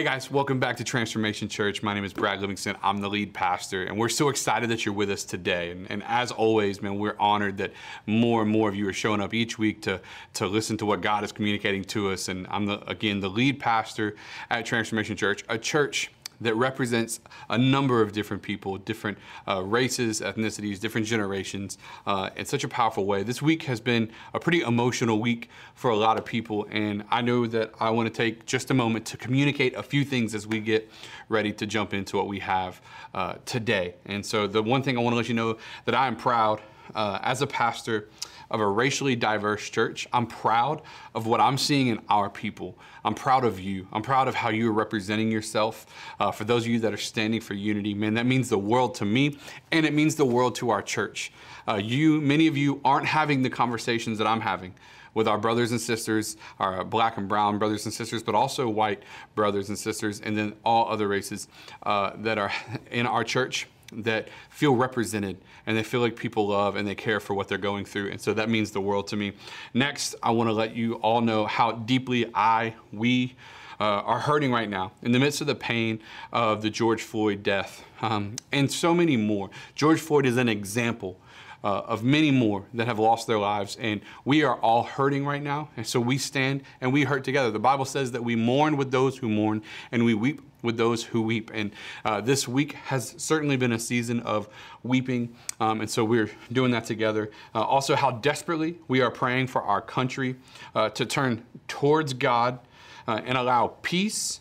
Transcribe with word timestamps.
Hey 0.00 0.06
guys, 0.06 0.30
welcome 0.30 0.58
back 0.58 0.78
to 0.78 0.84
Transformation 0.84 1.46
Church. 1.46 1.82
My 1.82 1.92
name 1.92 2.04
is 2.04 2.14
Brad 2.14 2.40
Livingston. 2.40 2.74
I'm 2.82 3.02
the 3.02 3.10
lead 3.10 3.34
pastor, 3.34 3.84
and 3.84 3.98
we're 3.98 4.08
so 4.08 4.30
excited 4.30 4.70
that 4.70 4.86
you're 4.86 4.94
with 4.94 5.10
us 5.10 5.24
today. 5.24 5.72
And, 5.72 5.90
and, 5.90 6.02
as 6.04 6.32
always, 6.32 6.80
man, 6.80 6.98
we're 6.98 7.16
honored 7.18 7.58
that 7.58 7.74
more 8.06 8.40
and 8.40 8.50
more 8.50 8.70
of 8.70 8.74
you 8.74 8.88
are 8.88 8.94
showing 8.94 9.20
up 9.20 9.34
each 9.34 9.58
week 9.58 9.82
to, 9.82 10.00
to 10.32 10.46
listen 10.46 10.78
to 10.78 10.86
what 10.86 11.02
God 11.02 11.22
is 11.22 11.32
communicating 11.32 11.84
to 11.84 12.12
us. 12.12 12.28
And 12.28 12.46
I'm, 12.48 12.64
the, 12.64 12.80
again, 12.88 13.20
the 13.20 13.28
lead 13.28 13.60
pastor 13.60 14.16
at 14.48 14.64
Transformation 14.64 15.18
Church, 15.18 15.44
a 15.50 15.58
church 15.58 16.10
that 16.40 16.54
represents 16.54 17.20
a 17.48 17.58
number 17.58 18.00
of 18.00 18.12
different 18.12 18.42
people, 18.42 18.78
different 18.78 19.18
uh, 19.46 19.62
races, 19.62 20.20
ethnicities, 20.20 20.80
different 20.80 21.06
generations 21.06 21.78
uh, 22.06 22.30
in 22.36 22.46
such 22.46 22.64
a 22.64 22.68
powerful 22.68 23.04
way. 23.04 23.22
This 23.22 23.42
week 23.42 23.64
has 23.64 23.80
been 23.80 24.10
a 24.34 24.40
pretty 24.40 24.60
emotional 24.62 25.20
week 25.20 25.50
for 25.74 25.90
a 25.90 25.96
lot 25.96 26.18
of 26.18 26.24
people, 26.24 26.66
and 26.70 27.04
I 27.10 27.20
know 27.20 27.46
that 27.46 27.72
I 27.80 27.90
want 27.90 28.12
to 28.12 28.14
take 28.14 28.46
just 28.46 28.70
a 28.70 28.74
moment 28.74 29.06
to 29.06 29.16
communicate 29.16 29.74
a 29.74 29.82
few 29.82 30.04
things 30.04 30.34
as 30.34 30.46
we 30.46 30.60
get 30.60 30.90
ready 31.28 31.52
to 31.52 31.66
jump 31.66 31.94
into 31.94 32.16
what 32.16 32.26
we 32.26 32.38
have 32.40 32.80
uh, 33.14 33.34
today. 33.44 33.94
And 34.06 34.24
so, 34.24 34.46
the 34.46 34.62
one 34.62 34.82
thing 34.82 34.96
I 34.96 35.00
want 35.00 35.12
to 35.12 35.16
let 35.18 35.28
you 35.28 35.34
know 35.34 35.58
that 35.84 35.94
I 35.94 36.06
am 36.06 36.16
proud 36.16 36.60
uh, 36.94 37.18
as 37.22 37.42
a 37.42 37.46
pastor 37.46 38.08
of 38.50 38.60
a 38.60 38.66
racially 38.66 39.14
diverse 39.14 39.68
church. 39.70 40.08
I'm 40.12 40.26
proud 40.26 40.82
of 41.14 41.26
what 41.26 41.40
I'm 41.40 41.56
seeing 41.56 41.86
in 41.86 42.00
our 42.08 42.28
people. 42.28 42.76
I'm 43.04 43.14
proud 43.14 43.44
of 43.44 43.60
you. 43.60 43.86
I'm 43.92 44.02
proud 44.02 44.28
of 44.28 44.34
how 44.34 44.50
you're 44.50 44.72
representing 44.72 45.30
yourself. 45.30 45.86
Uh, 46.18 46.30
for 46.32 46.44
those 46.44 46.64
of 46.64 46.68
you 46.68 46.80
that 46.80 46.92
are 46.92 46.98
standing 46.98 47.40
for 47.40 47.54
unity, 47.54 47.94
man, 47.94 48.14
that 48.14 48.26
means 48.26 48.48
the 48.48 48.58
world 48.58 48.94
to 48.96 49.04
me, 49.04 49.38
and 49.70 49.86
it 49.86 49.94
means 49.94 50.16
the 50.16 50.24
world 50.24 50.56
to 50.56 50.70
our 50.70 50.82
church. 50.82 51.32
Uh, 51.68 51.76
you, 51.76 52.20
many 52.20 52.46
of 52.46 52.56
you, 52.56 52.80
aren't 52.84 53.06
having 53.06 53.42
the 53.42 53.50
conversations 53.50 54.18
that 54.18 54.26
I'm 54.26 54.40
having 54.40 54.74
with 55.14 55.26
our 55.26 55.38
brothers 55.38 55.72
and 55.72 55.80
sisters, 55.80 56.36
our 56.58 56.84
black 56.84 57.16
and 57.16 57.28
brown 57.28 57.58
brothers 57.58 57.84
and 57.84 57.92
sisters, 57.94 58.22
but 58.22 58.34
also 58.34 58.68
white 58.68 59.02
brothers 59.34 59.68
and 59.68 59.78
sisters, 59.78 60.20
and 60.20 60.36
then 60.36 60.54
all 60.64 60.88
other 60.88 61.08
races 61.08 61.48
uh, 61.84 62.12
that 62.16 62.38
are 62.38 62.52
in 62.90 63.06
our 63.06 63.24
church 63.24 63.66
that 63.92 64.28
feel 64.50 64.74
represented 64.74 65.38
and 65.66 65.76
they 65.76 65.82
feel 65.82 66.00
like 66.00 66.16
people 66.16 66.48
love 66.48 66.76
and 66.76 66.86
they 66.86 66.94
care 66.94 67.20
for 67.20 67.34
what 67.34 67.48
they're 67.48 67.58
going 67.58 67.84
through. 67.84 68.10
And 68.10 68.20
so 68.20 68.32
that 68.34 68.48
means 68.48 68.70
the 68.70 68.80
world 68.80 69.08
to 69.08 69.16
me. 69.16 69.32
Next, 69.74 70.14
I 70.22 70.30
want 70.30 70.48
to 70.48 70.52
let 70.54 70.74
you 70.74 70.94
all 70.94 71.20
know 71.20 71.46
how 71.46 71.72
deeply 71.72 72.30
I, 72.34 72.74
we, 72.92 73.36
uh, 73.80 73.84
are 73.84 74.18
hurting 74.18 74.52
right 74.52 74.68
now 74.68 74.92
in 75.02 75.12
the 75.12 75.18
midst 75.18 75.40
of 75.40 75.46
the 75.46 75.54
pain 75.54 76.00
of 76.32 76.60
the 76.60 76.68
George 76.68 77.02
Floyd 77.02 77.42
death 77.42 77.82
um, 78.02 78.36
and 78.52 78.70
so 78.70 78.92
many 78.92 79.16
more. 79.16 79.48
George 79.74 80.00
Floyd 80.00 80.26
is 80.26 80.36
an 80.36 80.50
example 80.50 81.18
uh, 81.62 81.80
of 81.80 82.02
many 82.02 82.30
more 82.30 82.64
that 82.74 82.86
have 82.86 82.98
lost 82.98 83.26
their 83.26 83.38
lives. 83.38 83.76
And 83.80 84.00
we 84.24 84.42
are 84.44 84.56
all 84.56 84.82
hurting 84.82 85.26
right 85.26 85.42
now. 85.42 85.68
And 85.76 85.86
so 85.86 86.00
we 86.00 86.18
stand 86.18 86.62
and 86.80 86.92
we 86.92 87.04
hurt 87.04 87.24
together. 87.24 87.50
The 87.50 87.58
Bible 87.58 87.84
says 87.84 88.12
that 88.12 88.24
we 88.24 88.36
mourn 88.36 88.76
with 88.76 88.90
those 88.90 89.18
who 89.18 89.28
mourn 89.28 89.62
and 89.92 90.04
we 90.04 90.14
weep 90.14 90.40
with 90.62 90.76
those 90.76 91.04
who 91.04 91.22
weep. 91.22 91.50
And 91.54 91.70
uh, 92.04 92.20
this 92.20 92.46
week 92.46 92.72
has 92.72 93.14
certainly 93.18 93.56
been 93.56 93.72
a 93.72 93.78
season 93.78 94.20
of 94.20 94.48
weeping. 94.82 95.34
Um, 95.60 95.80
and 95.80 95.90
so 95.90 96.04
we're 96.04 96.30
doing 96.52 96.70
that 96.72 96.84
together. 96.84 97.30
Uh, 97.54 97.62
also, 97.62 97.96
how 97.96 98.10
desperately 98.10 98.78
we 98.88 99.00
are 99.00 99.10
praying 99.10 99.48
for 99.48 99.62
our 99.62 99.80
country 99.80 100.36
uh, 100.74 100.90
to 100.90 101.06
turn 101.06 101.44
towards 101.68 102.12
God 102.12 102.58
uh, 103.06 103.20
and 103.24 103.36
allow 103.36 103.74
peace, 103.82 104.40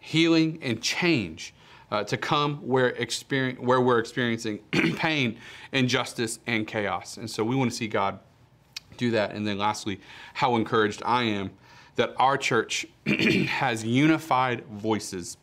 healing, 0.00 0.58
and 0.62 0.82
change 0.82 1.54
uh, 1.90 2.02
to 2.04 2.16
come 2.16 2.56
where, 2.56 2.88
experience, 2.88 3.60
where 3.60 3.80
we're 3.80 3.98
experiencing 3.98 4.58
pain, 4.96 5.38
injustice, 5.72 6.38
and 6.46 6.66
chaos. 6.66 7.16
And 7.16 7.30
so 7.30 7.44
we 7.44 7.54
want 7.54 7.70
to 7.70 7.76
see 7.76 7.88
God 7.88 8.18
do 8.96 9.10
that. 9.12 9.32
And 9.32 9.46
then 9.46 9.58
lastly, 9.58 10.00
how 10.34 10.56
encouraged 10.56 11.02
I 11.04 11.24
am 11.24 11.50
that 11.96 12.14
our 12.16 12.36
church 12.36 12.86
has 13.06 13.84
unified 13.84 14.64
voices 14.66 15.36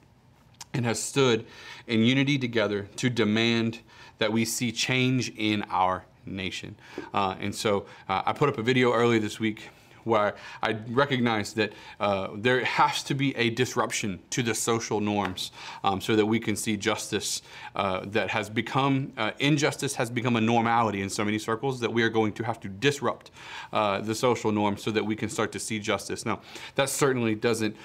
and 0.74 0.86
has 0.86 1.02
stood 1.02 1.46
in 1.88 2.04
unity 2.04 2.38
together 2.38 2.88
to 2.98 3.10
demand 3.10 3.80
that 4.18 4.32
we 4.32 4.46
see 4.46 4.72
change 4.72 5.34
in 5.36 5.64
our 5.70 6.06
nation. 6.26 6.76
Uh, 7.14 7.36
and 7.40 7.54
so 7.54 7.86
uh, 8.08 8.22
I 8.26 8.34
put 8.34 8.50
up 8.50 8.58
a 8.58 8.64
video 8.64 8.94
earlier 8.94 9.20
this 9.20 9.40
week 9.40 9.70
where 10.04 10.36
I 10.64 10.78
recognize 10.90 11.54
that 11.54 11.74
uh, 12.00 12.30
there 12.36 12.64
has 12.64 13.04
to 13.04 13.14
be 13.14 13.36
a 13.38 13.50
disruption 13.52 14.20
to 14.32 14.44
the 14.44 14.56
social 14.56 15.00
norms 15.00 15.52
um, 15.84 16.02
so 16.02 16.16
that 16.16 16.26
we 16.26 16.40
can 16.40 16.56
see 16.56 16.78
justice 16.78 17.42
uh, 17.76 18.02
that 18.08 18.30
has 18.30 18.50
become, 18.50 19.14
uh, 19.18 19.32
injustice 19.40 19.96
has 19.96 20.10
become 20.10 20.36
a 20.36 20.42
normality 20.42 21.02
in 21.02 21.10
so 21.10 21.24
many 21.24 21.38
circles 21.38 21.80
that 21.80 21.92
we 21.92 22.04
are 22.04 22.10
going 22.10 22.34
to 22.34 22.44
have 22.44 22.60
to 22.62 22.68
disrupt 22.68 23.32
uh, 23.74 24.02
the 24.02 24.16
social 24.16 24.52
norms 24.52 24.82
so 24.82 24.92
that 24.92 25.06
we 25.06 25.16
can 25.16 25.30
start 25.30 25.52
to 25.52 25.60
see 25.60 25.80
justice. 25.80 26.26
Now, 26.26 26.42
that 26.76 26.90
certainly 26.90 27.36
doesn't 27.36 27.76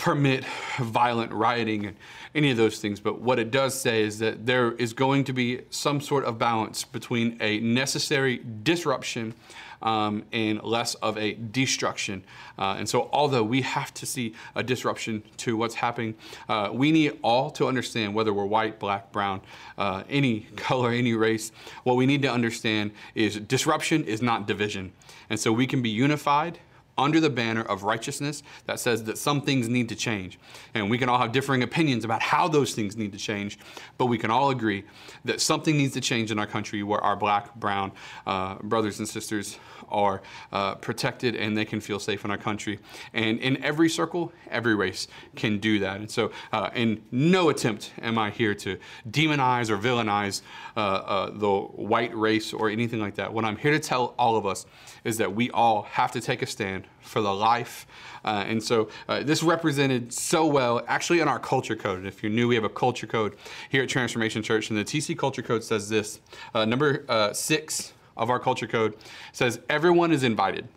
permit 0.00 0.46
violent 0.78 1.30
rioting 1.30 1.84
and 1.84 1.96
any 2.34 2.50
of 2.50 2.56
those 2.56 2.78
things. 2.78 3.00
But 3.00 3.20
what 3.20 3.38
it 3.38 3.50
does 3.50 3.78
say 3.78 4.02
is 4.02 4.18
that 4.20 4.46
there 4.46 4.72
is 4.72 4.94
going 4.94 5.24
to 5.24 5.34
be 5.34 5.60
some 5.68 6.00
sort 6.00 6.24
of 6.24 6.38
balance 6.38 6.84
between 6.84 7.36
a 7.40 7.60
necessary 7.60 8.40
disruption 8.62 9.34
um, 9.82 10.24
and 10.32 10.62
less 10.62 10.94
of 10.96 11.18
a 11.18 11.34
destruction. 11.34 12.24
Uh, 12.58 12.76
and 12.78 12.88
so, 12.88 13.10
although 13.12 13.42
we 13.42 13.60
have 13.60 13.92
to 13.94 14.06
see 14.06 14.34
a 14.54 14.62
disruption 14.62 15.22
to 15.38 15.56
what's 15.56 15.74
happening, 15.74 16.14
uh, 16.48 16.70
we 16.72 16.92
need 16.92 17.18
all 17.22 17.50
to 17.50 17.66
understand 17.66 18.14
whether 18.14 18.32
we're 18.32 18.46
white, 18.46 18.78
black, 18.78 19.12
brown, 19.12 19.42
uh, 19.76 20.02
any 20.08 20.40
color, 20.56 20.90
any 20.90 21.12
race. 21.12 21.52
What 21.84 21.96
we 21.96 22.06
need 22.06 22.22
to 22.22 22.32
understand 22.32 22.92
is 23.14 23.36
disruption 23.36 24.04
is 24.04 24.22
not 24.22 24.46
division. 24.46 24.92
And 25.28 25.38
so, 25.38 25.52
we 25.52 25.66
can 25.66 25.82
be 25.82 25.90
unified 25.90 26.58
under 27.00 27.18
the 27.18 27.30
banner 27.30 27.62
of 27.62 27.82
righteousness 27.82 28.42
that 28.66 28.78
says 28.78 29.04
that 29.04 29.18
some 29.18 29.40
things 29.40 29.68
need 29.68 29.88
to 29.88 29.96
change. 29.96 30.38
And 30.74 30.90
we 30.90 30.98
can 30.98 31.08
all 31.08 31.18
have 31.18 31.32
differing 31.32 31.62
opinions 31.62 32.04
about 32.04 32.22
how 32.22 32.46
those 32.46 32.74
things 32.74 32.96
need 32.96 33.12
to 33.12 33.18
change, 33.18 33.58
but 33.98 34.06
we 34.06 34.18
can 34.18 34.30
all 34.30 34.50
agree 34.50 34.84
that 35.24 35.40
something 35.40 35.76
needs 35.76 35.94
to 35.94 36.00
change 36.00 36.30
in 36.30 36.38
our 36.38 36.46
country 36.46 36.82
where 36.82 37.00
our 37.00 37.16
black, 37.16 37.54
brown 37.56 37.90
uh, 38.26 38.56
brothers 38.56 38.98
and 38.98 39.08
sisters 39.08 39.58
are 39.90 40.22
uh, 40.52 40.74
protected 40.76 41.36
and 41.36 41.56
they 41.56 41.64
can 41.64 41.80
feel 41.80 41.98
safe 41.98 42.24
in 42.24 42.30
our 42.30 42.38
country. 42.38 42.78
And 43.12 43.38
in 43.38 43.62
every 43.62 43.88
circle, 43.88 44.32
every 44.50 44.74
race 44.74 45.08
can 45.36 45.58
do 45.58 45.78
that. 45.80 46.00
And 46.00 46.10
so, 46.10 46.32
uh, 46.52 46.70
in 46.74 47.02
no 47.10 47.48
attempt 47.48 47.92
am 48.02 48.18
I 48.18 48.30
here 48.30 48.54
to 48.56 48.78
demonize 49.08 49.70
or 49.70 49.78
villainize 49.78 50.42
uh, 50.76 50.80
uh, 50.80 51.30
the 51.30 51.50
white 51.50 52.14
race 52.16 52.52
or 52.52 52.70
anything 52.70 53.00
like 53.00 53.16
that. 53.16 53.32
What 53.32 53.44
I'm 53.44 53.56
here 53.56 53.72
to 53.72 53.80
tell 53.80 54.14
all 54.18 54.36
of 54.36 54.46
us 54.46 54.66
is 55.04 55.18
that 55.18 55.34
we 55.34 55.50
all 55.50 55.82
have 55.82 56.12
to 56.12 56.20
take 56.20 56.42
a 56.42 56.46
stand 56.46 56.86
for 57.00 57.20
the 57.20 57.32
life. 57.32 57.86
Uh, 58.24 58.44
and 58.46 58.62
so 58.62 58.88
uh, 59.08 59.22
this 59.22 59.42
represented 59.42 60.12
so 60.12 60.46
well 60.46 60.82
actually 60.86 61.20
in 61.20 61.28
our 61.28 61.38
culture 61.38 61.76
code. 61.76 62.06
If 62.06 62.22
you're 62.22 62.32
new, 62.32 62.48
we 62.48 62.54
have 62.54 62.64
a 62.64 62.68
culture 62.68 63.06
code 63.06 63.36
here 63.68 63.82
at 63.82 63.88
Transformation 63.88 64.42
Church. 64.42 64.70
And 64.70 64.78
the 64.78 64.84
TC 64.84 65.16
culture 65.16 65.42
code 65.42 65.64
says 65.64 65.88
this 65.88 66.20
uh, 66.54 66.64
number 66.64 67.04
uh, 67.08 67.32
six 67.32 67.92
of 68.16 68.30
our 68.30 68.38
culture 68.38 68.66
code 68.66 68.96
says, 69.32 69.60
everyone 69.68 70.12
is 70.12 70.22
invited. 70.22 70.68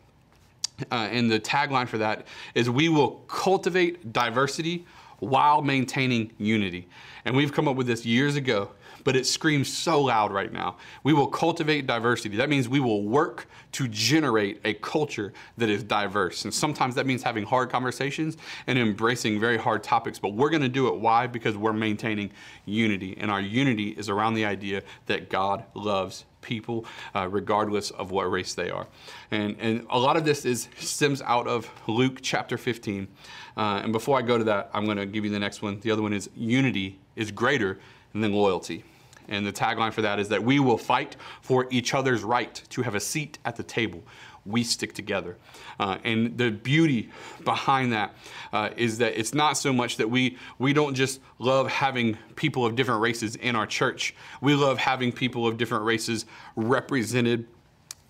Uh, 0.92 1.08
and 1.12 1.30
the 1.30 1.40
tagline 1.40 1.88
for 1.88 1.98
that 1.98 2.26
is 2.56 2.70
we 2.70 2.90
will 2.90 3.12
cultivate 3.28 4.12
diversity 4.12 4.86
while 5.20 5.62
maintaining 5.62 6.32
unity. 6.38 6.88
And 7.26 7.36
we've 7.36 7.54
come 7.54 7.68
up 7.68 7.76
with 7.76 7.88
this 7.88 8.06
years 8.06 8.36
ago 8.36 8.70
but 9.04 9.16
it 9.16 9.26
screams 9.26 9.72
so 9.72 10.02
loud 10.02 10.32
right 10.32 10.52
now. 10.52 10.78
We 11.04 11.14
will 11.14 11.28
cultivate 11.28 11.88
diversity. 11.88 12.38
That 12.38 12.50
means 12.50 12.70
we 12.70 12.80
will 12.80 13.04
work 13.04 13.48
to 13.74 13.88
generate 13.88 14.62
a 14.66 14.74
culture 14.76 15.34
that 15.58 15.70
is 15.70 15.84
diverse. 15.84 16.46
And 16.46 16.54
sometimes 16.54 16.96
that 16.96 17.06
means 17.06 17.24
having 17.24 17.44
hard 17.44 17.70
conversations 17.70 18.38
and 18.68 18.78
embracing 18.78 19.40
very 19.40 19.58
hard 19.58 19.84
topics, 19.84 20.20
but 20.20 20.30
we're 20.30 20.50
going 20.50 20.62
to 20.62 20.70
do 20.70 20.88
it. 20.88 20.96
Why? 20.96 21.28
Because 21.28 21.58
we're 21.58 21.74
maintaining 21.74 22.32
unity. 22.66 23.18
And 23.20 23.32
our 23.32 23.42
unity 23.42 23.90
is 23.90 24.10
around 24.10 24.36
the 24.36 24.46
idea 24.46 24.84
that 25.08 25.30
God 25.30 25.64
loves 25.74 26.26
people, 26.42 26.86
uh, 27.16 27.28
regardless 27.30 27.90
of 27.92 28.12
what 28.12 28.30
race 28.30 28.54
they 28.54 28.70
are. 28.70 28.86
And, 29.32 29.56
and 29.60 29.88
a 29.90 29.98
lot 29.98 30.18
of 30.18 30.26
this 30.26 30.46
is 30.46 30.68
stems 30.78 31.22
out 31.22 31.48
of 31.48 31.70
Luke 31.88 32.20
chapter 32.22 32.58
15. 32.58 33.08
Uh, 33.56 33.82
and 33.84 33.92
before 33.92 34.18
I 34.20 34.22
go 34.22 34.38
to 34.38 34.44
that, 34.44 34.70
I'm 34.74 34.86
going 34.86 34.98
to 34.98 35.06
give 35.06 35.24
you 35.26 35.32
the 35.32 35.40
next 35.40 35.62
one. 35.62 35.80
The 35.80 35.92
other 35.92 36.02
one 36.02 36.14
is 36.14 36.30
unity 36.36 37.00
is 37.16 37.32
greater 37.32 37.80
than 38.14 38.32
loyalty. 38.34 38.84
And 39.28 39.46
the 39.46 39.54
tagline 39.54 39.94
for 39.94 40.02
that 40.02 40.20
is 40.20 40.30
that 40.30 40.44
we 40.44 40.60
will 40.60 40.78
fight 40.78 41.16
for 41.42 41.68
each 41.72 41.94
other's 41.94 42.24
right 42.24 42.62
to 42.70 42.82
have 42.82 42.96
a 42.96 43.00
seat 43.00 43.40
at 43.46 43.56
the 43.56 43.64
table. 43.64 44.04
We 44.46 44.64
stick 44.64 44.94
together. 44.94 45.38
Uh, 45.80 45.98
and 46.04 46.38
the 46.38 46.52
beauty 46.52 47.10
behind 47.46 47.94
that 47.94 48.14
uh, 48.52 48.72
is 48.76 48.98
that 48.98 49.18
it's 49.18 49.34
not 49.34 49.54
so 49.54 49.72
much 49.72 49.98
that 49.98 50.10
we, 50.10 50.38
we 50.60 50.74
don't 50.74 50.96
just 50.96 51.22
love 51.40 51.70
having 51.70 52.18
people 52.36 52.66
of 52.66 52.76
different 52.76 53.02
races 53.02 53.36
in 53.38 53.56
our 53.56 53.66
church, 53.66 54.16
we 54.42 54.54
love 54.54 54.78
having 54.78 55.12
people 55.12 55.48
of 55.48 55.58
different 55.58 55.86
races 55.86 56.26
represented 56.56 57.48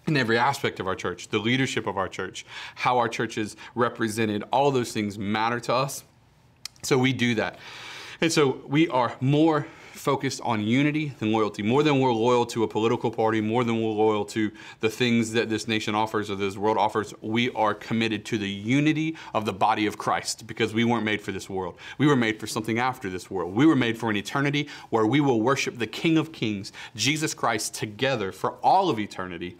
in 0.07 0.17
every 0.17 0.37
aspect 0.37 0.79
of 0.79 0.87
our 0.87 0.95
church, 0.95 1.29
the 1.29 1.39
leadership 1.39 1.87
of 1.87 1.97
our 1.97 2.09
church, 2.09 2.45
how 2.75 2.97
our 2.97 3.07
church 3.07 3.37
is 3.37 3.55
represented, 3.75 4.43
all 4.51 4.71
those 4.71 4.91
things 4.91 5.17
matter 5.17 5.59
to 5.61 5.73
us. 5.73 6.03
So 6.81 6.97
we 6.97 7.13
do 7.13 7.35
that. 7.35 7.57
And 8.19 8.31
so 8.31 8.61
we 8.67 8.87
are 8.89 9.15
more 9.21 9.67
focused 9.93 10.41
on 10.43 10.61
unity 10.61 11.13
than 11.19 11.31
loyalty. 11.31 11.61
More 11.61 11.83
than 11.83 11.99
we're 11.99 12.11
loyal 12.11 12.45
to 12.47 12.63
a 12.63 12.67
political 12.67 13.11
party, 13.11 13.41
more 13.41 13.63
than 13.63 13.81
we're 13.81 13.91
loyal 13.91 14.25
to 14.25 14.51
the 14.79 14.89
things 14.89 15.31
that 15.33 15.49
this 15.49 15.67
nation 15.67 15.93
offers 15.93 16.29
or 16.29 16.35
this 16.35 16.57
world 16.57 16.77
offers, 16.77 17.13
we 17.21 17.51
are 17.51 17.73
committed 17.73 18.25
to 18.25 18.37
the 18.37 18.49
unity 18.49 19.15
of 19.33 19.45
the 19.45 19.53
body 19.53 19.85
of 19.85 19.97
Christ 19.97 20.47
because 20.47 20.73
we 20.73 20.83
weren't 20.83 21.05
made 21.05 21.21
for 21.21 21.31
this 21.31 21.49
world. 21.49 21.77
We 21.97 22.07
were 22.07 22.15
made 22.15 22.39
for 22.39 22.47
something 22.47 22.79
after 22.79 23.09
this 23.09 23.29
world. 23.29 23.53
We 23.53 23.65
were 23.65 23.75
made 23.75 23.97
for 23.97 24.09
an 24.09 24.17
eternity 24.17 24.67
where 24.89 25.05
we 25.05 25.21
will 25.21 25.41
worship 25.41 25.77
the 25.77 25.87
King 25.87 26.17
of 26.17 26.31
Kings, 26.31 26.71
Jesus 26.95 27.33
Christ, 27.33 27.75
together 27.75 28.31
for 28.31 28.53
all 28.63 28.89
of 28.89 28.99
eternity. 28.99 29.57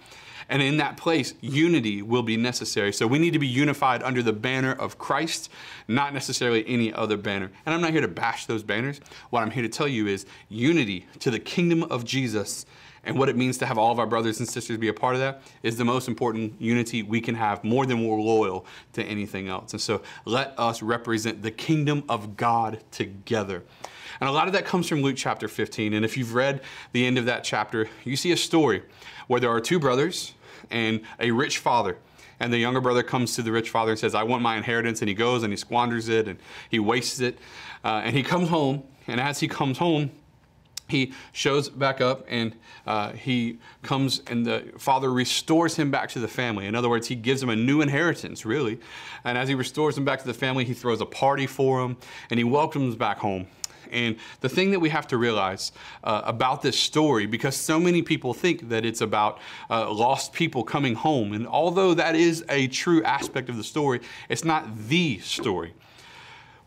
And 0.50 0.62
in 0.62 0.78
that 0.78 0.98
place, 0.98 1.34
unity 1.42 2.02
will 2.02 2.24
be 2.24 2.38
necessary. 2.38 2.94
So 2.94 3.08
we 3.08 3.20
need 3.20 3.34
to 3.34 3.40
be 3.40 3.48
unified 3.48 4.04
under 4.04 4.22
the 4.22 4.34
banner 4.34 4.74
of 4.74 4.98
Christ, 4.98 5.50
not 5.88 6.14
necessarily 6.14 6.66
any 6.68 6.94
other 6.94 7.18
banner. 7.18 7.52
And 7.66 7.74
I'm 7.74 7.82
not 7.82 7.92
here 7.92 8.02
to 8.02 8.08
bash 8.08 8.46
those 8.46 8.64
banners. 8.64 9.00
What 9.30 9.42
I'm 9.42 9.52
here 9.52 9.64
to 9.64 9.70
tell 9.70 9.88
you 9.88 10.08
is 10.08 10.26
unity 10.50 11.08
to 11.20 11.32
the 11.32 11.40
kingdom 11.40 11.84
of 11.84 12.06
Jesus 12.06 12.66
and 13.04 13.18
what 13.20 13.30
it 13.30 13.36
means 13.36 13.58
to 13.58 13.66
have 13.66 13.78
all 13.78 13.92
of 13.92 14.00
our 14.00 14.08
brothers 14.08 14.40
and 14.40 14.48
sisters 14.48 14.78
be 14.78 14.88
a 14.88 14.94
part 14.94 15.16
of 15.16 15.22
that 15.22 15.42
is 15.62 15.78
the 15.78 15.84
most 15.84 16.08
important 16.08 16.60
unity 16.60 17.04
we 17.04 17.20
can 17.20 17.36
have 17.36 17.64
more 17.64 17.86
than 17.86 18.08
we're 18.08 18.20
loyal 18.20 18.66
to 18.94 19.04
anything 19.04 19.50
else. 19.50 19.74
And 19.74 19.82
so 19.82 20.02
let 20.26 20.58
us 20.58 20.82
represent 20.82 21.42
the 21.42 21.52
kingdom 21.52 22.04
of 22.08 22.38
God 22.38 22.82
together. 22.92 23.64
And 24.20 24.30
a 24.30 24.32
lot 24.32 24.48
of 24.48 24.54
that 24.54 24.66
comes 24.66 24.88
from 24.88 25.02
Luke 25.02 25.16
chapter 25.18 25.48
15. 25.48 25.94
And 25.94 26.06
if 26.06 26.18
you've 26.18 26.34
read 26.34 26.62
the 26.92 27.06
end 27.06 27.18
of 27.18 27.26
that 27.26 27.44
chapter, 27.44 27.90
you 28.04 28.16
see 28.16 28.32
a 28.32 28.38
story 28.38 28.84
where 29.28 29.40
there 29.40 29.50
are 29.50 29.62
two 29.62 29.80
brothers 29.80 30.34
and 30.70 31.02
a 31.20 31.32
rich 31.32 31.58
father. 31.58 31.98
And 32.40 32.52
the 32.52 32.58
younger 32.58 32.82
brother 32.82 33.04
comes 33.04 33.36
to 33.36 33.42
the 33.42 33.52
rich 33.52 33.70
father 33.70 33.92
and 33.92 34.00
says, 34.00 34.16
I 34.16 34.24
want 34.24 34.42
my 34.42 34.58
inheritance. 34.58 35.02
And 35.02 35.10
he 35.10 35.16
goes 35.16 35.44
and 35.44 35.54
he 35.54 35.58
squanders 35.58 36.10
it 36.10 36.28
and 36.28 36.40
he 36.70 36.80
wastes 36.80 37.20
it. 37.20 37.38
Uh, 37.84 38.02
and 38.04 38.16
he 38.16 38.24
comes 38.24 38.50
home. 38.50 38.84
And 39.08 39.20
as 39.20 39.40
he 39.40 39.48
comes 39.48 39.78
home, 39.78 40.12
he 40.88 41.14
shows 41.32 41.70
back 41.70 42.02
up 42.02 42.26
and 42.28 42.56
uh, 42.86 43.14
he 43.14 43.60
comes 43.82 44.22
and 44.28 44.46
the 44.46 44.72
father 44.78 45.12
restores 45.12 45.76
him 45.76 45.92
back 45.92 46.10
to 46.10 46.20
the 46.20 46.28
family. 46.28 46.68
In 46.68 46.76
other 46.76 46.90
words, 46.90 47.08
he 47.08 47.16
gives 47.16 47.42
him 47.42 47.50
a 47.50 47.56
new 47.56 47.82
inheritance, 47.82 48.46
really. 48.46 48.80
And 49.24 49.38
as 49.38 49.48
he 49.48 49.56
restores 49.56 49.98
him 49.98 50.06
back 50.06 50.20
to 50.20 50.28
the 50.28 50.34
family, 50.34 50.66
he 50.66 50.74
throws 50.74 51.02
a 51.02 51.06
party 51.06 51.48
for 51.48 51.82
him 51.82 51.98
and 52.30 52.38
he 52.38 52.44
welcomes 52.44 52.96
back 52.96 53.20
home. 53.20 53.48
And 53.94 54.18
the 54.42 54.50
thing 54.50 54.72
that 54.72 54.80
we 54.80 54.90
have 54.90 55.08
to 55.08 55.18
realize 55.18 55.72
uh, 56.04 56.22
about 56.26 56.62
this 56.62 56.78
story, 56.78 57.26
because 57.26 57.56
so 57.56 57.80
many 57.80 58.02
people 58.02 58.34
think 58.34 58.70
that 58.70 58.86
it's 58.86 59.02
about 59.02 59.40
uh, 59.70 59.92
lost 59.92 60.34
people 60.34 60.64
coming 60.64 60.96
home, 60.96 61.34
and 61.34 61.48
although 61.48 61.94
that 61.94 62.16
is 62.16 62.44
a 62.50 62.68
true 62.68 63.04
aspect 63.04 63.50
of 63.50 63.58
the 63.58 63.64
story, 63.64 64.02
it's 64.30 64.44
not 64.44 64.66
the 64.88 65.20
story 65.20 65.74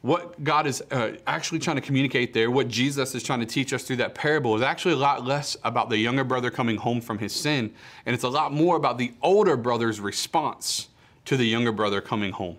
what 0.07 0.45
God 0.45 0.69
is 0.69 0.85
uh, 0.93 1.17
actually 1.27 1.59
trying 1.59 1.77
to 1.77 1.83
communicate 1.83 2.33
there, 2.33 2.49
what 2.49 2.69
Jesus 2.69 3.13
is 3.17 3.25
trying 3.25 3.41
to 3.41 3.47
teach 3.47 3.73
us 3.73 3.83
through 3.83 3.97
that 3.97 4.15
parable, 4.15 4.55
is 4.55 4.63
actually 4.63 4.95
a 4.95 4.99
lot 4.99 5.25
less 5.25 5.57
about 5.65 5.91
the 5.91 5.99
younger 5.99 6.23
brother 6.23 6.49
coming 6.49 6.77
home 6.77 7.01
from 7.01 7.19
his 7.19 7.33
sin, 7.33 7.75
and 8.07 8.15
it's 8.15 8.23
a 8.23 8.29
lot 8.29 8.53
more 8.53 8.77
about 8.77 8.99
the 8.99 9.13
older 9.21 9.57
brother's 9.57 9.99
response 9.99 10.89
to 11.25 11.37
the 11.37 11.45
younger 11.45 11.73
brother 11.73 12.01
coming 12.01 12.31
home. 12.31 12.57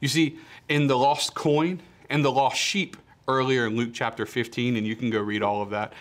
You 0.00 0.06
see, 0.06 0.38
in 0.68 0.86
the 0.86 0.96
lost 0.96 1.34
coin 1.34 1.80
and 2.08 2.24
the 2.24 2.30
lost 2.30 2.58
sheep, 2.58 2.96
earlier 3.28 3.66
in 3.66 3.76
Luke 3.76 3.90
chapter 3.92 4.26
15, 4.26 4.76
and 4.76 4.86
you 4.86 4.96
can 4.96 5.10
go 5.10 5.20
read 5.20 5.42
all 5.42 5.62
of 5.62 5.70
that. 5.70 5.92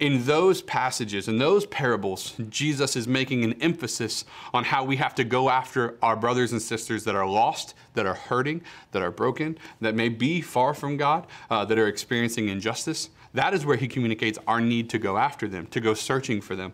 In 0.00 0.24
those 0.24 0.62
passages, 0.62 1.28
in 1.28 1.38
those 1.38 1.66
parables, 1.66 2.34
Jesus 2.48 2.96
is 2.96 3.06
making 3.06 3.44
an 3.44 3.52
emphasis 3.62 4.24
on 4.52 4.64
how 4.64 4.84
we 4.84 4.96
have 4.96 5.14
to 5.16 5.24
go 5.24 5.48
after 5.48 5.96
our 6.02 6.16
brothers 6.16 6.52
and 6.52 6.60
sisters 6.60 7.04
that 7.04 7.14
are 7.14 7.26
lost, 7.26 7.74
that 7.94 8.06
are 8.06 8.14
hurting, 8.14 8.62
that 8.90 9.02
are 9.02 9.12
broken, 9.12 9.56
that 9.80 9.94
may 9.94 10.08
be 10.08 10.40
far 10.40 10.74
from 10.74 10.96
God, 10.96 11.26
uh, 11.50 11.64
that 11.66 11.78
are 11.78 11.86
experiencing 11.86 12.48
injustice. 12.48 13.10
That 13.34 13.54
is 13.54 13.64
where 13.64 13.76
he 13.76 13.86
communicates 13.86 14.38
our 14.46 14.60
need 14.60 14.90
to 14.90 14.98
go 14.98 15.18
after 15.18 15.46
them, 15.46 15.66
to 15.68 15.80
go 15.80 15.94
searching 15.94 16.40
for 16.40 16.56
them. 16.56 16.72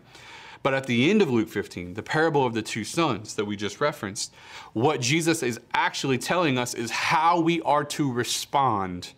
But 0.63 0.73
at 0.73 0.87
the 0.87 1.09
end 1.09 1.21
of 1.21 1.29
Luke 1.29 1.49
15, 1.49 1.93
the 1.93 2.03
parable 2.03 2.45
of 2.45 2.53
the 2.53 2.61
two 2.61 2.83
sons 2.83 3.35
that 3.35 3.45
we 3.45 3.55
just 3.55 3.79
referenced, 3.79 4.33
what 4.73 4.99
Jesus 4.99 5.41
is 5.41 5.59
actually 5.73 6.17
telling 6.17 6.57
us 6.57 6.73
is 6.73 6.91
how 6.91 7.39
we 7.39 7.61
are 7.61 7.83
to 7.85 8.11
respond 8.11 9.13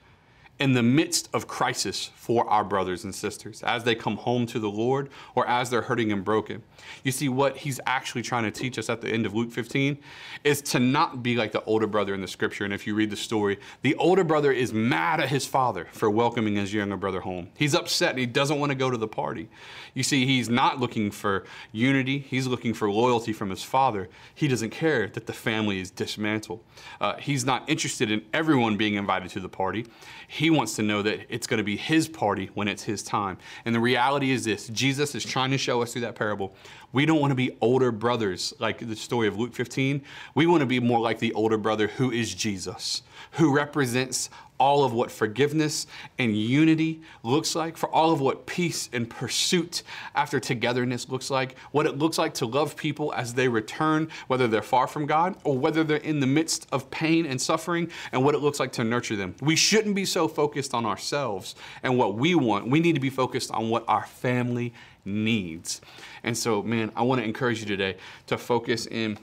in 0.62 0.74
the 0.74 0.84
midst 0.84 1.28
of 1.34 1.48
crisis 1.48 2.12
for 2.14 2.48
our 2.48 2.64
brothers 2.64 3.04
and 3.04 3.16
sisters 3.16 3.64
as 3.64 3.84
they 3.84 3.96
come 3.96 4.16
home 4.16 4.46
to 4.46 4.60
the 4.60 4.70
Lord 4.70 5.10
or 5.34 5.48
as 5.48 5.72
they're 5.72 5.82
hurting 5.82 6.12
and 6.12 6.24
broken. 6.24 6.62
You 7.04 7.12
see, 7.12 7.30
what 7.30 7.58
he's 7.58 7.80
actually 7.88 8.22
trying 8.22 8.44
to 8.44 8.52
teach 8.52 8.78
us 8.78 8.88
at 8.88 9.02
the 9.02 9.10
end 9.10 9.26
of 9.26 9.34
Luke 9.34 9.52
15 9.52 9.98
is 10.44 10.62
to 10.62 10.80
not 10.80 11.24
be 11.24 11.36
like 11.36 11.52
the 11.52 11.64
older 11.64 11.88
brother 11.88 12.14
in 12.14 12.22
the 12.22 12.28
scripture. 12.28 12.64
And 12.64 12.76
if 12.76 12.86
you 12.86 12.94
read 12.94 13.10
the 13.10 13.16
story, 13.16 13.58
the 13.82 13.96
older 13.96 14.24
brother 14.24 14.52
is 14.52 14.72
mad 14.72 15.20
at 15.20 15.30
his 15.30 15.48
father 15.48 15.88
for 15.94 16.12
welcoming 16.12 16.58
his 16.58 16.72
younger 16.72 16.96
brother 16.96 17.22
home. 17.22 17.50
He's 17.58 17.74
upset 17.74 18.12
and 18.12 18.20
he 18.20 18.28
doesn't 18.28 18.60
want 18.60 18.70
to 18.70 18.76
go 18.76 18.92
to 18.92 18.98
the 18.98 19.08
party. 19.08 19.50
You 19.96 20.04
see, 20.04 20.28
he's 20.28 20.48
not 20.48 20.80
looking 20.80 21.10
for 21.10 21.44
unity, 21.72 22.20
he's 22.20 22.46
looking 22.46 22.76
for 22.76 22.92
loyalty 22.92 23.34
from 23.34 23.50
his 23.50 23.64
father. 23.64 24.10
He 24.36 24.48
doesn't 24.48 24.70
care 24.70 25.08
that 25.08 25.26
the 25.26 25.34
family 25.34 25.82
is 25.82 25.90
dismantled. 25.90 26.64
Uh, 27.00 27.16
he's 27.16 27.44
not 27.44 27.68
interested 27.68 28.12
in 28.12 28.24
everyone 28.32 28.78
being 28.78 28.94
invited 28.94 29.32
to 29.32 29.40
the 29.40 29.50
party. 29.50 29.88
He 30.28 30.51
wants 30.52 30.76
to 30.76 30.84
know 30.84 31.02
that 31.02 31.26
it's 31.30 31.48
going 31.48 31.58
to 31.58 31.64
be 31.64 31.78
his 31.78 32.08
party 32.08 32.50
when 32.54 32.68
it's 32.68 32.84
his 32.84 33.02
time. 33.02 33.38
And 33.66 33.74
the 33.74 33.80
reality 33.80 34.32
is 34.32 34.44
this 34.44 34.68
Jesus 34.68 35.16
is 35.16 35.24
trying 35.26 35.52
to 35.52 35.58
show 35.58 35.82
us 35.82 35.94
through 35.94 36.02
that 36.02 36.16
parable. 36.16 36.56
We 36.94 37.06
don't 37.06 37.20
want 37.20 37.32
to 37.32 37.36
be 37.36 37.58
older 37.62 37.92
brothers 37.92 38.54
like 38.60 38.86
the 38.88 38.96
story 38.96 39.28
of 39.28 39.38
Luke 39.38 39.54
15. 39.54 40.02
We 40.36 40.46
want 40.46 40.62
to 40.62 40.66
be 40.66 40.80
more 40.80 41.00
like 41.00 41.20
the 41.20 41.34
older 41.34 41.58
brother 41.58 41.88
who 41.88 42.12
is 42.12 42.36
Jesus, 42.36 43.02
who 43.32 43.54
represents 43.54 44.30
all 44.60 44.84
of 44.84 44.94
what 44.94 45.10
forgiveness 45.10 45.88
and 46.20 46.38
unity 46.38 47.02
looks 47.24 47.56
like, 47.56 47.76
for 47.76 47.90
all 47.90 48.12
of 48.12 48.22
what 48.22 48.46
peace 48.46 48.92
and 48.94 49.10
pursuit 49.10 49.82
after 50.14 50.40
togetherness 50.40 51.10
looks 51.10 51.32
like, 51.32 51.58
what 51.72 51.88
it 51.88 51.98
looks 51.98 52.20
like 52.20 52.36
to 52.36 52.46
love 52.46 52.76
people 52.78 53.12
as 53.16 53.34
they 53.34 53.48
return, 53.48 54.08
whether 54.28 54.48
they're 54.48 54.62
far 54.62 54.86
from 54.86 55.08
God 55.08 55.36
or 55.44 55.58
whether 55.58 55.84
they're 55.84 55.98
in 55.98 56.20
the 56.20 56.28
midst 56.28 56.68
of 56.72 56.92
pain 56.92 57.26
and 57.26 57.42
suffering, 57.42 57.90
and 58.12 58.24
what 58.24 58.36
it 58.36 58.42
looks 58.42 58.60
like 58.60 58.72
to 58.74 58.84
nurture 58.84 59.16
them. 59.16 59.34
We 59.42 59.56
shouldn't 59.56 59.96
be 59.96 60.06
so 60.06 60.28
focused 60.28 60.76
on 60.76 60.86
ourselves 60.86 61.56
and 61.82 61.98
what 61.98 62.14
we 62.14 62.36
want. 62.36 62.70
We 62.70 62.80
need 62.80 62.94
to 62.94 63.02
be 63.02 63.10
focused 63.10 63.50
on 63.50 63.72
what 63.72 63.84
our 63.88 64.06
family 64.06 64.76
needs. 65.06 65.82
And 66.24 66.38
so, 66.38 66.62
man, 66.62 66.92
I 66.96 67.02
want 67.02 67.20
to 67.20 67.26
encourage 67.26 67.62
you 67.62 67.66
today 67.66 67.98
to 68.28 68.38
focus 68.38 68.86
in 68.86 69.18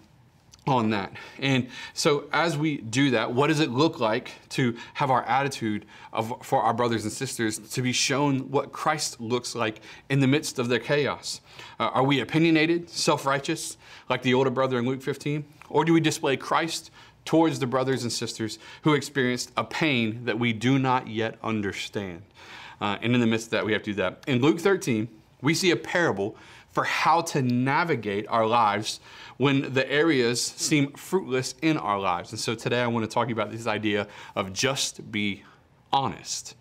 on 0.68 0.90
that. 0.90 1.12
And 1.38 1.68
so 1.94 2.24
as 2.32 2.56
we 2.56 2.78
do 2.78 3.10
that, 3.12 3.32
what 3.32 3.48
does 3.48 3.60
it 3.60 3.70
look 3.70 4.00
like 4.00 4.32
to 4.50 4.76
have 4.94 5.10
our 5.10 5.22
attitude 5.24 5.86
of, 6.12 6.32
for 6.42 6.62
our 6.62 6.74
brothers 6.74 7.04
and 7.04 7.12
sisters 7.12 7.58
to 7.58 7.82
be 7.82 7.92
shown 7.92 8.50
what 8.50 8.72
Christ 8.72 9.20
looks 9.20 9.54
like 9.54 9.80
in 10.08 10.20
the 10.20 10.26
midst 10.26 10.58
of 10.58 10.68
their 10.68 10.78
chaos? 10.78 11.40
Uh, 11.80 11.84
are 11.84 12.04
we 12.04 12.20
opinionated, 12.20 12.90
self-righteous, 12.90 13.76
like 14.08 14.22
the 14.22 14.34
older 14.34 14.50
brother 14.50 14.78
in 14.78 14.86
Luke 14.86 15.02
15? 15.02 15.44
Or 15.70 15.84
do 15.84 15.92
we 15.92 16.00
display 16.00 16.36
Christ 16.36 16.90
towards 17.24 17.58
the 17.58 17.66
brothers 17.66 18.02
and 18.02 18.12
sisters 18.12 18.58
who 18.82 18.94
experienced 18.94 19.52
a 19.56 19.64
pain 19.64 20.24
that 20.24 20.38
we 20.38 20.52
do 20.52 20.78
not 20.78 21.08
yet 21.08 21.38
understand? 21.42 22.22
Uh, 22.80 22.96
and 23.02 23.14
in 23.14 23.20
the 23.20 23.26
midst 23.26 23.48
of 23.48 23.50
that, 23.52 23.66
we 23.66 23.72
have 23.72 23.82
to 23.82 23.90
do 23.90 23.94
that. 23.94 24.22
In 24.26 24.40
Luke 24.40 24.60
13, 24.60 25.08
we 25.42 25.54
see 25.54 25.70
a 25.70 25.76
parable 25.76 26.36
for 26.72 26.84
how 26.84 27.20
to 27.20 27.42
navigate 27.42 28.26
our 28.28 28.46
lives 28.46 29.00
when 29.36 29.72
the 29.72 29.90
areas 29.90 30.42
seem 30.42 30.92
fruitless 30.92 31.54
in 31.62 31.76
our 31.76 31.98
lives. 31.98 32.30
And 32.30 32.40
so 32.40 32.54
today 32.54 32.80
I 32.80 32.86
want 32.86 33.08
to 33.08 33.12
talk 33.12 33.30
about 33.30 33.50
this 33.50 33.66
idea 33.66 34.06
of 34.36 34.52
just 34.52 35.10
be 35.10 35.42
honest. 35.92 36.54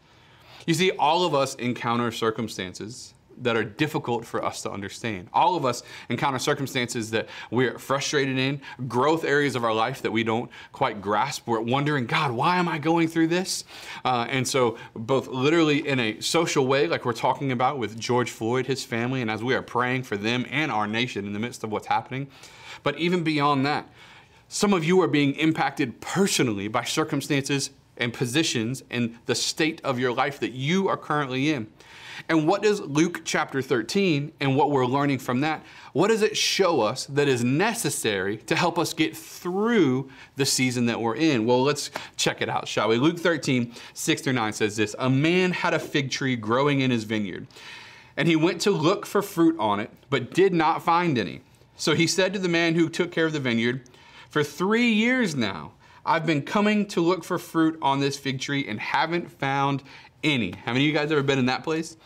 You 0.65 0.73
see, 0.73 0.91
all 0.91 1.25
of 1.25 1.33
us 1.33 1.55
encounter 1.55 2.11
circumstances 2.11 3.13
that 3.41 3.55
are 3.55 3.63
difficult 3.63 4.25
for 4.25 4.43
us 4.43 4.61
to 4.63 4.71
understand. 4.71 5.29
All 5.33 5.55
of 5.55 5.65
us 5.65 5.83
encounter 6.09 6.39
circumstances 6.39 7.11
that 7.11 7.27
we're 7.51 7.77
frustrated 7.77 8.37
in, 8.37 8.61
growth 8.87 9.23
areas 9.23 9.55
of 9.55 9.63
our 9.63 9.73
life 9.73 10.01
that 10.01 10.11
we 10.11 10.23
don't 10.23 10.49
quite 10.71 11.01
grasp. 11.01 11.47
We're 11.47 11.61
wondering, 11.61 12.05
God, 12.05 12.31
why 12.31 12.57
am 12.57 12.67
I 12.67 12.77
going 12.77 13.07
through 13.07 13.27
this? 13.27 13.63
Uh, 14.03 14.27
and 14.29 14.47
so, 14.47 14.77
both 14.95 15.27
literally 15.27 15.87
in 15.87 15.99
a 15.99 16.19
social 16.21 16.65
way, 16.67 16.87
like 16.87 17.05
we're 17.05 17.13
talking 17.13 17.51
about 17.51 17.77
with 17.77 17.99
George 17.99 18.31
Floyd, 18.31 18.65
his 18.65 18.83
family, 18.83 19.21
and 19.21 19.29
as 19.29 19.43
we 19.43 19.53
are 19.53 19.61
praying 19.61 20.03
for 20.03 20.17
them 20.17 20.45
and 20.49 20.71
our 20.71 20.87
nation 20.87 21.25
in 21.25 21.33
the 21.33 21.39
midst 21.39 21.63
of 21.63 21.71
what's 21.71 21.87
happening, 21.87 22.27
but 22.83 22.97
even 22.97 23.23
beyond 23.23 23.65
that, 23.65 23.89
some 24.49 24.73
of 24.73 24.83
you 24.83 25.01
are 25.01 25.07
being 25.07 25.33
impacted 25.33 25.99
personally 25.99 26.67
by 26.67 26.83
circumstances 26.83 27.71
and 27.97 28.13
positions 28.13 28.83
and 28.89 29.17
the 29.25 29.35
state 29.35 29.81
of 29.83 29.99
your 29.99 30.13
life 30.13 30.39
that 30.39 30.51
you 30.51 30.87
are 30.87 30.97
currently 30.97 31.51
in. 31.51 31.67
And 32.29 32.47
what 32.47 32.61
does 32.61 32.79
Luke 32.81 33.21
chapter 33.25 33.61
13 33.61 34.31
and 34.39 34.55
what 34.55 34.71
we're 34.71 34.85
learning 34.85 35.19
from 35.19 35.41
that, 35.41 35.63
what 35.93 36.09
does 36.09 36.21
it 36.21 36.37
show 36.37 36.81
us 36.81 37.05
that 37.07 37.27
is 37.27 37.43
necessary 37.43 38.37
to 38.37 38.55
help 38.55 38.77
us 38.77 38.93
get 38.93 39.15
through 39.15 40.09
the 40.35 40.45
season 40.45 40.85
that 40.87 40.99
we're 40.99 41.15
in? 41.15 41.45
Well, 41.45 41.63
let's 41.63 41.91
check 42.15 42.41
it 42.41 42.49
out, 42.49 42.67
shall 42.67 42.89
we? 42.89 42.97
Luke 42.97 43.19
13, 43.19 43.73
6 43.93 44.21
through 44.21 44.33
9 44.33 44.53
says 44.53 44.75
this 44.75 44.95
A 44.99 45.09
man 45.09 45.51
had 45.51 45.73
a 45.73 45.79
fig 45.79 46.11
tree 46.11 46.35
growing 46.35 46.81
in 46.81 46.91
his 46.91 47.03
vineyard, 47.03 47.47
and 48.15 48.27
he 48.27 48.35
went 48.35 48.61
to 48.61 48.71
look 48.71 49.05
for 49.05 49.21
fruit 49.21 49.57
on 49.59 49.79
it, 49.79 49.91
but 50.09 50.33
did 50.33 50.53
not 50.53 50.83
find 50.83 51.17
any. 51.17 51.41
So 51.75 51.93
he 51.93 52.07
said 52.07 52.33
to 52.33 52.39
the 52.39 52.49
man 52.49 52.73
who 52.73 52.89
took 52.89 53.11
care 53.11 53.27
of 53.27 53.33
the 53.33 53.39
vineyard, 53.39 53.83
For 54.29 54.43
three 54.43 54.91
years 54.91 55.35
now, 55.35 55.73
I've 56.07 56.25
been 56.25 56.41
coming 56.41 56.85
to 56.87 57.01
look 57.01 57.25
for 57.25 57.37
fruit 57.37 57.77
on 57.81 57.99
this 57.99 58.17
fig 58.17 58.39
tree 58.39 58.65
and 58.65 58.79
haven't 58.79 59.29
found 59.29 59.83
any. 60.23 60.51
Have 60.51 60.75
any 60.75 60.85
of 60.85 60.87
you 60.87 60.93
guys 60.93 61.11
ever 61.11 61.23
been 61.23 61.39
in 61.39 61.45
that 61.47 61.63
place? 61.63 61.97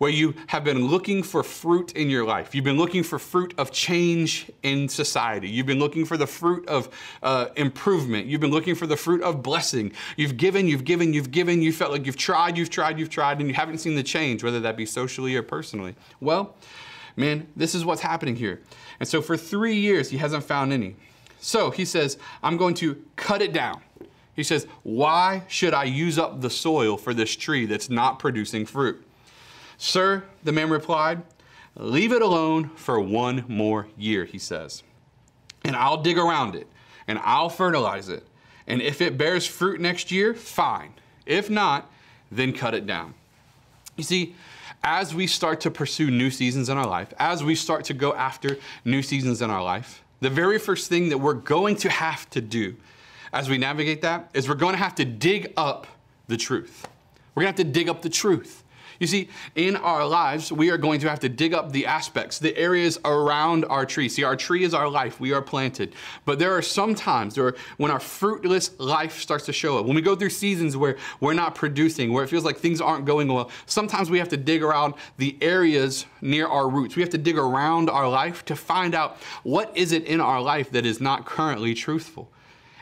where 0.00 0.10
you 0.10 0.34
have 0.46 0.64
been 0.64 0.86
looking 0.86 1.22
for 1.22 1.42
fruit 1.42 1.92
in 1.92 2.08
your 2.08 2.24
life. 2.24 2.54
You've 2.54 2.64
been 2.64 2.78
looking 2.78 3.02
for 3.02 3.18
fruit 3.18 3.52
of 3.58 3.70
change 3.70 4.50
in 4.62 4.88
society. 4.88 5.46
You've 5.46 5.66
been 5.66 5.78
looking 5.78 6.06
for 6.06 6.16
the 6.16 6.26
fruit 6.26 6.66
of 6.70 6.88
uh, 7.22 7.48
improvement. 7.56 8.26
You've 8.26 8.40
been 8.40 8.50
looking 8.50 8.74
for 8.74 8.86
the 8.86 8.96
fruit 8.96 9.20
of 9.20 9.42
blessing. 9.42 9.92
You've 10.16 10.38
given, 10.38 10.66
you've 10.66 10.84
given, 10.84 11.12
you've 11.12 11.30
given. 11.30 11.60
You 11.60 11.70
felt 11.70 11.92
like 11.92 12.06
you've 12.06 12.16
tried, 12.16 12.56
you've 12.56 12.70
tried, 12.70 12.98
you've 12.98 13.10
tried, 13.10 13.40
and 13.40 13.48
you 13.48 13.52
haven't 13.52 13.76
seen 13.76 13.94
the 13.94 14.02
change, 14.02 14.42
whether 14.42 14.58
that 14.60 14.74
be 14.74 14.86
socially 14.86 15.36
or 15.36 15.42
personally. 15.42 15.94
Well, 16.18 16.56
man, 17.14 17.46
this 17.54 17.74
is 17.74 17.84
what's 17.84 18.00
happening 18.00 18.36
here. 18.36 18.62
And 19.00 19.08
so 19.08 19.20
for 19.20 19.36
three 19.36 19.76
years, 19.76 20.08
he 20.08 20.16
hasn't 20.16 20.44
found 20.44 20.72
any. 20.72 20.96
So 21.40 21.70
he 21.70 21.84
says, 21.84 22.16
I'm 22.42 22.56
going 22.56 22.74
to 22.76 23.04
cut 23.16 23.42
it 23.42 23.52
down. 23.52 23.82
He 24.34 24.44
says, 24.44 24.66
Why 24.82 25.42
should 25.48 25.74
I 25.74 25.84
use 25.84 26.18
up 26.18 26.40
the 26.40 26.50
soil 26.50 26.96
for 26.96 27.14
this 27.14 27.34
tree 27.36 27.66
that's 27.66 27.90
not 27.90 28.18
producing 28.18 28.66
fruit? 28.66 29.04
Sir, 29.76 30.24
the 30.44 30.52
man 30.52 30.70
replied, 30.70 31.22
Leave 31.76 32.12
it 32.12 32.22
alone 32.22 32.70
for 32.70 33.00
one 33.00 33.44
more 33.48 33.88
year, 33.96 34.24
he 34.24 34.38
says. 34.38 34.82
And 35.64 35.76
I'll 35.76 36.02
dig 36.02 36.18
around 36.18 36.54
it 36.54 36.66
and 37.06 37.18
I'll 37.22 37.48
fertilize 37.48 38.08
it. 38.08 38.26
And 38.66 38.80
if 38.80 39.00
it 39.00 39.18
bears 39.18 39.46
fruit 39.46 39.80
next 39.80 40.12
year, 40.12 40.34
fine. 40.34 40.94
If 41.26 41.50
not, 41.50 41.90
then 42.30 42.52
cut 42.52 42.74
it 42.74 42.86
down. 42.86 43.14
You 43.96 44.04
see, 44.04 44.34
as 44.82 45.14
we 45.14 45.26
start 45.26 45.60
to 45.62 45.70
pursue 45.70 46.10
new 46.10 46.30
seasons 46.30 46.68
in 46.68 46.78
our 46.78 46.86
life, 46.86 47.12
as 47.18 47.42
we 47.42 47.54
start 47.54 47.84
to 47.86 47.94
go 47.94 48.14
after 48.14 48.58
new 48.84 49.02
seasons 49.02 49.42
in 49.42 49.50
our 49.50 49.62
life, 49.62 50.02
the 50.20 50.30
very 50.30 50.58
first 50.58 50.88
thing 50.88 51.08
that 51.08 51.18
we're 51.18 51.34
going 51.34 51.76
to 51.76 51.90
have 51.90 52.28
to 52.30 52.40
do 52.40 52.76
as 53.32 53.48
we 53.48 53.58
navigate 53.58 54.02
that 54.02 54.30
is 54.34 54.48
we're 54.48 54.54
going 54.54 54.74
to 54.74 54.78
have 54.78 54.94
to 54.96 55.04
dig 55.04 55.52
up 55.56 55.86
the 56.28 56.36
truth. 56.36 56.86
We're 57.34 57.42
going 57.42 57.54
to 57.54 57.62
have 57.62 57.66
to 57.66 57.72
dig 57.72 57.88
up 57.88 58.02
the 58.02 58.10
truth. 58.10 58.64
You 59.00 59.06
see, 59.06 59.30
in 59.54 59.76
our 59.76 60.06
lives, 60.06 60.52
we 60.52 60.70
are 60.70 60.76
going 60.76 61.00
to 61.00 61.08
have 61.08 61.20
to 61.20 61.30
dig 61.30 61.54
up 61.54 61.72
the 61.72 61.86
aspects, 61.86 62.38
the 62.38 62.54
areas 62.54 62.98
around 63.02 63.64
our 63.64 63.86
tree. 63.86 64.10
See, 64.10 64.24
our 64.24 64.36
tree 64.36 64.62
is 64.62 64.74
our 64.74 64.90
life. 64.90 65.18
We 65.18 65.32
are 65.32 65.40
planted. 65.40 65.94
But 66.26 66.38
there 66.38 66.54
are 66.54 66.60
some 66.60 66.94
times 66.94 67.38
where 67.38 67.54
when 67.78 67.90
our 67.90 67.98
fruitless 67.98 68.78
life 68.78 69.18
starts 69.18 69.46
to 69.46 69.54
show 69.54 69.78
up, 69.78 69.86
when 69.86 69.96
we 69.96 70.02
go 70.02 70.14
through 70.14 70.28
seasons 70.28 70.76
where 70.76 70.98
we're 71.18 71.32
not 71.32 71.54
producing, 71.54 72.12
where 72.12 72.24
it 72.24 72.28
feels 72.28 72.44
like 72.44 72.58
things 72.58 72.82
aren't 72.82 73.06
going 73.06 73.32
well, 73.32 73.50
sometimes 73.64 74.10
we 74.10 74.18
have 74.18 74.28
to 74.28 74.36
dig 74.36 74.62
around 74.62 74.92
the 75.16 75.34
areas 75.40 76.04
near 76.20 76.46
our 76.46 76.68
roots. 76.68 76.94
We 76.94 77.00
have 77.00 77.10
to 77.12 77.18
dig 77.18 77.38
around 77.38 77.88
our 77.88 78.08
life 78.08 78.44
to 78.44 78.54
find 78.54 78.94
out 78.94 79.16
what 79.44 79.74
is 79.74 79.92
it 79.92 80.04
in 80.04 80.20
our 80.20 80.42
life 80.42 80.72
that 80.72 80.84
is 80.84 81.00
not 81.00 81.24
currently 81.24 81.72
truthful. 81.72 82.30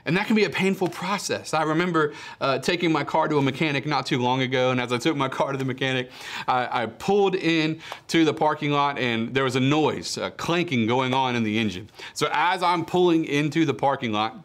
And 0.09 0.17
that 0.17 0.27
can 0.27 0.37
be 0.37 0.45
a 0.45 0.51
painful 0.51 0.89
process. 0.89 1.53
I 1.53 1.65
remember 1.65 2.15
uh, 2.41 2.61
taking 2.61 2.91
my 2.91 3.05
car 3.05 3.29
to 3.29 3.37
a 3.37 3.43
mechanic 3.43 3.85
not 3.85 4.07
too 4.07 4.19
long 4.19 4.41
ago, 4.41 4.71
and 4.71 4.81
as 4.81 4.91
I 4.91 4.97
took 4.97 5.15
my 5.15 5.29
car 5.29 5.53
to 5.53 5.59
the 5.59 5.67
mechanic, 5.67 6.11
I, 6.49 6.85
I 6.85 6.87
pulled 6.87 7.35
in 7.35 7.79
to 8.07 8.25
the 8.25 8.33
parking 8.33 8.71
lot, 8.71 8.99
and 8.99 9.35
there 9.35 9.45
was 9.45 9.55
a 9.55 9.61
noise, 9.61 10.17
a 10.17 10.31
clanking 10.31 10.87
going 10.87 11.13
on 11.13 11.37
in 11.37 11.43
the 11.43 11.59
engine. 11.59 11.91
So 12.15 12.27
as 12.33 12.63
I'm 12.63 12.87
pulling 12.87 13.27
into 13.27 13.67
the 13.67 13.75
parking 13.75 14.11
lot, 14.11 14.43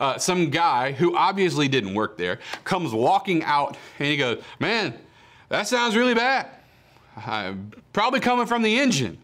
uh, 0.00 0.16
some 0.16 0.48
guy 0.48 0.92
who 0.92 1.14
obviously 1.14 1.68
didn't 1.68 1.92
work 1.92 2.16
there 2.16 2.38
comes 2.64 2.94
walking 2.94 3.44
out, 3.44 3.76
and 3.98 4.08
he 4.08 4.16
goes, 4.16 4.42
"Man, 4.58 4.98
that 5.50 5.68
sounds 5.68 5.94
really 5.94 6.14
bad. 6.14 6.48
probably 7.92 8.20
coming 8.20 8.46
from 8.46 8.62
the 8.62 8.78
engine." 8.78 9.18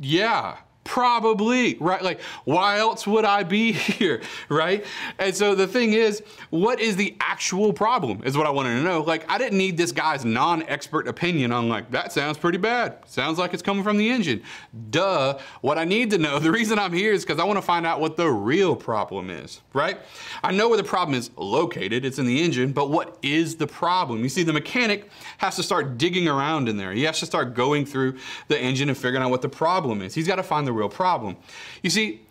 Yeah, 0.00 0.56
Probably, 0.88 1.76
right? 1.80 2.02
Like, 2.02 2.22
why 2.44 2.78
else 2.78 3.06
would 3.06 3.26
I 3.26 3.42
be 3.42 3.72
here, 3.98 4.22
right? 4.48 4.86
And 5.18 5.36
so 5.36 5.54
the 5.54 5.66
thing 5.66 5.92
is, 5.92 6.22
what 6.48 6.80
is 6.80 6.96
the 6.96 7.14
actual 7.20 7.74
problem 7.74 8.22
is 8.24 8.38
what 8.38 8.46
I 8.46 8.50
wanted 8.50 8.76
to 8.76 8.82
know. 8.82 9.02
Like, 9.02 9.30
I 9.30 9.36
didn't 9.36 9.58
need 9.58 9.76
this 9.76 9.92
guy's 9.92 10.24
non 10.24 10.62
expert 10.62 11.06
opinion 11.06 11.52
on, 11.52 11.68
like, 11.68 11.90
that 11.90 12.10
sounds 12.10 12.38
pretty 12.38 12.56
bad. 12.56 12.96
Sounds 13.04 13.38
like 13.38 13.52
it's 13.52 13.62
coming 13.62 13.84
from 13.84 13.98
the 13.98 14.08
engine. 14.08 14.42
Duh. 14.88 15.38
What 15.60 15.76
I 15.76 15.84
need 15.84 16.08
to 16.10 16.18
know, 16.18 16.38
the 16.48 16.50
reason 16.50 16.78
I'm 16.78 16.94
here 16.94 17.12
is 17.12 17.22
because 17.22 17.38
I 17.38 17.44
want 17.44 17.58
to 17.58 17.62
find 17.62 17.84
out 17.84 18.00
what 18.00 18.16
the 18.16 18.30
real 18.30 18.74
problem 18.74 19.28
is, 19.28 19.60
right? 19.74 19.98
I 20.42 20.52
know 20.52 20.68
where 20.68 20.78
the 20.78 20.84
problem 20.84 21.18
is 21.18 21.30
located, 21.36 22.06
it's 22.06 22.18
in 22.18 22.24
the 22.24 22.42
engine, 22.42 22.72
but 22.72 22.88
what 22.88 23.18
is 23.22 23.56
the 23.56 23.66
problem? 23.66 24.22
You 24.22 24.30
see, 24.30 24.42
the 24.42 24.54
mechanic 24.54 25.10
has 25.36 25.54
to 25.56 25.62
start 25.62 25.98
digging 25.98 26.28
around 26.28 26.66
in 26.66 26.78
there. 26.78 26.92
He 26.92 27.02
has 27.02 27.20
to 27.20 27.26
start 27.26 27.52
going 27.52 27.84
through 27.84 28.16
the 28.48 28.58
engine 28.58 28.88
and 28.88 28.96
figuring 28.96 29.22
out 29.22 29.30
what 29.30 29.42
the 29.42 29.50
problem 29.50 30.00
is. 30.00 30.14
He's 30.14 30.26
got 30.26 30.36
to 30.36 30.42
find 30.42 30.66
the 30.66 30.77
real 30.78 30.88
problem. 30.88 31.36
You 31.82 31.90
see, 31.90 32.22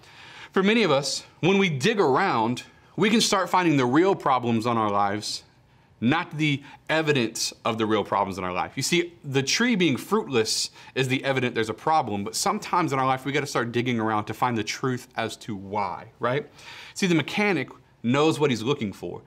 for 0.51 0.63
many 0.63 0.83
of 0.83 0.91
us, 0.91 1.23
when 1.41 1.57
we 1.57 1.69
dig 1.69 1.99
around, 1.99 2.63
we 2.95 3.09
can 3.09 3.21
start 3.21 3.49
finding 3.49 3.77
the 3.77 3.85
real 3.85 4.15
problems 4.15 4.65
on 4.65 4.77
our 4.77 4.89
lives, 4.89 5.43
not 6.01 6.37
the 6.37 6.63
evidence 6.89 7.53
of 7.63 7.77
the 7.77 7.85
real 7.85 8.03
problems 8.03 8.37
in 8.37 8.43
our 8.43 8.53
life. 8.53 8.73
You 8.75 8.83
see, 8.83 9.13
the 9.23 9.43
tree 9.43 9.75
being 9.75 9.97
fruitless 9.97 10.71
is 10.95 11.07
the 11.07 11.23
evidence 11.23 11.53
there's 11.53 11.69
a 11.69 11.75
problem, 11.75 12.23
but 12.23 12.35
sometimes 12.35 12.93
in 12.93 12.99
our 12.99 13.05
life 13.05 13.25
we 13.25 13.31
got 13.31 13.41
to 13.41 13.47
start 13.47 13.71
digging 13.71 13.99
around 13.99 14.25
to 14.25 14.33
find 14.33 14.57
the 14.57 14.63
truth 14.63 15.07
as 15.15 15.37
to 15.37 15.55
why, 15.55 16.07
right? 16.19 16.47
See, 16.93 17.07
the 17.07 17.15
mechanic 17.15 17.69
knows 18.01 18.39
what 18.39 18.49
he's 18.49 18.63
looking 18.63 18.93
for. 18.93 19.21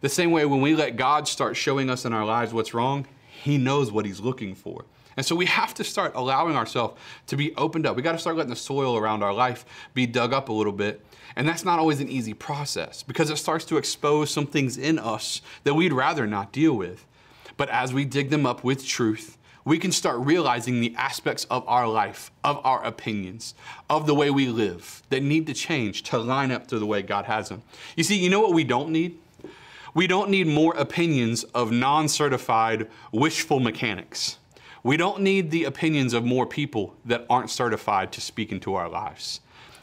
The 0.00 0.08
same 0.08 0.30
way 0.30 0.44
when 0.44 0.60
we 0.60 0.76
let 0.76 0.96
God 0.96 1.26
start 1.26 1.56
showing 1.56 1.90
us 1.90 2.04
in 2.04 2.12
our 2.12 2.24
lives 2.24 2.52
what's 2.52 2.72
wrong, 2.72 3.06
he 3.28 3.58
knows 3.58 3.90
what 3.90 4.04
he's 4.04 4.20
looking 4.20 4.54
for. 4.54 4.84
And 5.18 5.26
so 5.26 5.34
we 5.34 5.46
have 5.46 5.74
to 5.74 5.82
start 5.82 6.12
allowing 6.14 6.54
ourselves 6.54 6.96
to 7.26 7.36
be 7.36 7.52
opened 7.56 7.86
up. 7.86 7.96
We 7.96 8.02
got 8.02 8.12
to 8.12 8.20
start 8.20 8.36
letting 8.36 8.50
the 8.50 8.56
soil 8.56 8.96
around 8.96 9.24
our 9.24 9.34
life 9.34 9.66
be 9.92 10.06
dug 10.06 10.32
up 10.32 10.48
a 10.48 10.52
little 10.52 10.72
bit. 10.72 11.04
And 11.34 11.46
that's 11.46 11.64
not 11.64 11.80
always 11.80 11.98
an 11.98 12.08
easy 12.08 12.34
process 12.34 13.02
because 13.02 13.28
it 13.28 13.36
starts 13.36 13.64
to 13.64 13.78
expose 13.78 14.30
some 14.30 14.46
things 14.46 14.78
in 14.78 14.96
us 14.96 15.42
that 15.64 15.74
we'd 15.74 15.92
rather 15.92 16.24
not 16.28 16.52
deal 16.52 16.72
with. 16.72 17.04
But 17.56 17.68
as 17.68 17.92
we 17.92 18.04
dig 18.04 18.30
them 18.30 18.46
up 18.46 18.62
with 18.62 18.86
truth, 18.86 19.36
we 19.64 19.76
can 19.76 19.90
start 19.90 20.20
realizing 20.20 20.80
the 20.80 20.94
aspects 20.94 21.46
of 21.50 21.66
our 21.66 21.88
life, 21.88 22.30
of 22.44 22.64
our 22.64 22.84
opinions, 22.84 23.56
of 23.90 24.06
the 24.06 24.14
way 24.14 24.30
we 24.30 24.46
live 24.46 25.02
that 25.10 25.24
need 25.24 25.48
to 25.48 25.52
change 25.52 26.04
to 26.04 26.18
line 26.18 26.52
up 26.52 26.68
to 26.68 26.78
the 26.78 26.86
way 26.86 27.02
God 27.02 27.24
has 27.24 27.48
them. 27.48 27.62
You 27.96 28.04
see, 28.04 28.16
you 28.16 28.30
know 28.30 28.38
what 28.38 28.52
we 28.52 28.62
don't 28.62 28.90
need? 28.90 29.18
We 29.94 30.06
don't 30.06 30.30
need 30.30 30.46
more 30.46 30.76
opinions 30.76 31.42
of 31.42 31.72
non 31.72 32.06
certified, 32.06 32.88
wishful 33.10 33.58
mechanics. 33.58 34.38
We 34.82 34.96
don't 34.96 35.20
need 35.20 35.50
the 35.50 35.64
opinions 35.64 36.14
of 36.14 36.24
more 36.24 36.46
people 36.46 36.94
that 37.04 37.26
aren't 37.28 37.50
certified 37.50 38.12
to 38.12 38.20
speak 38.20 38.52
into 38.52 38.74
our 38.74 38.88
lives. 38.88 39.40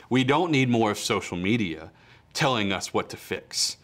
We 0.10 0.24
don't 0.24 0.52
need 0.52 0.70
more 0.70 0.92
of 0.92 1.00
social 1.00 1.38
media 1.38 1.92
telling 2.34 2.72
us 2.72 2.94
what 2.94 3.10
to 3.10 3.18
fix. 3.18 3.78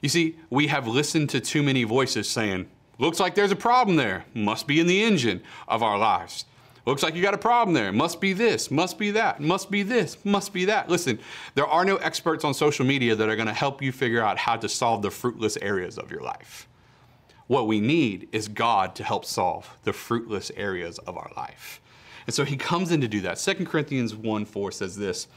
You 0.00 0.08
see, 0.08 0.36
we 0.50 0.66
have 0.68 0.86
listened 0.86 1.30
to 1.30 1.40
too 1.40 1.62
many 1.62 1.84
voices 1.84 2.28
saying, 2.28 2.68
looks 2.98 3.18
like 3.18 3.34
there's 3.34 3.52
a 3.52 3.56
problem 3.56 3.96
there, 3.96 4.24
must 4.34 4.66
be 4.66 4.80
in 4.80 4.86
the 4.86 5.02
engine 5.02 5.42
of 5.66 5.82
our 5.82 5.98
lives. 5.98 6.44
Looks 6.86 7.02
like 7.02 7.14
you 7.14 7.22
got 7.22 7.32
a 7.32 7.38
problem 7.38 7.72
there. 7.72 7.90
Must 7.92 8.20
be 8.20 8.34
this, 8.34 8.70
must 8.70 8.98
be 8.98 9.10
that, 9.12 9.40
must 9.40 9.70
be 9.70 9.82
this, 9.82 10.22
must 10.24 10.52
be 10.52 10.66
that. 10.66 10.90
Listen, 10.90 11.18
there 11.54 11.66
are 11.66 11.84
no 11.84 11.96
experts 11.96 12.44
on 12.44 12.52
social 12.52 12.84
media 12.84 13.16
that 13.16 13.28
are 13.28 13.36
going 13.36 13.48
to 13.48 13.54
help 13.54 13.80
you 13.80 13.90
figure 13.90 14.22
out 14.22 14.36
how 14.36 14.56
to 14.56 14.68
solve 14.68 15.00
the 15.00 15.10
fruitless 15.10 15.56
areas 15.58 15.96
of 15.96 16.10
your 16.10 16.20
life. 16.20 16.68
What 17.46 17.66
we 17.66 17.80
need 17.80 18.28
is 18.32 18.48
God 18.48 18.94
to 18.96 19.04
help 19.04 19.24
solve 19.24 19.76
the 19.84 19.92
fruitless 19.92 20.50
areas 20.56 20.98
of 21.00 21.16
our 21.16 21.30
life. 21.36 21.80
And 22.26 22.34
so 22.34 22.44
he 22.44 22.56
comes 22.56 22.90
in 22.90 23.00
to 23.02 23.08
do 23.08 23.20
that. 23.22 23.36
2 23.36 23.66
Corinthians 23.66 24.14
1 24.14 24.44
4 24.44 24.72
says 24.72 24.96
this 24.96 25.28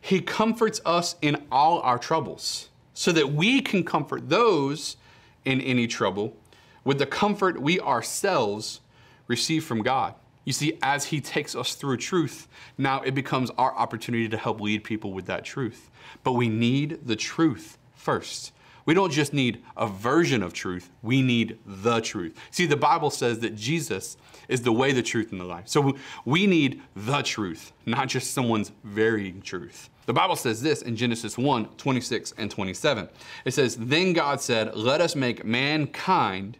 He 0.00 0.20
comforts 0.20 0.80
us 0.84 1.16
in 1.22 1.42
all 1.50 1.80
our 1.80 1.98
troubles, 1.98 2.68
so 2.92 3.12
that 3.12 3.32
we 3.32 3.62
can 3.62 3.84
comfort 3.84 4.28
those 4.28 4.96
in 5.44 5.60
any 5.60 5.86
trouble 5.86 6.36
with 6.84 6.98
the 6.98 7.06
comfort 7.06 7.60
we 7.60 7.80
ourselves 7.80 8.80
receive 9.26 9.64
from 9.64 9.82
God. 9.82 10.14
You 10.44 10.52
see, 10.52 10.78
as 10.82 11.06
He 11.06 11.20
takes 11.20 11.56
us 11.56 11.74
through 11.74 11.96
truth, 11.96 12.46
now 12.78 13.02
it 13.02 13.14
becomes 13.14 13.50
our 13.58 13.74
opportunity 13.74 14.28
to 14.28 14.36
help 14.36 14.60
lead 14.60 14.84
people 14.84 15.12
with 15.12 15.26
that 15.26 15.44
truth. 15.44 15.90
But 16.22 16.34
we 16.34 16.48
need 16.48 17.00
the 17.04 17.16
truth 17.16 17.78
first. 17.94 18.52
We 18.86 18.94
don't 18.94 19.12
just 19.12 19.34
need 19.34 19.62
a 19.76 19.86
version 19.86 20.42
of 20.42 20.52
truth, 20.52 20.90
we 21.02 21.20
need 21.20 21.58
the 21.66 22.00
truth. 22.00 22.38
See, 22.50 22.66
the 22.66 22.76
Bible 22.76 23.10
says 23.10 23.40
that 23.40 23.56
Jesus 23.56 24.16
is 24.48 24.62
the 24.62 24.72
way, 24.72 24.92
the 24.92 25.02
truth, 25.02 25.32
and 25.32 25.40
the 25.40 25.44
life. 25.44 25.68
So 25.68 25.96
we 26.24 26.46
need 26.46 26.80
the 26.94 27.22
truth, 27.22 27.72
not 27.84 28.08
just 28.08 28.32
someone's 28.32 28.72
varying 28.84 29.42
truth. 29.42 29.90
The 30.06 30.12
Bible 30.12 30.36
says 30.36 30.62
this 30.62 30.82
in 30.82 30.96
Genesis 30.96 31.36
1 31.36 31.66
26 31.76 32.32
and 32.38 32.50
27. 32.50 33.08
It 33.44 33.54
says, 33.54 33.76
Then 33.76 34.12
God 34.12 34.40
said, 34.40 34.74
Let 34.76 35.00
us 35.00 35.16
make 35.16 35.44
mankind 35.44 36.58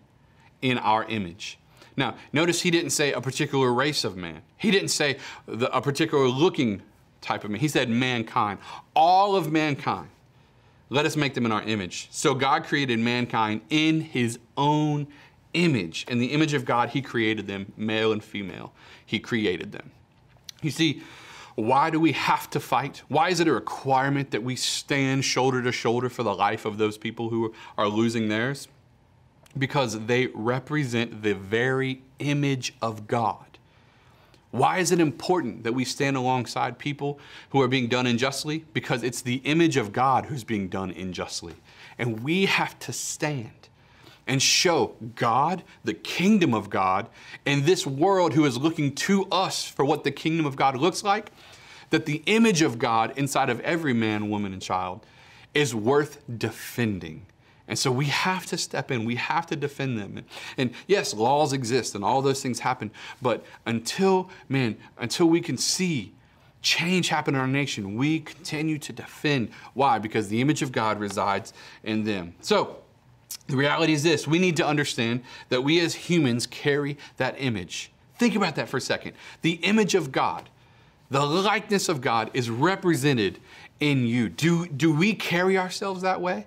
in 0.62 0.78
our 0.78 1.04
image. 1.04 1.58
Now, 1.96 2.16
notice 2.32 2.62
he 2.62 2.70
didn't 2.70 2.90
say 2.90 3.12
a 3.12 3.20
particular 3.20 3.72
race 3.72 4.04
of 4.04 4.16
man. 4.16 4.42
He 4.56 4.70
didn't 4.70 4.88
say 4.88 5.18
the, 5.46 5.74
a 5.74 5.80
particular 5.80 6.26
looking 6.26 6.82
type 7.20 7.44
of 7.44 7.50
man. 7.50 7.60
He 7.60 7.68
said 7.68 7.88
mankind, 7.88 8.58
all 8.94 9.36
of 9.36 9.50
mankind. 9.50 10.08
Let 10.88 11.04
us 11.04 11.16
make 11.16 11.34
them 11.34 11.46
in 11.46 11.52
our 11.52 11.62
image. 11.62 12.08
So 12.10 12.34
God 12.34 12.64
created 12.64 12.98
mankind 12.98 13.62
in 13.70 14.00
his 14.00 14.38
own 14.56 15.08
image. 15.52 16.04
In 16.08 16.18
the 16.18 16.26
image 16.26 16.54
of 16.54 16.64
God, 16.64 16.90
he 16.90 17.02
created 17.02 17.46
them, 17.46 17.72
male 17.76 18.12
and 18.12 18.22
female. 18.22 18.72
He 19.04 19.18
created 19.18 19.72
them. 19.72 19.90
You 20.62 20.70
see, 20.70 21.02
why 21.56 21.90
do 21.90 21.98
we 21.98 22.12
have 22.12 22.50
to 22.50 22.60
fight? 22.60 23.02
Why 23.08 23.30
is 23.30 23.40
it 23.40 23.48
a 23.48 23.52
requirement 23.52 24.30
that 24.30 24.42
we 24.42 24.56
stand 24.56 25.24
shoulder 25.24 25.62
to 25.62 25.72
shoulder 25.72 26.08
for 26.08 26.22
the 26.22 26.34
life 26.34 26.64
of 26.64 26.78
those 26.78 26.98
people 26.98 27.30
who 27.30 27.54
are 27.78 27.88
losing 27.88 28.28
theirs? 28.28 28.68
Because 29.56 30.06
they 30.06 30.26
represent 30.28 31.22
the 31.22 31.34
very 31.34 32.02
image 32.18 32.74
of 32.82 33.06
God. 33.06 33.45
Why 34.50 34.78
is 34.78 34.92
it 34.92 35.00
important 35.00 35.64
that 35.64 35.72
we 35.72 35.84
stand 35.84 36.16
alongside 36.16 36.78
people 36.78 37.18
who 37.50 37.60
are 37.60 37.68
being 37.68 37.88
done 37.88 38.06
unjustly? 38.06 38.64
Because 38.72 39.02
it's 39.02 39.20
the 39.20 39.36
image 39.44 39.76
of 39.76 39.92
God 39.92 40.26
who's 40.26 40.44
being 40.44 40.68
done 40.68 40.90
unjustly. 40.90 41.54
And 41.98 42.22
we 42.22 42.46
have 42.46 42.78
to 42.80 42.92
stand 42.92 43.68
and 44.26 44.42
show 44.42 44.96
God, 45.14 45.62
the 45.84 45.94
kingdom 45.94 46.52
of 46.52 46.68
God, 46.68 47.08
and 47.44 47.64
this 47.64 47.86
world 47.86 48.34
who 48.34 48.44
is 48.44 48.58
looking 48.58 48.94
to 48.94 49.26
us 49.30 49.64
for 49.64 49.84
what 49.84 50.04
the 50.04 50.10
kingdom 50.10 50.46
of 50.46 50.56
God 50.56 50.76
looks 50.76 51.04
like, 51.04 51.30
that 51.90 52.06
the 52.06 52.22
image 52.26 52.62
of 52.62 52.78
God 52.78 53.12
inside 53.16 53.50
of 53.50 53.60
every 53.60 53.92
man, 53.92 54.28
woman, 54.28 54.52
and 54.52 54.60
child 54.60 55.06
is 55.54 55.74
worth 55.74 56.22
defending. 56.38 57.26
And 57.68 57.78
so 57.78 57.90
we 57.90 58.06
have 58.06 58.46
to 58.46 58.58
step 58.58 58.90
in, 58.90 59.04
we 59.04 59.16
have 59.16 59.46
to 59.46 59.56
defend 59.56 59.98
them. 59.98 60.16
And, 60.16 60.26
and, 60.56 60.70
yes, 60.86 61.12
laws 61.12 61.52
exist 61.52 61.94
and 61.94 62.04
all 62.04 62.22
those 62.22 62.40
things 62.42 62.60
happen, 62.60 62.90
but 63.20 63.44
until, 63.66 64.30
man, 64.48 64.76
until 64.98 65.26
we 65.26 65.40
can 65.40 65.58
see 65.58 66.12
change 66.62 67.08
happen 67.08 67.34
in 67.34 67.40
our 67.40 67.46
nation, 67.46 67.96
we 67.96 68.20
continue 68.20 68.78
to 68.78 68.92
defend. 68.92 69.50
Why? 69.74 69.98
Because 69.98 70.28
the 70.28 70.40
image 70.40 70.62
of 70.62 70.72
God 70.72 70.98
resides 70.98 71.52
in 71.82 72.04
them. 72.04 72.34
So 72.40 72.78
the 73.46 73.56
reality 73.56 73.92
is 73.92 74.02
this 74.02 74.26
we 74.26 74.38
need 74.38 74.56
to 74.56 74.66
understand 74.66 75.22
that 75.48 75.62
we 75.62 75.80
as 75.80 75.94
humans 75.94 76.46
carry 76.46 76.98
that 77.16 77.36
image. 77.38 77.90
Think 78.18 78.34
about 78.34 78.56
that 78.56 78.68
for 78.68 78.78
a 78.78 78.80
second. 78.80 79.12
The 79.42 79.52
image 79.52 79.94
of 79.94 80.10
God, 80.10 80.48
the 81.10 81.24
likeness 81.24 81.88
of 81.88 82.00
God 82.00 82.30
is 82.34 82.48
represented 82.48 83.38
in 83.78 84.06
you. 84.06 84.28
Do, 84.28 84.66
do 84.66 84.94
we 84.94 85.14
carry 85.14 85.58
ourselves 85.58 86.02
that 86.02 86.20
way? 86.20 86.46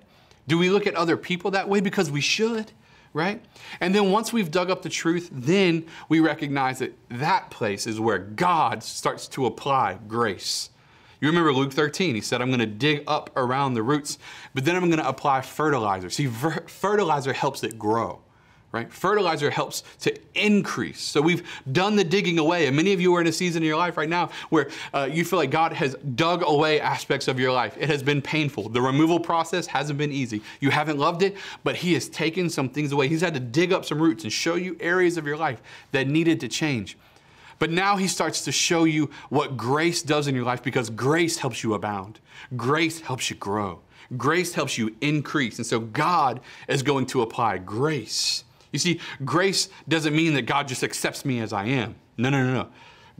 Do 0.50 0.58
we 0.58 0.68
look 0.68 0.88
at 0.88 0.96
other 0.96 1.16
people 1.16 1.52
that 1.52 1.68
way? 1.68 1.78
Because 1.78 2.10
we 2.10 2.20
should, 2.20 2.72
right? 3.12 3.40
And 3.78 3.94
then 3.94 4.10
once 4.10 4.32
we've 4.32 4.50
dug 4.50 4.68
up 4.68 4.82
the 4.82 4.88
truth, 4.88 5.30
then 5.30 5.86
we 6.08 6.18
recognize 6.18 6.80
that 6.80 6.92
that 7.08 7.50
place 7.50 7.86
is 7.86 8.00
where 8.00 8.18
God 8.18 8.82
starts 8.82 9.28
to 9.28 9.46
apply 9.46 10.00
grace. 10.08 10.70
You 11.20 11.28
remember 11.28 11.52
Luke 11.52 11.72
13, 11.72 12.16
he 12.16 12.20
said, 12.20 12.42
I'm 12.42 12.48
going 12.48 12.58
to 12.58 12.66
dig 12.66 13.04
up 13.06 13.30
around 13.36 13.74
the 13.74 13.84
roots, 13.84 14.18
but 14.52 14.64
then 14.64 14.74
I'm 14.74 14.90
going 14.90 14.98
to 14.98 15.08
apply 15.08 15.42
fertilizer. 15.42 16.10
See, 16.10 16.26
fertilizer 16.26 17.32
helps 17.32 17.62
it 17.62 17.78
grow 17.78 18.18
right? 18.72 18.92
Fertilizer 18.92 19.50
helps 19.50 19.82
to 20.00 20.16
increase. 20.34 21.00
So 21.00 21.20
we've 21.20 21.46
done 21.72 21.96
the 21.96 22.04
digging 22.04 22.38
away, 22.38 22.66
and 22.66 22.76
many 22.76 22.92
of 22.92 23.00
you 23.00 23.14
are 23.16 23.20
in 23.20 23.26
a 23.26 23.32
season 23.32 23.62
in 23.62 23.66
your 23.66 23.76
life 23.76 23.96
right 23.96 24.08
now 24.08 24.30
where 24.50 24.70
uh, 24.94 25.08
you 25.10 25.24
feel 25.24 25.38
like 25.38 25.50
God 25.50 25.72
has 25.72 25.96
dug 26.14 26.42
away 26.44 26.80
aspects 26.80 27.26
of 27.26 27.40
your 27.40 27.52
life. 27.52 27.76
It 27.78 27.88
has 27.88 28.02
been 28.02 28.22
painful. 28.22 28.68
The 28.68 28.80
removal 28.80 29.18
process 29.18 29.66
hasn't 29.66 29.98
been 29.98 30.12
easy. 30.12 30.42
You 30.60 30.70
haven't 30.70 30.98
loved 30.98 31.22
it, 31.22 31.36
but 31.64 31.76
He 31.76 31.94
has 31.94 32.08
taken 32.08 32.48
some 32.48 32.68
things 32.68 32.92
away. 32.92 33.08
He's 33.08 33.22
had 33.22 33.34
to 33.34 33.40
dig 33.40 33.72
up 33.72 33.84
some 33.84 34.00
roots 34.00 34.22
and 34.24 34.32
show 34.32 34.54
you 34.54 34.76
areas 34.80 35.16
of 35.16 35.26
your 35.26 35.36
life 35.36 35.60
that 35.90 36.06
needed 36.06 36.38
to 36.40 36.48
change. 36.48 36.96
But 37.58 37.70
now 37.70 37.98
he 37.98 38.08
starts 38.08 38.40
to 38.46 38.52
show 38.52 38.84
you 38.84 39.10
what 39.28 39.56
grace 39.56 40.02
does 40.02 40.26
in 40.26 40.34
your 40.34 40.44
life 40.44 40.62
because 40.62 40.88
grace 40.88 41.36
helps 41.36 41.62
you 41.62 41.74
abound. 41.74 42.18
Grace 42.56 43.00
helps 43.00 43.28
you 43.28 43.36
grow. 43.36 43.80
Grace 44.16 44.54
helps 44.54 44.78
you 44.78 44.96
increase. 45.02 45.58
And 45.58 45.66
so 45.66 45.78
God 45.78 46.40
is 46.68 46.82
going 46.82 47.04
to 47.06 47.20
apply 47.20 47.58
grace 47.58 48.44
you 48.72 48.78
see, 48.78 49.00
grace 49.24 49.68
doesn't 49.88 50.14
mean 50.14 50.34
that 50.34 50.42
God 50.42 50.68
just 50.68 50.82
accepts 50.82 51.24
me 51.24 51.40
as 51.40 51.52
I 51.52 51.64
am. 51.66 51.96
No, 52.16 52.30
no, 52.30 52.44
no, 52.44 52.52
no. 52.52 52.68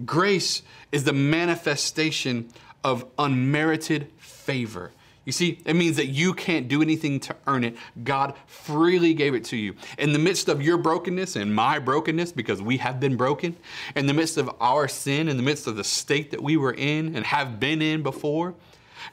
Grace 0.04 0.62
is 0.92 1.04
the 1.04 1.12
manifestation 1.12 2.48
of 2.84 3.04
unmerited 3.18 4.10
favor. 4.18 4.92
You 5.26 5.32
see, 5.32 5.60
it 5.66 5.76
means 5.76 5.96
that 5.96 6.06
you 6.06 6.32
can't 6.32 6.66
do 6.66 6.80
anything 6.80 7.20
to 7.20 7.36
earn 7.46 7.62
it. 7.62 7.76
God 8.02 8.34
freely 8.46 9.12
gave 9.12 9.34
it 9.34 9.44
to 9.46 9.56
you. 9.56 9.74
In 9.98 10.12
the 10.12 10.18
midst 10.18 10.48
of 10.48 10.62
your 10.62 10.78
brokenness 10.78 11.36
and 11.36 11.54
my 11.54 11.78
brokenness, 11.78 12.32
because 12.32 12.62
we 12.62 12.78
have 12.78 12.98
been 12.98 13.16
broken, 13.16 13.56
in 13.94 14.06
the 14.06 14.14
midst 14.14 14.38
of 14.38 14.50
our 14.60 14.88
sin, 14.88 15.28
in 15.28 15.36
the 15.36 15.42
midst 15.42 15.66
of 15.66 15.76
the 15.76 15.84
state 15.84 16.30
that 16.30 16.42
we 16.42 16.56
were 16.56 16.72
in 16.72 17.14
and 17.14 17.26
have 17.26 17.60
been 17.60 17.82
in 17.82 18.02
before, 18.02 18.54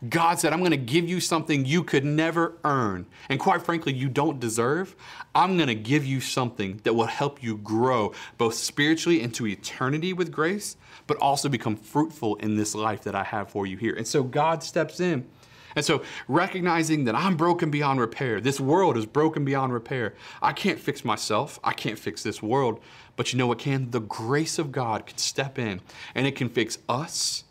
God 0.09 0.39
said, 0.39 0.53
I'm 0.53 0.59
going 0.59 0.71
to 0.71 0.77
give 0.77 1.07
you 1.07 1.19
something 1.19 1.65
you 1.65 1.83
could 1.83 2.05
never 2.05 2.57
earn. 2.63 3.05
And 3.29 3.39
quite 3.39 3.61
frankly, 3.61 3.93
you 3.93 4.09
don't 4.09 4.39
deserve. 4.39 4.95
I'm 5.33 5.57
going 5.57 5.67
to 5.67 5.75
give 5.75 6.05
you 6.05 6.21
something 6.21 6.79
that 6.83 6.93
will 6.93 7.05
help 7.05 7.43
you 7.43 7.57
grow 7.57 8.13
both 8.37 8.55
spiritually 8.55 9.21
into 9.21 9.47
eternity 9.47 10.13
with 10.13 10.31
grace, 10.31 10.77
but 11.05 11.17
also 11.17 11.49
become 11.49 11.75
fruitful 11.75 12.35
in 12.35 12.55
this 12.55 12.75
life 12.75 13.03
that 13.03 13.15
I 13.15 13.23
have 13.23 13.49
for 13.49 13.65
you 13.65 13.77
here. 13.77 13.93
And 13.93 14.07
so 14.07 14.23
God 14.23 14.63
steps 14.63 14.99
in. 14.99 15.27
And 15.75 15.85
so, 15.85 16.01
recognizing 16.27 17.03
that 17.03 17.13
I'm 17.13 17.37
broken 17.37 17.69
beyond 17.69 17.99
repair, 17.99 18.41
this 18.41 18.59
world 18.59 18.97
is 18.97 19.05
broken 19.05 19.45
beyond 19.45 19.71
repair. 19.71 20.15
I 20.41 20.51
can't 20.51 20.79
fix 20.79 21.05
myself, 21.05 21.59
I 21.63 21.73
can't 21.73 21.99
fix 21.99 22.23
this 22.23 22.41
world. 22.41 22.79
But 23.15 23.31
you 23.31 23.37
know 23.37 23.45
what 23.45 23.59
can? 23.59 23.91
The 23.91 23.99
grace 23.99 24.57
of 24.57 24.71
God 24.71 25.05
can 25.05 25.19
step 25.19 25.59
in 25.59 25.81
and 26.15 26.25
it 26.25 26.35
can 26.35 26.49
fix 26.49 26.79
us 26.89 27.43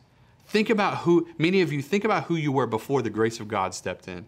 Think 0.46 0.70
about 0.70 0.98
who, 0.98 1.28
many 1.38 1.60
of 1.60 1.72
you, 1.72 1.82
think 1.82 2.04
about 2.04 2.24
who 2.24 2.36
you 2.36 2.52
were 2.52 2.66
before 2.66 3.02
the 3.02 3.10
grace 3.10 3.40
of 3.40 3.48
God 3.48 3.74
stepped 3.74 4.08
in. 4.08 4.26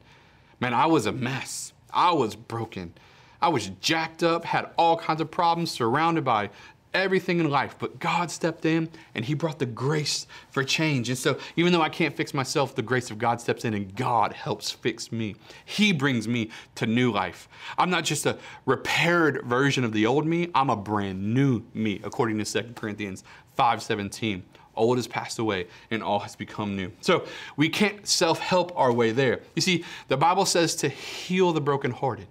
Man, 0.61 0.75
I 0.75 0.87
was 0.87 1.07
a 1.07 1.13
mess. 1.13 1.73
I 1.93 2.13
was 2.13 2.35
broken. 2.35 2.95
I 3.41 3.49
was 3.49 3.69
jacked 3.81 4.23
up, 4.23 4.45
had 4.45 4.71
all 4.77 4.97
kinds 4.97 5.21
of 5.21 5.31
problems, 5.31 5.71
surrounded 5.71 6.25
by 6.25 6.51
everything 6.93 7.39
in 7.39 7.49
life. 7.49 7.77
But 7.79 8.01
God 8.01 8.31
stepped 8.31 8.65
in 8.65 8.89
and 9.15 9.25
He 9.25 9.35
brought 9.35 9.61
the 9.61 9.67
grace 9.67 10.27
for 10.51 10.65
change. 10.65 11.09
And 11.09 11.19
so, 11.19 11.39
even 11.55 11.73
though 11.73 11.83
I 11.83 11.89
can't 11.89 12.17
fix 12.17 12.35
myself, 12.35 12.75
the 12.75 12.83
grace 12.83 13.11
of 13.11 13.19
God 13.19 13.41
steps 13.41 13.65
in 13.65 13.75
and 13.75 13.95
God 13.95 14.33
helps 14.33 14.71
fix 14.73 15.13
me. 15.13 15.37
He 15.65 15.93
brings 15.93 16.27
me 16.27 16.51
to 16.77 16.87
new 16.87 17.13
life. 17.13 17.49
I'm 17.77 17.91
not 17.91 18.05
just 18.05 18.27
a 18.27 18.39
repaired 18.67 19.43
version 19.45 19.85
of 19.85 19.93
the 19.93 20.07
old 20.07 20.27
me, 20.27 20.51
I'm 20.55 20.71
a 20.71 20.77
brand 20.77 21.35
new 21.35 21.63
me, 21.75 22.01
according 22.03 22.39
to 22.39 22.45
2 22.45 22.75
Corinthians 22.75 23.23
5:17 23.57 24.43
old 24.79 24.97
has 24.97 25.07
passed 25.07 25.39
away 25.39 25.67
and 25.91 26.03
all 26.03 26.21
has 26.21 26.37
become 26.37 26.77
new. 26.77 26.91
So 27.01 27.27
we 27.57 27.69
can't 27.69 28.07
self 28.07 28.39
help 28.39 28.73
our 28.77 28.93
way 28.93 29.11
there. 29.11 29.41
You 29.55 29.63
see, 29.63 29.85
the 30.09 30.17
Bible 30.17 30.47
says 30.47 30.75
to 30.77 30.89
heal 30.89 31.53
the 31.53 31.61
brokenhearted. 31.61 32.27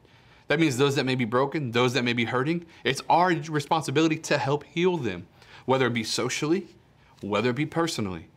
That 0.47 0.59
means 0.59 0.77
those 0.77 0.95
that 0.95 1.05
may 1.05 1.15
be 1.15 1.25
broken, 1.25 1.71
those 1.71 1.93
that 1.93 2.03
may 2.03 2.13
be 2.13 2.25
hurting, 2.25 2.65
it's 2.83 3.01
our 3.09 3.29
responsibility 3.29 4.17
to 4.17 4.37
help 4.37 4.63
heal 4.63 4.97
them, 4.97 5.27
whether 5.65 5.87
it 5.87 5.93
be 5.93 6.05
socially, 6.05 6.67
whether 7.21 7.49
it 7.49 7.55
be 7.55 7.65
personally. 7.65 8.27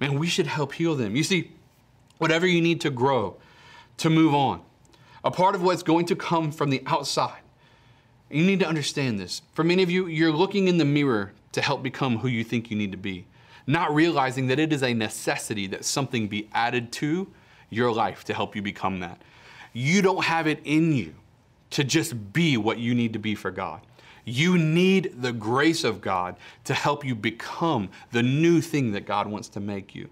Man, 0.00 0.18
we 0.18 0.28
should 0.28 0.46
help 0.46 0.72
heal 0.72 0.94
them. 0.94 1.14
You 1.14 1.22
see, 1.22 1.52
whatever 2.16 2.46
you 2.46 2.62
need 2.62 2.80
to 2.82 2.90
grow, 2.90 3.36
to 3.98 4.08
move 4.08 4.34
on, 4.34 4.62
a 5.24 5.30
part 5.30 5.54
of 5.54 5.62
what's 5.62 5.82
going 5.82 6.06
to 6.06 6.16
come 6.16 6.50
from 6.50 6.70
the 6.70 6.82
outside. 6.86 7.40
You 8.30 8.44
need 8.44 8.60
to 8.60 8.68
understand 8.68 9.18
this. 9.18 9.42
For 9.52 9.64
many 9.64 9.82
of 9.82 9.90
you, 9.90 10.06
you're 10.06 10.32
looking 10.32 10.68
in 10.68 10.78
the 10.78 10.84
mirror 10.84 11.32
to 11.52 11.60
help 11.60 11.82
become 11.82 12.18
who 12.18 12.28
you 12.28 12.44
think 12.44 12.70
you 12.70 12.76
need 12.76 12.92
to 12.92 12.98
be 12.98 13.26
not 13.68 13.94
realizing 13.94 14.46
that 14.46 14.58
it 14.58 14.72
is 14.72 14.82
a 14.82 14.94
necessity 14.94 15.66
that 15.68 15.84
something 15.84 16.26
be 16.26 16.48
added 16.54 16.90
to 16.90 17.28
your 17.68 17.92
life 17.92 18.24
to 18.24 18.32
help 18.32 18.56
you 18.56 18.62
become 18.62 19.00
that. 19.00 19.20
You 19.74 20.00
don't 20.00 20.24
have 20.24 20.46
it 20.46 20.60
in 20.64 20.92
you 20.94 21.14
to 21.70 21.84
just 21.84 22.32
be 22.32 22.56
what 22.56 22.78
you 22.78 22.94
need 22.94 23.12
to 23.12 23.18
be 23.18 23.34
for 23.34 23.50
God. 23.50 23.82
You 24.24 24.56
need 24.56 25.20
the 25.20 25.32
grace 25.32 25.84
of 25.84 26.00
God 26.00 26.36
to 26.64 26.72
help 26.72 27.04
you 27.04 27.14
become 27.14 27.90
the 28.10 28.22
new 28.22 28.62
thing 28.62 28.92
that 28.92 29.04
God 29.04 29.26
wants 29.26 29.48
to 29.50 29.60
make 29.60 29.94
you. 29.94 30.08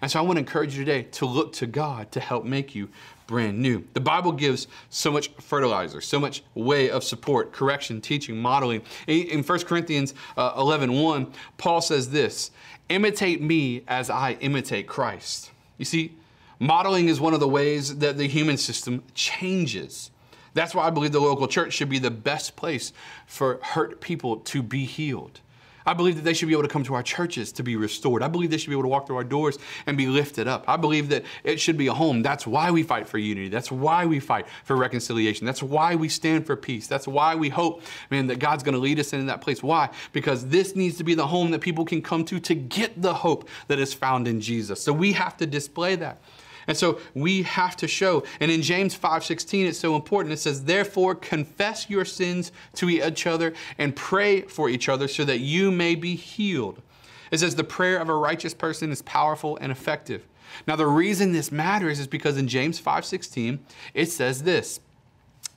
And 0.00 0.10
so 0.10 0.18
I 0.18 0.22
want 0.22 0.36
to 0.36 0.40
encourage 0.40 0.76
you 0.76 0.84
today 0.84 1.02
to 1.12 1.26
look 1.26 1.52
to 1.54 1.66
God 1.66 2.10
to 2.12 2.20
help 2.20 2.44
make 2.44 2.74
you 2.74 2.88
brand 3.26 3.58
new. 3.58 3.84
The 3.94 4.00
Bible 4.00 4.32
gives 4.32 4.68
so 4.90 5.10
much 5.10 5.28
fertilizer, 5.40 6.00
so 6.00 6.20
much 6.20 6.42
way 6.54 6.90
of 6.90 7.02
support, 7.04 7.52
correction, 7.52 8.00
teaching, 8.00 8.36
modeling. 8.36 8.82
In 9.06 9.42
1 9.42 9.58
Corinthians 9.60 10.14
uh, 10.36 10.54
11, 10.56 10.92
1, 10.92 11.32
Paul 11.58 11.80
says 11.80 12.10
this, 12.10 12.50
imitate 12.88 13.42
me 13.42 13.82
as 13.88 14.10
I 14.10 14.32
imitate 14.40 14.86
Christ. 14.86 15.50
You 15.78 15.84
see, 15.84 16.16
modeling 16.58 17.08
is 17.08 17.20
one 17.20 17.34
of 17.34 17.40
the 17.40 17.48
ways 17.48 17.98
that 17.98 18.16
the 18.16 18.28
human 18.28 18.56
system 18.56 19.02
changes. 19.14 20.10
That's 20.54 20.74
why 20.74 20.86
I 20.86 20.90
believe 20.90 21.12
the 21.12 21.20
local 21.20 21.48
church 21.48 21.74
should 21.74 21.90
be 21.90 21.98
the 21.98 22.10
best 22.10 22.56
place 22.56 22.92
for 23.26 23.58
hurt 23.62 24.00
people 24.00 24.38
to 24.38 24.62
be 24.62 24.84
healed. 24.84 25.40
I 25.86 25.94
believe 25.94 26.16
that 26.16 26.22
they 26.22 26.34
should 26.34 26.48
be 26.48 26.54
able 26.54 26.64
to 26.64 26.68
come 26.68 26.84
to 26.84 26.94
our 26.94 27.02
churches 27.02 27.52
to 27.52 27.62
be 27.62 27.76
restored. 27.76 28.22
I 28.22 28.28
believe 28.28 28.50
they 28.50 28.58
should 28.58 28.70
be 28.70 28.74
able 28.74 28.82
to 28.82 28.88
walk 28.88 29.06
through 29.06 29.16
our 29.16 29.24
doors 29.24 29.58
and 29.86 29.96
be 29.96 30.06
lifted 30.06 30.48
up. 30.48 30.64
I 30.66 30.76
believe 30.76 31.08
that 31.10 31.24
it 31.44 31.60
should 31.60 31.76
be 31.76 31.86
a 31.86 31.94
home. 31.94 32.22
That's 32.22 32.46
why 32.46 32.70
we 32.70 32.82
fight 32.82 33.08
for 33.08 33.18
unity. 33.18 33.48
That's 33.48 33.70
why 33.70 34.06
we 34.06 34.18
fight 34.18 34.46
for 34.64 34.76
reconciliation. 34.76 35.46
That's 35.46 35.62
why 35.62 35.94
we 35.94 36.08
stand 36.08 36.46
for 36.46 36.56
peace. 36.56 36.86
That's 36.86 37.06
why 37.06 37.34
we 37.34 37.48
hope, 37.48 37.82
man, 38.10 38.26
that 38.26 38.38
God's 38.38 38.62
going 38.62 38.74
to 38.74 38.80
lead 38.80 38.98
us 38.98 39.12
into 39.12 39.26
that 39.26 39.40
place. 39.40 39.62
Why? 39.62 39.90
Because 40.12 40.48
this 40.48 40.74
needs 40.74 40.96
to 40.98 41.04
be 41.04 41.14
the 41.14 41.26
home 41.26 41.50
that 41.52 41.60
people 41.60 41.84
can 41.84 42.02
come 42.02 42.24
to 42.26 42.40
to 42.40 42.54
get 42.54 43.00
the 43.00 43.14
hope 43.14 43.48
that 43.68 43.78
is 43.78 43.94
found 43.94 44.26
in 44.26 44.40
Jesus. 44.40 44.82
So 44.82 44.92
we 44.92 45.12
have 45.12 45.36
to 45.36 45.46
display 45.46 45.94
that. 45.96 46.20
And 46.66 46.76
so 46.76 47.00
we 47.14 47.42
have 47.42 47.76
to 47.76 47.88
show. 47.88 48.24
And 48.40 48.50
in 48.50 48.62
James 48.62 48.94
5:16 48.94 49.66
it's 49.66 49.78
so 49.78 49.94
important. 49.94 50.32
It 50.32 50.38
says, 50.38 50.64
"Therefore 50.64 51.14
confess 51.14 51.88
your 51.88 52.04
sins 52.04 52.52
to 52.74 52.90
each 52.90 53.26
other 53.26 53.54
and 53.78 53.94
pray 53.94 54.42
for 54.42 54.68
each 54.68 54.88
other 54.88 55.08
so 55.08 55.24
that 55.24 55.38
you 55.38 55.70
may 55.70 55.94
be 55.94 56.14
healed." 56.16 56.82
It 57.30 57.38
says 57.38 57.54
the 57.54 57.64
prayer 57.64 57.98
of 57.98 58.08
a 58.08 58.14
righteous 58.14 58.54
person 58.54 58.90
is 58.90 59.02
powerful 59.02 59.58
and 59.60 59.70
effective. 59.72 60.26
Now 60.66 60.76
the 60.76 60.86
reason 60.86 61.32
this 61.32 61.52
matters 61.52 61.98
is 61.98 62.06
because 62.06 62.36
in 62.36 62.48
James 62.48 62.78
5:16 62.80 63.60
it 63.94 64.10
says 64.10 64.42
this, 64.42 64.80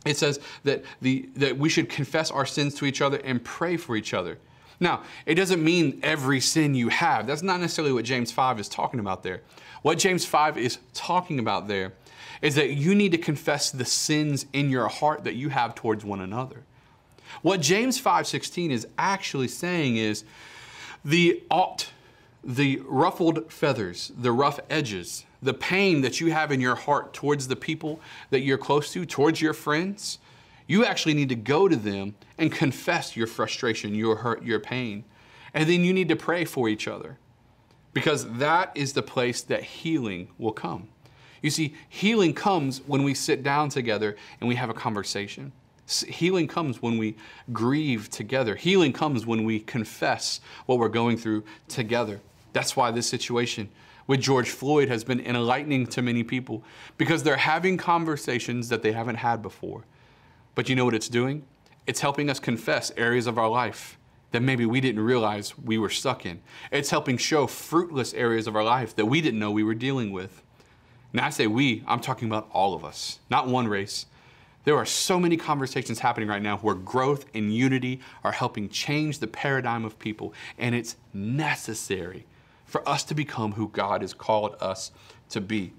it 0.06 0.18
says 0.18 0.40
that, 0.64 0.84
the, 1.02 1.30
that 1.36 1.58
we 1.58 1.70
should 1.70 1.90
confess 1.90 2.32
our 2.32 2.46
sins 2.46 2.76
to 2.76 2.86
each 2.86 3.02
other 3.02 3.18
and 3.24 3.44
pray 3.44 3.78
for 3.78 3.96
each 3.96 4.14
other. 4.14 4.38
Now, 4.80 5.04
it 5.26 5.36
doesn't 5.36 5.64
mean 5.64 6.00
every 6.04 6.40
sin 6.40 6.74
you 6.74 6.90
have. 6.90 7.28
That's 7.28 7.42
not 7.42 7.60
necessarily 7.60 7.94
what 7.94 8.06
James 8.06 8.32
5 8.32 8.60
is 8.60 8.70
talking 8.70 9.00
about 9.00 9.24
there. 9.24 9.42
What 9.82 9.98
James 9.98 10.26
5 10.26 10.58
is 10.58 10.80
talking 10.94 11.40
about 11.40 11.68
there 11.68 11.94
is 12.42 12.56
that 12.56 12.72
you 12.72 12.96
need 12.96 13.12
to 13.12 13.18
confess 13.18 13.72
the 13.72 13.86
sins 13.86 14.46
in 14.54 14.70
your 14.70 14.88
heart 14.88 15.24
that 15.26 15.36
you 15.36 15.50
have 15.50 15.76
towards 15.76 16.06
one 16.06 16.22
another. 16.22 16.64
What 17.42 17.62
James 17.62 18.00
5:16 18.00 18.72
is 18.72 18.88
actually 18.98 19.50
saying 19.50 19.98
is 19.98 20.24
the 21.04 21.44
ought, 21.52 21.90
the 22.44 22.82
ruffled 22.86 23.52
feathers, 23.52 24.12
the 24.18 24.32
rough 24.32 24.60
edges, 24.70 25.26
the 25.42 25.54
pain 25.54 26.02
that 26.02 26.20
you 26.20 26.32
have 26.32 26.52
in 26.52 26.60
your 26.60 26.76
heart 26.76 27.14
towards 27.14 27.48
the 27.48 27.56
people 27.56 28.00
that 28.30 28.42
you're 28.42 28.58
close 28.58 28.92
to, 28.94 29.06
towards 29.06 29.42
your 29.42 29.54
friends, 29.54 30.20
you 30.70 30.86
actually 30.86 31.16
need 31.16 31.30
to 31.30 31.36
go 31.36 31.68
to 31.68 31.76
them 31.76 32.14
and 32.38 32.52
confess 32.52 33.18
your 33.18 33.26
frustration, 33.26 33.96
your 33.96 34.18
hurt, 34.18 34.44
your 34.44 34.60
pain. 34.60 35.04
And 35.56 35.68
then 35.68 35.84
you 35.84 35.92
need 35.92 36.10
to 36.10 36.16
pray 36.16 36.46
for 36.46 36.70
each 36.70 36.88
other 36.88 37.18
because 37.92 38.32
that 38.34 38.72
is 38.76 38.94
the 38.94 39.02
place 39.02 39.42
that 39.42 39.64
healing 39.64 40.28
will 40.38 40.52
come. 40.52 40.88
You 41.42 41.50
see, 41.50 41.74
healing 41.90 42.36
comes 42.36 42.82
when 42.86 43.02
we 43.04 43.16
sit 43.16 43.42
down 43.42 43.70
together 43.70 44.16
and 44.40 44.48
we 44.48 44.56
have 44.56 44.70
a 44.70 44.74
conversation. 44.76 45.52
Healing 45.88 46.48
comes 46.48 46.84
when 46.84 47.00
we 47.00 47.16
grieve 47.52 48.12
together. 48.12 48.56
Healing 48.56 48.94
comes 48.94 49.26
when 49.26 49.46
we 49.46 49.62
confess 49.62 50.40
what 50.68 50.78
we're 50.78 50.88
going 50.88 51.18
through 51.18 51.46
together. 51.68 52.22
That's 52.54 52.76
why 52.76 52.92
this 52.92 53.08
situation 53.08 53.70
with 54.06 54.22
George 54.22 54.52
Floyd 54.52 54.88
has 54.90 55.04
been 55.04 55.20
enlightening 55.20 55.88
to 55.88 56.04
many 56.04 56.22
people 56.22 56.64
because 57.00 57.24
they're 57.24 57.38
having 57.38 57.76
conversations 57.76 58.70
that 58.70 58.84
they 58.84 58.92
haven't 58.92 59.16
had 59.16 59.42
before. 59.42 59.84
But 60.60 60.68
you 60.68 60.76
know 60.76 60.84
what 60.84 60.94
it's 60.94 61.08
doing? 61.08 61.46
It's 61.88 62.02
helping 62.02 62.30
us 62.30 62.38
confess 62.38 62.92
areas 62.98 63.28
of 63.28 63.38
our 63.38 63.48
life 63.48 63.98
that 64.32 64.42
maybe 64.42 64.66
we 64.66 64.82
didn't 64.82 65.02
realize 65.02 65.58
we 65.58 65.78
were 65.78 65.90
stuck 65.90 66.26
in. 66.26 66.42
It's 66.70 66.90
helping 66.90 67.16
show 67.16 67.48
fruitless 67.48 68.14
areas 68.14 68.46
of 68.46 68.58
our 68.58 68.64
life 68.66 68.94
that 68.98 69.06
we 69.06 69.22
didn't 69.22 69.40
know 69.40 69.52
we 69.52 69.64
were 69.64 69.74
dealing 69.74 70.12
with. 70.12 70.44
Now, 71.14 71.28
I 71.28 71.30
say 71.30 71.48
we, 71.48 71.82
I'm 71.88 72.02
talking 72.02 72.28
about 72.28 72.50
all 72.52 72.74
of 72.74 72.84
us, 72.84 73.20
not 73.30 73.48
one 73.48 73.70
race. 73.70 74.08
There 74.66 74.76
are 74.76 74.86
so 74.86 75.18
many 75.18 75.38
conversations 75.38 76.00
happening 76.00 76.28
right 76.28 76.42
now 76.42 76.58
where 76.58 76.76
growth 76.76 77.26
and 77.34 77.56
unity 77.56 78.02
are 78.26 78.34
helping 78.34 78.68
change 78.68 79.20
the 79.20 79.28
paradigm 79.28 79.86
of 79.86 79.98
people, 79.98 80.34
and 80.58 80.76
it's 80.76 80.98
necessary 81.14 82.26
for 82.66 82.86
us 82.86 83.06
to 83.06 83.16
become 83.16 83.54
who 83.54 83.70
God 83.70 84.02
has 84.02 84.14
called 84.14 84.58
us 84.60 84.92
to 85.30 85.40
be. 85.40 85.72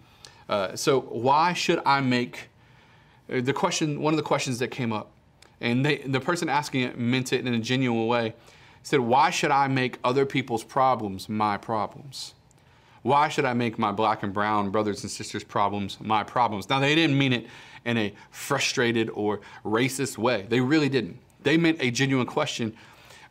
Uh, 0.48 0.74
so, 0.74 1.02
why 1.02 1.52
should 1.52 1.82
I 1.84 2.00
make 2.00 2.49
Uh, 3.30 3.40
the 3.40 3.52
question? 3.52 4.00
One 4.00 4.12
of 4.12 4.16
the 4.16 4.22
questions 4.22 4.58
that 4.58 4.68
came 4.68 4.92
up, 4.92 5.10
and 5.60 5.84
they, 5.84 5.98
the 5.98 6.20
person 6.20 6.48
asking 6.48 6.82
it 6.82 6.98
meant 6.98 7.32
it 7.32 7.46
in 7.46 7.54
a 7.54 7.58
genuine 7.58 8.06
way. 8.06 8.34
Said, 8.82 9.00
"Why 9.00 9.30
should 9.30 9.50
I 9.50 9.68
make 9.68 9.98
other 10.02 10.24
people's 10.24 10.64
problems 10.64 11.28
my 11.28 11.56
problems? 11.56 12.34
Why 13.02 13.28
should 13.28 13.44
I 13.44 13.52
make 13.52 13.78
my 13.78 13.92
black 13.92 14.22
and 14.22 14.32
brown 14.32 14.70
brothers 14.70 15.02
and 15.02 15.10
sisters' 15.10 15.44
problems 15.44 15.98
my 16.00 16.24
problems?" 16.24 16.68
Now, 16.68 16.80
they 16.80 16.94
didn't 16.94 17.18
mean 17.18 17.32
it 17.32 17.46
in 17.84 17.96
a 17.98 18.14
frustrated 18.30 19.10
or 19.10 19.40
racist 19.64 20.18
way. 20.18 20.46
They 20.48 20.60
really 20.60 20.88
didn't. 20.88 21.18
They 21.42 21.56
meant 21.56 21.78
a 21.80 21.90
genuine 21.90 22.26
question. 22.26 22.74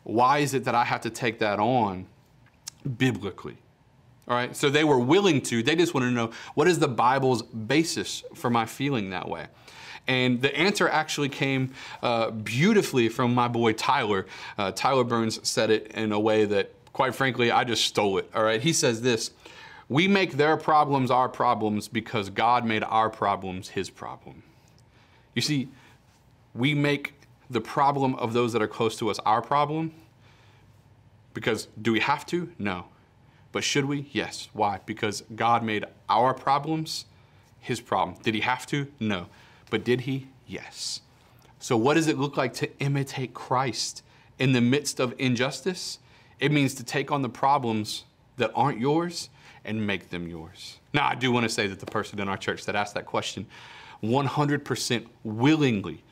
Why 0.02 0.38
is 0.38 0.54
it 0.54 0.64
that 0.64 0.74
I 0.74 0.84
have 0.84 1.00
to 1.02 1.10
take 1.10 1.40
that 1.40 1.58
on 1.58 2.06
biblically. 2.96 3.56
All 4.28 4.36
right, 4.36 4.54
so 4.54 4.70
they 4.70 4.84
were 4.84 4.98
willing 4.98 5.40
to, 5.42 5.62
they 5.62 5.74
just 5.74 5.92
wanted 5.92 6.06
to 6.06 6.12
know 6.12 6.30
what 6.54 6.68
is 6.68 6.78
the 6.78 6.88
Bible's 6.88 7.42
basis 7.42 8.22
for 8.34 8.48
my 8.48 8.64
feeling 8.64 9.10
that 9.10 9.28
way? 9.28 9.46
And 10.06 10.42
the 10.42 10.54
answer 10.56 10.88
actually 10.88 11.28
came 11.28 11.72
uh, 12.02 12.30
beautifully 12.30 13.08
from 13.08 13.34
my 13.34 13.48
boy 13.48 13.72
Tyler. 13.72 14.26
Uh, 14.58 14.72
Tyler 14.72 15.04
Burns 15.04 15.46
said 15.48 15.70
it 15.70 15.88
in 15.92 16.12
a 16.12 16.18
way 16.18 16.44
that, 16.46 16.72
quite 16.92 17.14
frankly, 17.14 17.50
I 17.50 17.64
just 17.64 17.84
stole 17.84 18.18
it. 18.18 18.28
All 18.34 18.42
right, 18.42 18.60
he 18.60 18.72
says 18.72 19.02
this 19.02 19.30
We 19.88 20.08
make 20.08 20.32
their 20.32 20.56
problems 20.56 21.10
our 21.10 21.28
problems 21.28 21.88
because 21.88 22.30
God 22.30 22.64
made 22.64 22.82
our 22.82 23.10
problems 23.10 23.68
his 23.68 23.90
problem. 23.90 24.42
You 25.34 25.42
see, 25.42 25.68
we 26.54 26.74
make 26.74 27.14
the 27.48 27.60
problem 27.60 28.14
of 28.16 28.32
those 28.32 28.52
that 28.52 28.62
are 28.62 28.68
close 28.68 28.96
to 28.96 29.10
us 29.10 29.18
our 29.20 29.42
problem 29.42 29.92
because 31.34 31.68
do 31.80 31.92
we 31.92 32.00
have 32.00 32.26
to? 32.26 32.50
No. 32.58 32.86
But 33.52 33.64
should 33.64 33.84
we? 33.84 34.08
Yes. 34.12 34.48
Why? 34.52 34.80
Because 34.86 35.22
God 35.34 35.64
made 35.64 35.84
our 36.08 36.34
problems 36.34 37.06
his 37.58 37.80
problem. 37.80 38.16
Did 38.22 38.34
he 38.34 38.40
have 38.40 38.66
to? 38.66 38.86
No. 38.98 39.26
But 39.70 39.84
did 39.84 40.02
he? 40.02 40.26
Yes. 40.46 41.00
So, 41.58 41.76
what 41.76 41.94
does 41.94 42.08
it 42.08 42.18
look 42.18 42.36
like 42.36 42.52
to 42.54 42.78
imitate 42.78 43.34
Christ 43.34 44.02
in 44.38 44.52
the 44.52 44.60
midst 44.60 44.98
of 45.00 45.14
injustice? 45.18 45.98
It 46.38 46.50
means 46.52 46.74
to 46.74 46.84
take 46.84 47.10
on 47.12 47.22
the 47.22 47.28
problems 47.28 48.04
that 48.36 48.50
aren't 48.54 48.80
yours 48.80 49.28
and 49.64 49.86
make 49.86 50.10
them 50.10 50.26
yours. 50.26 50.78
Now, 50.92 51.06
I 51.06 51.14
do 51.14 51.30
want 51.30 51.44
to 51.44 51.48
say 51.48 51.66
that 51.66 51.78
the 51.78 51.86
person 51.86 52.18
in 52.18 52.28
our 52.28 52.38
church 52.38 52.64
that 52.64 52.74
asked 52.74 52.94
that 52.94 53.06
question 53.06 53.46
100% 54.02 55.06
willingly 55.22 56.02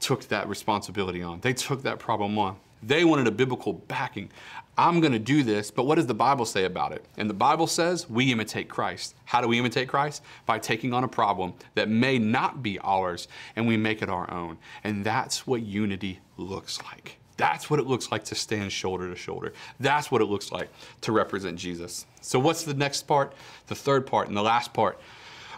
took 0.00 0.28
that 0.28 0.48
responsibility 0.48 1.22
on. 1.22 1.40
They 1.40 1.54
took 1.54 1.82
that 1.82 1.98
problem 1.98 2.38
on. 2.38 2.56
They 2.86 3.04
wanted 3.04 3.26
a 3.26 3.32
biblical 3.32 3.72
backing. 3.72 4.30
I'm 4.78 5.00
going 5.00 5.12
to 5.12 5.18
do 5.18 5.42
this, 5.42 5.70
but 5.70 5.86
what 5.86 5.96
does 5.96 6.06
the 6.06 6.14
Bible 6.14 6.44
say 6.44 6.64
about 6.64 6.92
it? 6.92 7.04
And 7.16 7.28
the 7.28 7.34
Bible 7.34 7.66
says 7.66 8.08
we 8.08 8.30
imitate 8.30 8.68
Christ. 8.68 9.16
How 9.24 9.40
do 9.40 9.48
we 9.48 9.58
imitate 9.58 9.88
Christ? 9.88 10.22
By 10.44 10.58
taking 10.58 10.92
on 10.92 11.02
a 11.02 11.08
problem 11.08 11.54
that 11.74 11.88
may 11.88 12.18
not 12.18 12.62
be 12.62 12.78
ours 12.80 13.26
and 13.56 13.66
we 13.66 13.76
make 13.76 14.02
it 14.02 14.08
our 14.08 14.30
own. 14.30 14.58
And 14.84 15.04
that's 15.04 15.46
what 15.46 15.62
unity 15.62 16.20
looks 16.36 16.80
like. 16.82 17.18
That's 17.38 17.68
what 17.68 17.80
it 17.80 17.86
looks 17.86 18.12
like 18.12 18.24
to 18.24 18.34
stand 18.34 18.70
shoulder 18.70 19.08
to 19.08 19.16
shoulder. 19.16 19.52
That's 19.80 20.10
what 20.10 20.22
it 20.22 20.26
looks 20.26 20.52
like 20.52 20.68
to 21.02 21.12
represent 21.12 21.58
Jesus. 21.58 22.06
So, 22.22 22.38
what's 22.38 22.62
the 22.62 22.72
next 22.72 23.02
part? 23.02 23.34
The 23.66 23.74
third 23.74 24.06
part 24.06 24.28
and 24.28 24.36
the 24.36 24.42
last 24.42 24.72
part 24.72 24.98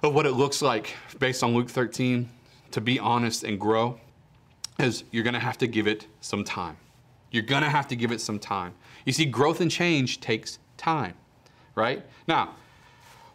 of 0.03 0.15
what 0.15 0.27
it 0.27 0.33
looks 0.33 0.61
like 0.61 0.95
based 1.19 1.45
on 1.45 1.55
Luke 1.55 1.69
13 1.69 2.29
to 2.73 2.81
be 2.81 2.99
honest 2.99 3.45
and 3.45 3.61
grow 3.61 3.99
is 4.79 5.05
you're 5.11 5.25
going 5.25 5.35
to 5.35 5.41
have 5.41 5.59
to 5.59 5.67
give 5.67 5.87
it 5.87 6.07
some 6.21 6.45
time. 6.45 6.77
You're 7.31 7.43
to 7.43 7.69
have 7.69 7.89
to 7.89 7.97
give 7.97 8.13
it 8.13 8.21
some 8.21 8.39
time. 8.39 8.75
You 9.05 9.13
see, 9.13 9.25
growth 9.25 9.61
and 9.61 9.71
change 9.71 10.21
takes 10.21 10.59
time, 10.77 11.15
right? 11.75 12.05
Now, 12.27 12.55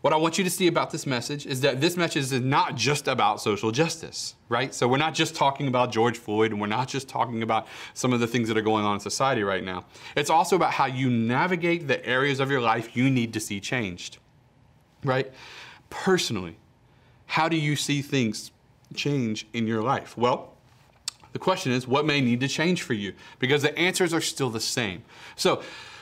what 0.03 0.11
I 0.11 0.17
want 0.17 0.37
you 0.37 0.43
to 0.43 0.49
see 0.49 0.67
about 0.67 0.91
this 0.91 1.05
message 1.05 1.45
is 1.45 1.61
that 1.61 1.79
this 1.79 1.95
message 1.95 2.23
is 2.23 2.33
not 2.33 2.75
just 2.75 3.07
about 3.07 3.39
social 3.39 3.71
justice, 3.71 4.35
right? 4.49 4.75
So 4.75 4.85
we're 4.85 4.97
not 4.97 5.13
just 5.13 5.33
talking 5.33 5.69
about 5.69 5.93
George 5.93 6.17
Floyd 6.17 6.51
and 6.51 6.59
we're 6.59 6.67
not 6.67 6.89
just 6.89 7.07
talking 7.07 7.41
about 7.41 7.67
some 7.93 8.11
of 8.11 8.19
the 8.19 8.27
things 8.27 8.49
that 8.49 8.57
are 8.57 8.61
going 8.61 8.83
on 8.83 8.95
in 8.95 8.99
society 8.99 9.43
right 9.43 9.63
now. 9.63 9.85
It's 10.17 10.29
also 10.29 10.57
about 10.57 10.73
how 10.73 10.87
you 10.87 11.09
navigate 11.09 11.87
the 11.87 12.05
areas 12.05 12.41
of 12.41 12.51
your 12.51 12.59
life 12.59 12.97
you 12.97 13.09
need 13.09 13.31
to 13.31 13.39
see 13.39 13.61
changed, 13.61 14.17
right? 15.05 15.31
Personally, 15.89 16.57
how 17.27 17.47
do 17.47 17.55
you 17.55 17.77
see 17.77 18.01
things 18.01 18.51
change 18.93 19.47
in 19.53 19.67
your 19.67 19.81
life? 19.81 20.17
Well, 20.17 20.52
the 21.33 21.39
question 21.39 21.71
is, 21.71 21.87
what 21.87 22.05
may 22.05 22.21
need 22.21 22.39
to 22.39 22.47
change 22.47 22.83
for 22.83 22.93
you? 22.93 23.13
Because 23.39 23.61
the 23.61 23.77
answers 23.77 24.13
are 24.13 24.21
still 24.21 24.49
the 24.49 24.59
same. 24.59 25.03
So, 25.35 25.61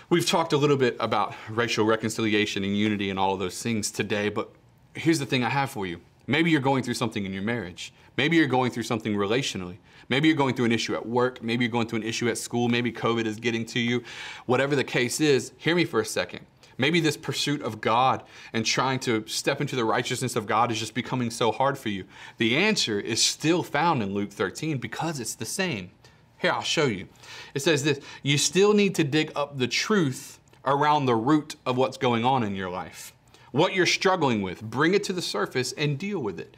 we've 0.10 0.26
talked 0.26 0.54
a 0.54 0.58
little 0.58 0.78
bit 0.78 0.98
about 1.00 1.34
racial 1.50 1.86
reconciliation 1.86 2.64
and 2.64 2.78
unity 2.78 3.10
and 3.10 3.18
all 3.18 3.34
of 3.34 3.40
those 3.40 3.62
things 3.64 3.90
today, 3.90 4.30
but 4.30 4.50
here's 4.94 5.20
the 5.20 5.26
thing 5.26 5.44
I 5.44 5.50
have 5.50 5.72
for 5.72 5.88
you. 5.88 6.02
Maybe 6.28 6.52
you're 6.52 6.62
going 6.62 6.84
through 6.84 6.94
something 6.96 7.26
in 7.26 7.34
your 7.34 7.44
marriage. 7.44 7.94
Maybe 8.18 8.36
you're 8.36 8.48
going 8.48 8.72
through 8.72 8.84
something 8.84 9.16
relationally. 9.16 9.78
Maybe 10.10 10.28
you're 10.28 10.38
going 10.38 10.56
through 10.56 10.66
an 10.66 10.72
issue 10.74 10.94
at 10.96 11.06
work. 11.06 11.42
Maybe 11.42 11.64
you're 11.64 11.72
going 11.72 11.88
through 11.88 12.00
an 12.00 12.08
issue 12.08 12.30
at 12.30 12.38
school. 12.38 12.68
Maybe 12.68 12.92
COVID 12.92 13.26
is 13.26 13.38
getting 13.38 13.66
to 13.68 13.80
you. 13.80 14.04
Whatever 14.46 14.76
the 14.76 14.84
case 14.84 15.22
is, 15.22 15.54
hear 15.58 15.76
me 15.76 15.86
for 15.86 16.02
a 16.02 16.06
second. 16.06 16.46
Maybe 16.82 17.00
this 17.00 17.16
pursuit 17.16 17.62
of 17.62 17.80
God 17.80 18.24
and 18.54 18.66
trying 18.66 19.00
to 19.02 19.24
step 19.28 19.62
into 19.62 19.76
the 19.76 19.86
righteousness 19.86 20.36
of 20.36 20.48
God 20.48 20.72
is 20.72 20.80
just 20.80 20.96
becoming 20.96 21.30
so 21.30 21.52
hard 21.52 21.78
for 21.78 21.90
you. 21.90 22.06
The 22.40 22.58
answer 22.58 23.00
is 23.00 23.24
still 23.24 23.62
found 23.62 24.02
in 24.02 24.16
Luke 24.16 24.32
13 24.32 24.80
because 24.80 25.20
it's 25.20 25.36
the 25.36 25.46
same. 25.46 25.92
Here, 26.40 26.52
I'll 26.52 26.64
show 26.64 26.88
you. 26.88 27.08
It 27.54 27.62
says 27.62 27.84
this 27.84 28.00
You 28.24 28.40
still 28.40 28.74
need 28.74 28.96
to 28.96 29.04
dig 29.04 29.32
up 29.36 29.60
the 29.60 29.68
truth 29.68 30.40
around 30.66 31.06
the 31.06 31.14
root 31.14 31.56
of 31.68 31.78
what's 31.78 31.98
going 31.98 32.26
on 32.26 32.42
in 32.42 32.56
your 32.56 32.72
life. 32.72 33.14
What 33.52 33.76
you're 33.76 33.86
struggling 33.86 34.42
with, 34.42 34.64
bring 34.64 34.96
it 34.96 35.04
to 35.04 35.14
the 35.14 35.22
surface 35.22 35.74
and 35.74 36.00
deal 36.00 36.20
with 36.20 36.40
it, 36.40 36.58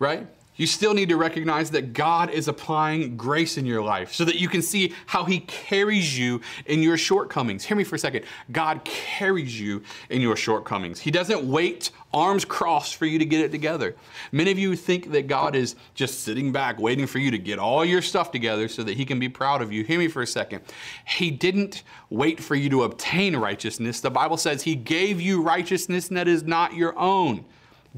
right? 0.00 0.26
You 0.56 0.66
still 0.66 0.94
need 0.94 1.08
to 1.10 1.16
recognize 1.16 1.70
that 1.70 1.92
God 1.92 2.30
is 2.30 2.48
applying 2.48 3.16
grace 3.16 3.56
in 3.58 3.66
your 3.66 3.82
life 3.82 4.12
so 4.12 4.24
that 4.24 4.36
you 4.36 4.48
can 4.48 4.62
see 4.62 4.92
how 5.06 5.24
He 5.24 5.40
carries 5.40 6.18
you 6.18 6.40
in 6.66 6.82
your 6.82 6.96
shortcomings. 6.96 7.64
Hear 7.64 7.76
me 7.76 7.84
for 7.84 7.96
a 7.96 7.98
second. 7.98 8.24
God 8.52 8.84
carries 8.84 9.58
you 9.60 9.82
in 10.10 10.20
your 10.20 10.36
shortcomings. 10.36 11.00
He 11.00 11.10
doesn't 11.10 11.44
wait, 11.44 11.90
arms 12.12 12.44
crossed, 12.44 12.96
for 12.96 13.06
you 13.06 13.18
to 13.18 13.24
get 13.24 13.40
it 13.40 13.50
together. 13.50 13.94
Many 14.32 14.50
of 14.50 14.58
you 14.58 14.76
think 14.76 15.12
that 15.12 15.26
God 15.26 15.54
is 15.54 15.76
just 15.94 16.20
sitting 16.20 16.52
back, 16.52 16.80
waiting 16.80 17.06
for 17.06 17.18
you 17.18 17.30
to 17.30 17.38
get 17.38 17.58
all 17.58 17.84
your 17.84 18.02
stuff 18.02 18.30
together 18.30 18.68
so 18.68 18.82
that 18.82 18.96
He 18.96 19.04
can 19.04 19.18
be 19.18 19.28
proud 19.28 19.62
of 19.62 19.72
you. 19.72 19.84
Hear 19.84 19.98
me 19.98 20.08
for 20.08 20.22
a 20.22 20.26
second. 20.26 20.62
He 21.06 21.30
didn't 21.30 21.82
wait 22.10 22.40
for 22.40 22.54
you 22.54 22.70
to 22.70 22.84
obtain 22.84 23.36
righteousness. 23.36 24.00
The 24.00 24.10
Bible 24.10 24.36
says 24.36 24.62
He 24.62 24.74
gave 24.74 25.20
you 25.20 25.42
righteousness 25.42 26.08
that 26.08 26.28
is 26.28 26.44
not 26.44 26.74
your 26.74 26.98
own. 26.98 27.44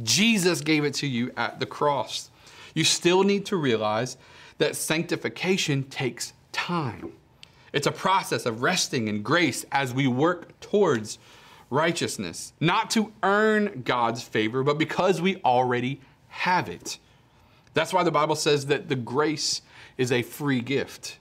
Jesus 0.03 0.61
gave 0.61 0.85
it 0.85 0.95
to 0.95 1.07
you 1.07 1.33
at 1.37 1.61
the 1.61 1.67
cross. 1.67 2.31
You 2.79 2.85
still 2.85 3.25
need 3.25 3.45
to 3.47 3.57
realize 3.57 4.17
that 4.59 4.77
sanctification 4.77 5.83
takes 5.85 6.33
time. 6.53 7.13
It's 7.73 7.87
a 7.87 7.93
process 7.93 8.47
of 8.47 8.63
resting 8.63 9.09
in 9.09 9.23
grace 9.23 9.67
as 9.71 9.93
we 9.93 10.07
work 10.07 10.59
towards 10.61 11.19
righteousness, 11.71 12.53
not 12.61 12.91
to 12.91 13.13
earn 13.23 13.83
God's 13.85 14.23
favor, 14.23 14.63
but 14.63 14.79
because 14.79 15.21
we 15.21 15.37
already 15.45 16.01
have 16.29 16.69
it. 16.69 16.99
That's 17.75 17.93
why 17.93 18.03
the 18.03 18.11
Bible 18.11 18.37
says 18.37 18.67
that 18.67 18.89
the 18.89 18.97
grace 18.97 19.63
is 19.99 20.11
a 20.11 20.23
free 20.23 20.61
gift 20.61 21.19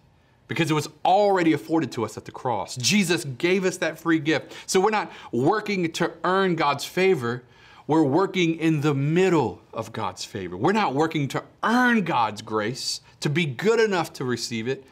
because 0.48 0.72
it 0.72 0.74
was 0.74 0.88
already 1.04 1.54
afforded 1.54 1.92
to 1.92 2.06
us 2.06 2.18
at 2.18 2.26
the 2.26 2.32
cross. 2.32 2.78
Jesus 2.78 3.26
gave 3.26 3.66
us 3.66 3.78
that 3.78 4.00
free 4.00 4.20
gift. 4.20 4.54
So 4.66 4.80
we're 4.80 4.92
not 4.92 5.12
working 5.32 5.92
to 5.94 6.12
earn 6.24 6.56
God's 6.56 6.86
favor. 6.86 7.44
We're 7.88 8.04
working 8.04 8.56
in 8.60 8.82
the 8.82 8.94
middle 8.94 9.62
of 9.74 9.94
God's 9.94 10.26
favor. 10.26 10.58
We're 10.58 10.74
not 10.74 10.94
working 10.94 11.30
to 11.30 11.44
earn 11.64 12.04
God's 12.04 12.42
grace, 12.42 13.00
to 13.22 13.30
be 13.30 13.46
good 13.46 13.80
enough 13.80 14.12
to 14.14 14.26
receive 14.26 14.68
it. 14.68 14.84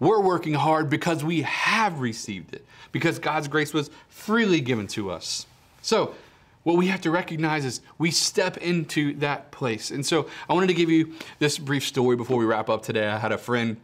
We're 0.00 0.20
working 0.20 0.54
hard 0.54 0.88
because 0.88 1.22
we 1.22 1.42
have 1.42 2.00
received 2.00 2.54
it, 2.54 2.64
because 2.90 3.18
God's 3.18 3.48
grace 3.48 3.74
was 3.74 3.90
freely 4.08 4.62
given 4.62 4.86
to 4.88 5.10
us. 5.10 5.46
So, 5.82 6.14
what 6.62 6.76
we 6.76 6.88
have 6.88 7.00
to 7.02 7.10
recognize 7.10 7.64
is 7.64 7.80
we 7.98 8.10
step 8.10 8.56
into 8.58 9.14
that 9.16 9.50
place. 9.50 9.90
And 9.90 10.04
so, 10.04 10.28
I 10.48 10.54
wanted 10.54 10.68
to 10.68 10.74
give 10.74 10.90
you 10.90 11.14
this 11.38 11.58
brief 11.58 11.84
story 11.84 12.16
before 12.16 12.38
we 12.38 12.46
wrap 12.46 12.70
up 12.70 12.82
today. 12.82 13.08
I 13.08 13.18
had 13.18 13.32
a 13.32 13.38
friend 13.38 13.76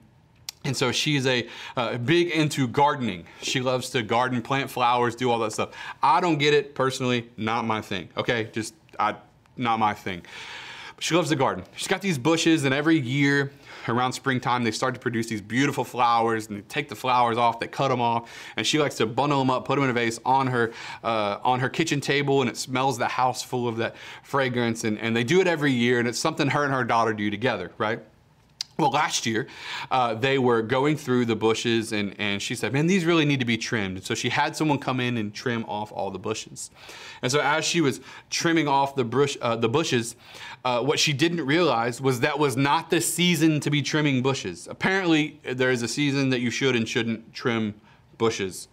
and 0.64 0.76
so 0.76 0.90
she's 0.92 1.26
a 1.26 1.46
uh, 1.76 1.98
big 1.98 2.30
into 2.30 2.66
gardening. 2.66 3.26
She 3.42 3.60
loves 3.60 3.90
to 3.90 4.02
garden, 4.02 4.42
plant 4.42 4.70
flowers, 4.70 5.14
do 5.14 5.30
all 5.30 5.38
that 5.40 5.52
stuff. 5.52 5.70
I 6.02 6.20
don't 6.20 6.38
get 6.38 6.54
it 6.54 6.74
personally, 6.74 7.30
not 7.36 7.64
my 7.66 7.80
thing. 7.80 8.08
Okay, 8.16 8.48
just 8.52 8.74
I, 8.98 9.16
not 9.56 9.78
my 9.78 9.94
thing. 9.94 10.22
But 10.94 11.04
she 11.04 11.14
loves 11.14 11.28
the 11.28 11.36
garden. 11.36 11.64
She's 11.76 11.88
got 11.88 12.00
these 12.00 12.18
bushes, 12.18 12.64
and 12.64 12.72
every 12.72 12.98
year 12.98 13.52
around 13.88 14.14
springtime, 14.14 14.64
they 14.64 14.70
start 14.70 14.94
to 14.94 15.00
produce 15.00 15.26
these 15.26 15.42
beautiful 15.42 15.84
flowers, 15.84 16.48
and 16.48 16.56
they 16.56 16.62
take 16.62 16.88
the 16.88 16.94
flowers 16.94 17.36
off, 17.36 17.60
they 17.60 17.66
cut 17.66 17.88
them 17.88 18.00
off, 18.00 18.30
and 18.56 18.66
she 18.66 18.78
likes 18.78 18.94
to 18.96 19.06
bundle 19.06 19.38
them 19.38 19.50
up, 19.50 19.66
put 19.66 19.74
them 19.74 19.84
in 19.84 19.90
a 19.90 19.92
vase 19.92 20.18
on 20.24 20.46
her 20.46 20.72
uh, 21.02 21.38
on 21.42 21.60
her 21.60 21.68
kitchen 21.68 22.00
table, 22.00 22.40
and 22.40 22.48
it 22.48 22.56
smells 22.56 22.96
the 22.96 23.08
house 23.08 23.42
full 23.42 23.68
of 23.68 23.76
that 23.76 23.96
fragrance. 24.22 24.84
And, 24.84 24.98
and 24.98 25.14
they 25.14 25.24
do 25.24 25.40
it 25.40 25.46
every 25.46 25.72
year, 25.72 25.98
and 25.98 26.08
it's 26.08 26.18
something 26.18 26.48
her 26.48 26.64
and 26.64 26.72
her 26.72 26.84
daughter 26.84 27.12
do 27.12 27.30
together, 27.30 27.72
right? 27.76 28.00
Well, 28.76 28.90
last 28.90 29.24
year, 29.24 29.46
uh, 29.92 30.14
they 30.14 30.36
were 30.36 30.60
going 30.60 30.96
through 30.96 31.26
the 31.26 31.36
bushes, 31.36 31.92
and, 31.92 32.18
and 32.18 32.42
she 32.42 32.56
said, 32.56 32.72
Man, 32.72 32.88
these 32.88 33.04
really 33.04 33.24
need 33.24 33.38
to 33.38 33.46
be 33.46 33.56
trimmed. 33.56 33.98
And 33.98 34.04
so 34.04 34.16
she 34.16 34.30
had 34.30 34.56
someone 34.56 34.78
come 34.78 34.98
in 34.98 35.16
and 35.16 35.32
trim 35.32 35.64
off 35.66 35.92
all 35.92 36.10
the 36.10 36.18
bushes. 36.18 36.72
And 37.22 37.30
so, 37.30 37.40
as 37.40 37.64
she 37.64 37.80
was 37.80 38.00
trimming 38.30 38.66
off 38.66 38.96
the, 38.96 39.04
bush, 39.04 39.36
uh, 39.40 39.54
the 39.54 39.68
bushes, 39.68 40.16
uh, 40.64 40.80
what 40.80 40.98
she 40.98 41.12
didn't 41.12 41.46
realize 41.46 42.00
was 42.00 42.18
that 42.20 42.40
was 42.40 42.56
not 42.56 42.90
the 42.90 43.00
season 43.00 43.60
to 43.60 43.70
be 43.70 43.80
trimming 43.80 44.22
bushes. 44.22 44.66
Apparently, 44.66 45.38
there 45.44 45.70
is 45.70 45.82
a 45.82 45.88
season 45.88 46.30
that 46.30 46.40
you 46.40 46.50
should 46.50 46.74
and 46.74 46.88
shouldn't 46.88 47.32
trim 47.32 47.74
bushes. 48.18 48.66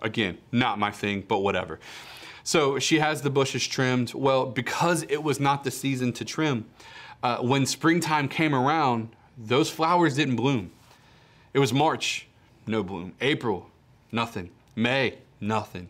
Again, 0.00 0.38
not 0.52 0.78
my 0.78 0.90
thing, 0.90 1.22
but 1.28 1.40
whatever. 1.40 1.80
So 2.44 2.78
she 2.78 2.98
has 3.00 3.20
the 3.20 3.28
bushes 3.28 3.66
trimmed. 3.66 4.14
Well, 4.14 4.46
because 4.46 5.02
it 5.02 5.22
was 5.22 5.38
not 5.38 5.64
the 5.64 5.70
season 5.70 6.14
to 6.14 6.24
trim, 6.24 6.64
uh, 7.22 7.38
when 7.38 7.66
springtime 7.66 8.28
came 8.28 8.54
around, 8.54 9.10
those 9.38 9.70
flowers 9.70 10.16
didn't 10.16 10.36
bloom. 10.36 10.70
It 11.54 11.60
was 11.60 11.72
March, 11.72 12.26
no 12.66 12.82
bloom. 12.82 13.14
April, 13.20 13.70
nothing. 14.12 14.50
May, 14.74 15.18
nothing. 15.40 15.88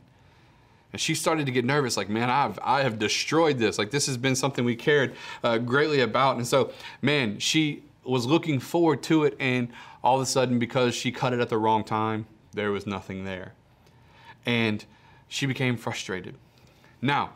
And 0.92 1.00
she 1.00 1.14
started 1.14 1.46
to 1.46 1.52
get 1.52 1.64
nervous, 1.64 1.96
like, 1.96 2.08
man, 2.08 2.30
I've 2.30 2.58
I 2.62 2.82
have 2.82 2.98
destroyed 2.98 3.58
this. 3.58 3.78
Like 3.78 3.90
this 3.90 4.06
has 4.06 4.16
been 4.16 4.34
something 4.34 4.64
we 4.64 4.76
cared 4.76 5.14
uh, 5.44 5.58
greatly 5.58 6.00
about. 6.00 6.36
And 6.36 6.46
so, 6.46 6.72
man, 7.02 7.38
she 7.38 7.82
was 8.04 8.24
looking 8.24 8.58
forward 8.58 9.02
to 9.04 9.24
it, 9.24 9.36
and 9.38 9.68
all 10.02 10.16
of 10.16 10.22
a 10.22 10.26
sudden, 10.26 10.58
because 10.58 10.94
she 10.94 11.12
cut 11.12 11.32
it 11.34 11.40
at 11.40 11.50
the 11.50 11.58
wrong 11.58 11.84
time, 11.84 12.26
there 12.52 12.70
was 12.70 12.86
nothing 12.86 13.24
there. 13.24 13.52
And 14.46 14.84
she 15.28 15.44
became 15.44 15.76
frustrated. 15.76 16.36
Now, 17.02 17.32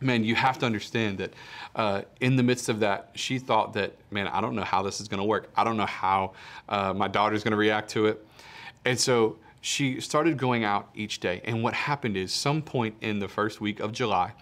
man, 0.00 0.24
you 0.24 0.34
have 0.34 0.58
to 0.58 0.66
understand 0.66 1.18
that 1.18 1.34
uh, 1.74 2.02
in 2.20 2.36
the 2.36 2.42
midst 2.42 2.68
of 2.68 2.80
that, 2.80 3.10
she 3.14 3.38
thought 3.38 3.74
that, 3.74 3.94
man, 4.10 4.26
I 4.28 4.40
don't 4.40 4.54
know 4.54 4.64
how 4.64 4.82
this 4.82 5.00
is 5.00 5.08
going 5.08 5.18
to 5.18 5.24
work. 5.24 5.50
I 5.56 5.64
don't 5.64 5.76
know 5.76 5.86
how 5.86 6.32
uh, 6.68 6.92
my 6.94 7.08
daughter's 7.08 7.44
going 7.44 7.52
to 7.52 7.58
react 7.58 7.90
to 7.90 8.06
it. 8.06 8.26
And 8.84 8.98
so 8.98 9.36
she 9.60 10.00
started 10.00 10.38
going 10.38 10.64
out 10.64 10.88
each 10.94 11.20
day. 11.20 11.42
And 11.44 11.62
what 11.62 11.74
happened 11.74 12.16
is, 12.16 12.32
some 12.32 12.62
point 12.62 12.94
in 13.00 13.18
the 13.18 13.28
first 13.28 13.60
week 13.60 13.80
of 13.80 13.92
July, 13.92 14.32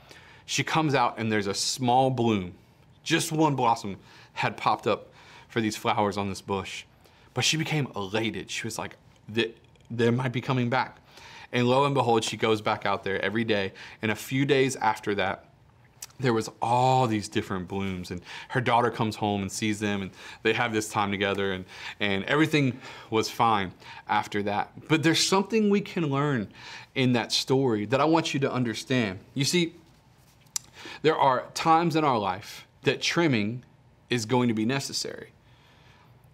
she 0.46 0.62
comes 0.62 0.94
out 0.94 1.18
and 1.18 1.30
there's 1.30 1.48
a 1.48 1.54
small 1.54 2.10
bloom, 2.10 2.54
just 3.02 3.32
one 3.32 3.56
blossom 3.56 3.96
had 4.34 4.56
popped 4.56 4.86
up 4.86 5.08
for 5.48 5.60
these 5.60 5.76
flowers 5.76 6.16
on 6.16 6.28
this 6.28 6.40
bush. 6.40 6.84
But 7.34 7.44
she 7.44 7.56
became 7.56 7.88
elated. 7.96 8.50
She 8.50 8.66
was 8.66 8.78
like, 8.78 8.96
they 9.28 10.10
might 10.10 10.32
be 10.32 10.40
coming 10.40 10.70
back. 10.70 10.98
And 11.52 11.66
lo 11.66 11.84
and 11.84 11.94
behold, 11.94 12.24
she 12.24 12.36
goes 12.36 12.60
back 12.60 12.86
out 12.86 13.04
there 13.04 13.20
every 13.22 13.44
day. 13.44 13.72
And 14.02 14.10
a 14.10 14.14
few 14.14 14.44
days 14.44 14.76
after 14.76 15.14
that, 15.16 15.47
there 16.20 16.32
was 16.32 16.50
all 16.60 17.06
these 17.06 17.28
different 17.28 17.68
blooms 17.68 18.10
and 18.10 18.20
her 18.48 18.60
daughter 18.60 18.90
comes 18.90 19.16
home 19.16 19.42
and 19.42 19.52
sees 19.52 19.78
them 19.78 20.02
and 20.02 20.10
they 20.42 20.52
have 20.52 20.72
this 20.72 20.88
time 20.88 21.10
together 21.10 21.52
and, 21.52 21.64
and 22.00 22.24
everything 22.24 22.80
was 23.10 23.30
fine 23.30 23.72
after 24.08 24.42
that. 24.42 24.72
But 24.88 25.02
there's 25.02 25.24
something 25.24 25.70
we 25.70 25.80
can 25.80 26.08
learn 26.08 26.48
in 26.94 27.12
that 27.12 27.30
story 27.30 27.84
that 27.86 28.00
i 28.00 28.04
want 28.04 28.34
you 28.34 28.40
to 28.40 28.52
understand. 28.52 29.20
You 29.34 29.44
see 29.44 29.74
there 31.02 31.16
are 31.16 31.44
times 31.54 31.94
in 31.94 32.04
our 32.04 32.18
life 32.18 32.66
that 32.82 33.00
trimming 33.00 33.62
is 34.10 34.24
going 34.24 34.48
to 34.48 34.54
be 34.54 34.64
necessary. 34.64 35.28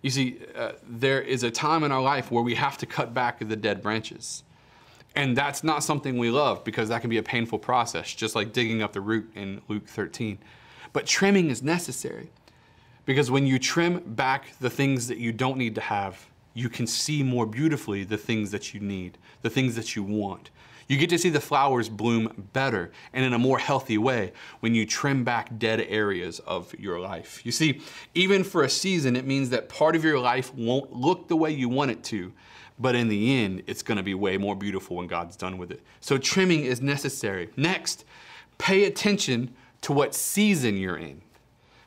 You 0.01 0.11
see 0.11 0.38
uh, 0.55 0.73
there 0.88 1.20
is 1.20 1.42
a 1.42 1.51
time 1.51 1.83
in 1.83 1.92
our 1.92 2.03
life 2.03 2.31
where 2.31 2.42
we 2.42 2.55
have 2.55 2.79
to 2.79 2.87
cut 2.87 3.12
back 3.12 3.47
the 3.47 3.57
dead 3.57 3.83
branches 3.83 4.43
and 5.16 5.37
that's 5.37 5.62
not 5.62 5.85
something 5.85 6.18
we 6.18 6.31
love 6.31 6.64
because 6.64 6.88
that 6.88 7.00
can 7.00 7.11
be 7.11 7.18
a 7.18 7.22
painful 7.22 7.59
process, 7.59 8.12
just 8.12 8.35
like 8.35 8.53
digging 8.53 8.83
up 8.83 8.92
the 8.92 9.00
root 9.00 9.31
in 9.35 9.62
Luke 9.68 9.87
13. 9.87 10.38
But 10.92 11.07
trimming 11.07 11.50
is 11.50 11.62
necessary 11.62 12.31
because 13.05 13.31
when 13.31 13.46
you 13.46 13.59
trim 13.59 14.03
back 14.14 14.59
the 14.61 14.70
things 14.70 15.09
that 15.09 15.18
you 15.18 15.33
don't 15.33 15.59
need 15.59 15.74
to 15.77 15.81
have, 15.81 16.27
you 16.55 16.68
can 16.68 16.87
see 16.87 17.22
more 17.22 17.46
beautifully 17.46 18.05
the 18.05 18.16
things 18.16 18.50
that 18.50 18.74
you 18.74 18.81
need, 18.81 19.18
the 19.42 19.50
things 19.50 19.74
that 19.77 19.94
you 19.96 20.03
want. 20.03 20.50
You 20.87 20.98
get 20.98 21.11
to 21.11 21.18
see 21.18 21.31
the 21.31 21.40
flowers 21.40 21.88
bloom 21.88 22.48
better 22.53 22.92
and 23.12 23.24
in 23.24 23.33
a 23.33 23.38
more 23.38 23.59
healthy 23.59 23.98
way 23.98 24.33
when 24.61 24.74
you 24.74 24.85
trim 24.85 25.24
back 25.24 25.59
dead 25.59 25.81
areas 25.88 26.40
of 26.40 26.74
your 26.79 27.00
life. 27.00 27.44
You 27.44 27.53
see, 27.53 27.81
even 28.14 28.44
for 28.44 28.62
a 28.62 28.68
season, 28.68 29.16
it 29.16 29.27
means 29.27 29.50
that 29.50 29.68
part 29.68 29.96
of 29.96 30.05
your 30.05 30.18
life 30.18 30.55
won't 30.55 30.92
look 30.92 31.29
the 31.29 31.37
way 31.37 31.50
you 31.50 31.68
want 31.68 31.90
it 31.90 32.05
to, 32.05 32.33
but 32.78 32.94
in 32.94 33.08
the 33.08 33.37
end, 33.37 33.62
it's 33.66 33.82
gonna 33.82 34.02
be 34.02 34.14
way 34.14 34.37
more 34.37 34.56
beautiful 34.56 34.96
when 34.96 35.06
God's 35.06 35.37
done 35.37 35.58
with 35.58 35.70
it. 35.70 35.80
So 36.00 36.18
trimming 36.18 36.64
is 36.64 36.80
necessary. 36.80 37.50
Next, 37.56 38.04
pay 38.58 38.84
attention 38.84 39.54
to 39.82 39.92
what 39.92 40.14
season 40.14 40.76
you're 40.76 40.96
in. 40.96 41.22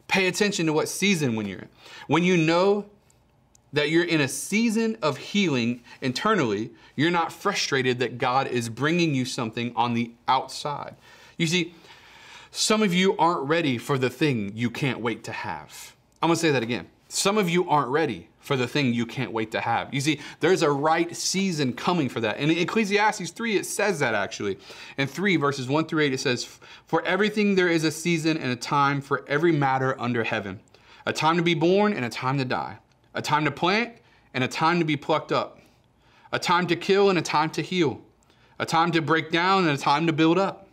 Pay 0.08 0.28
attention 0.28 0.66
to 0.68 0.74
what 0.74 0.88
season 0.88 1.36
when 1.36 1.48
you're 1.48 1.60
in. 1.60 1.70
When 2.08 2.24
you 2.24 2.38
know 2.38 2.86
that 3.74 3.90
you're 3.90 4.06
in 4.06 4.22
a 4.22 4.28
season 4.28 4.98
of 5.02 5.18
healing 5.18 5.82
internally, 6.02 6.72
you're 6.96 7.12
not 7.12 7.34
frustrated 7.34 8.00
that 8.00 8.18
God 8.18 8.48
is 8.48 8.70
bringing 8.70 9.14
you 9.14 9.26
something 9.26 9.74
on 9.76 9.94
the 9.94 10.12
outside. 10.28 10.96
You 11.38 11.48
see, 11.48 11.76
some 12.52 12.82
of 12.82 12.94
you 12.94 13.18
aren't 13.18 13.48
ready 13.48 13.78
for 13.78 13.98
the 13.98 14.10
thing 14.10 14.52
you 14.56 14.70
can't 14.70 15.00
wait 15.00 15.24
to 15.26 15.32
have. 15.32 15.96
I'm 16.22 16.30
gonna 16.30 16.38
say 16.38 16.52
that 16.52 16.64
again. 16.64 16.88
Some 17.10 17.38
of 17.38 17.50
you 17.50 17.70
aren't 17.70 17.90
ready 17.90 18.28
for 18.40 18.56
the 18.56 18.68
thing 18.68 18.94
you 18.94 19.06
can't 19.06 19.32
wait 19.32 19.52
to 19.52 19.62
have. 19.62 19.94
You 19.94 20.02
see, 20.02 20.20
there's 20.40 20.62
a 20.62 20.72
right 20.72 21.16
season 21.16 21.74
coming 21.74 22.10
for 22.10 22.20
that. 22.22 22.38
And 22.38 22.52
in 22.52 22.58
Ecclesiastes 22.58 23.32
3, 23.32 23.58
it 23.58 23.66
says 23.66 24.00
that 24.00 24.14
actually. 24.14 24.58
In 24.98 25.08
3, 25.08 25.36
verses 25.38 25.68
1 25.68 25.86
through 25.86 26.04
8, 26.04 26.14
it 26.14 26.20
says, 26.20 26.46
For 26.86 27.04
everything 27.06 27.56
there 27.56 27.68
is 27.68 27.84
a 27.84 27.92
season 27.92 28.38
and 28.38 28.52
a 28.52 28.56
time 28.56 29.02
for 29.02 29.26
every 29.28 29.52
matter 29.52 30.00
under 30.00 30.24
heaven, 30.24 30.60
a 31.06 31.14
time 31.14 31.38
to 31.38 31.44
be 31.44 31.54
born 31.54 31.94
and 31.94 32.06
a 32.06 32.10
time 32.10 32.38
to 32.38 32.46
die, 32.46 32.78
a 33.14 33.22
time 33.22 33.46
to 33.46 33.52
plant 33.52 33.94
and 34.34 34.44
a 34.44 34.48
time 34.48 34.80
to 34.80 34.86
be 34.86 34.98
plucked 34.98 35.32
up, 35.32 35.60
a 36.32 36.40
time 36.40 36.68
to 36.68 36.76
kill 36.76 37.10
and 37.10 37.18
a 37.20 37.22
time 37.22 37.50
to 37.52 37.62
heal, 37.62 38.02
a 38.60 38.66
time 38.66 38.92
to 38.92 39.02
break 39.02 39.32
down 39.32 39.68
and 39.68 39.78
a 39.78 39.82
time 39.82 40.08
to 40.08 40.14
build 40.14 40.38
up 40.38 40.67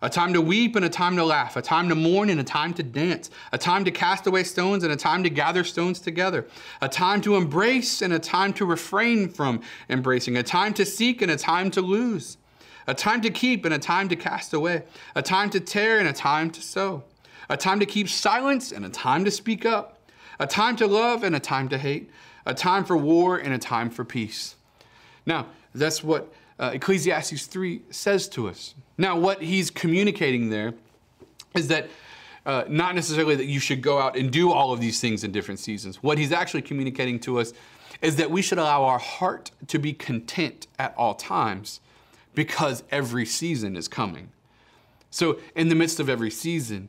a 0.00 0.08
time 0.08 0.32
to 0.32 0.40
weep 0.40 0.76
and 0.76 0.84
a 0.84 0.88
time 0.88 1.16
to 1.16 1.24
laugh, 1.24 1.56
a 1.56 1.62
time 1.62 1.88
to 1.88 1.94
mourn 1.94 2.30
and 2.30 2.40
a 2.40 2.44
time 2.44 2.72
to 2.74 2.82
dance, 2.82 3.30
a 3.52 3.58
time 3.58 3.84
to 3.84 3.90
cast 3.90 4.26
away 4.26 4.44
stones 4.44 4.84
and 4.84 4.92
a 4.92 4.96
time 4.96 5.22
to 5.22 5.30
gather 5.30 5.64
stones 5.64 5.98
together, 5.98 6.46
a 6.80 6.88
time 6.88 7.20
to 7.20 7.36
embrace 7.36 8.02
and 8.02 8.12
a 8.12 8.18
time 8.18 8.52
to 8.52 8.64
refrain 8.64 9.28
from 9.28 9.60
embracing, 9.88 10.36
a 10.36 10.42
time 10.42 10.72
to 10.74 10.84
seek 10.84 11.22
and 11.22 11.30
a 11.30 11.36
time 11.36 11.70
to 11.70 11.80
lose, 11.80 12.36
a 12.86 12.94
time 12.94 13.20
to 13.20 13.30
keep 13.30 13.64
and 13.64 13.74
a 13.74 13.78
time 13.78 14.08
to 14.08 14.16
cast 14.16 14.52
away, 14.52 14.84
a 15.14 15.22
time 15.22 15.50
to 15.50 15.60
tear 15.60 15.98
and 15.98 16.08
a 16.08 16.12
time 16.12 16.50
to 16.50 16.62
sow, 16.62 17.02
a 17.48 17.56
time 17.56 17.80
to 17.80 17.86
keep 17.86 18.08
silence 18.08 18.72
and 18.72 18.84
a 18.84 18.90
time 18.90 19.24
to 19.24 19.30
speak 19.30 19.66
up, 19.66 19.98
a 20.38 20.46
time 20.46 20.76
to 20.76 20.86
love 20.86 21.24
and 21.24 21.34
a 21.34 21.40
time 21.40 21.68
to 21.68 21.78
hate, 21.78 22.10
a 22.46 22.54
time 22.54 22.84
for 22.84 22.96
war 22.96 23.36
and 23.36 23.52
a 23.52 23.58
time 23.58 23.90
for 23.90 24.04
peace. 24.04 24.54
Now, 25.26 25.48
that's 25.74 26.02
what 26.02 26.32
uh, 26.58 26.70
Ecclesiastes 26.74 27.46
3 27.46 27.82
says 27.90 28.28
to 28.30 28.48
us. 28.48 28.74
Now, 28.98 29.16
what 29.16 29.40
he's 29.40 29.70
communicating 29.70 30.50
there 30.50 30.74
is 31.54 31.68
that 31.68 31.88
uh, 32.44 32.64
not 32.68 32.94
necessarily 32.94 33.36
that 33.36 33.46
you 33.46 33.60
should 33.60 33.80
go 33.80 33.98
out 33.98 34.16
and 34.16 34.30
do 34.30 34.50
all 34.50 34.72
of 34.72 34.80
these 34.80 35.00
things 35.00 35.22
in 35.22 35.30
different 35.30 35.60
seasons. 35.60 36.02
What 36.02 36.18
he's 36.18 36.32
actually 36.32 36.62
communicating 36.62 37.20
to 37.20 37.38
us 37.38 37.52
is 38.02 38.16
that 38.16 38.30
we 38.30 38.42
should 38.42 38.58
allow 38.58 38.84
our 38.84 38.98
heart 38.98 39.50
to 39.68 39.78
be 39.78 39.92
content 39.92 40.66
at 40.78 40.94
all 40.96 41.14
times 41.14 41.80
because 42.34 42.82
every 42.90 43.26
season 43.26 43.76
is 43.76 43.86
coming. 43.86 44.30
So, 45.10 45.38
in 45.54 45.68
the 45.68 45.74
midst 45.74 46.00
of 46.00 46.08
every 46.08 46.30
season, 46.30 46.88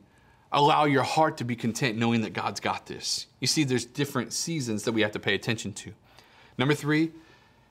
allow 0.52 0.84
your 0.84 1.02
heart 1.02 1.36
to 1.38 1.44
be 1.44 1.56
content 1.56 1.96
knowing 1.96 2.20
that 2.22 2.32
God's 2.32 2.60
got 2.60 2.86
this. 2.86 3.26
You 3.40 3.46
see, 3.46 3.64
there's 3.64 3.84
different 3.84 4.32
seasons 4.32 4.82
that 4.82 4.92
we 4.92 5.00
have 5.02 5.12
to 5.12 5.18
pay 5.18 5.34
attention 5.34 5.72
to. 5.74 5.92
Number 6.58 6.74
three, 6.74 7.12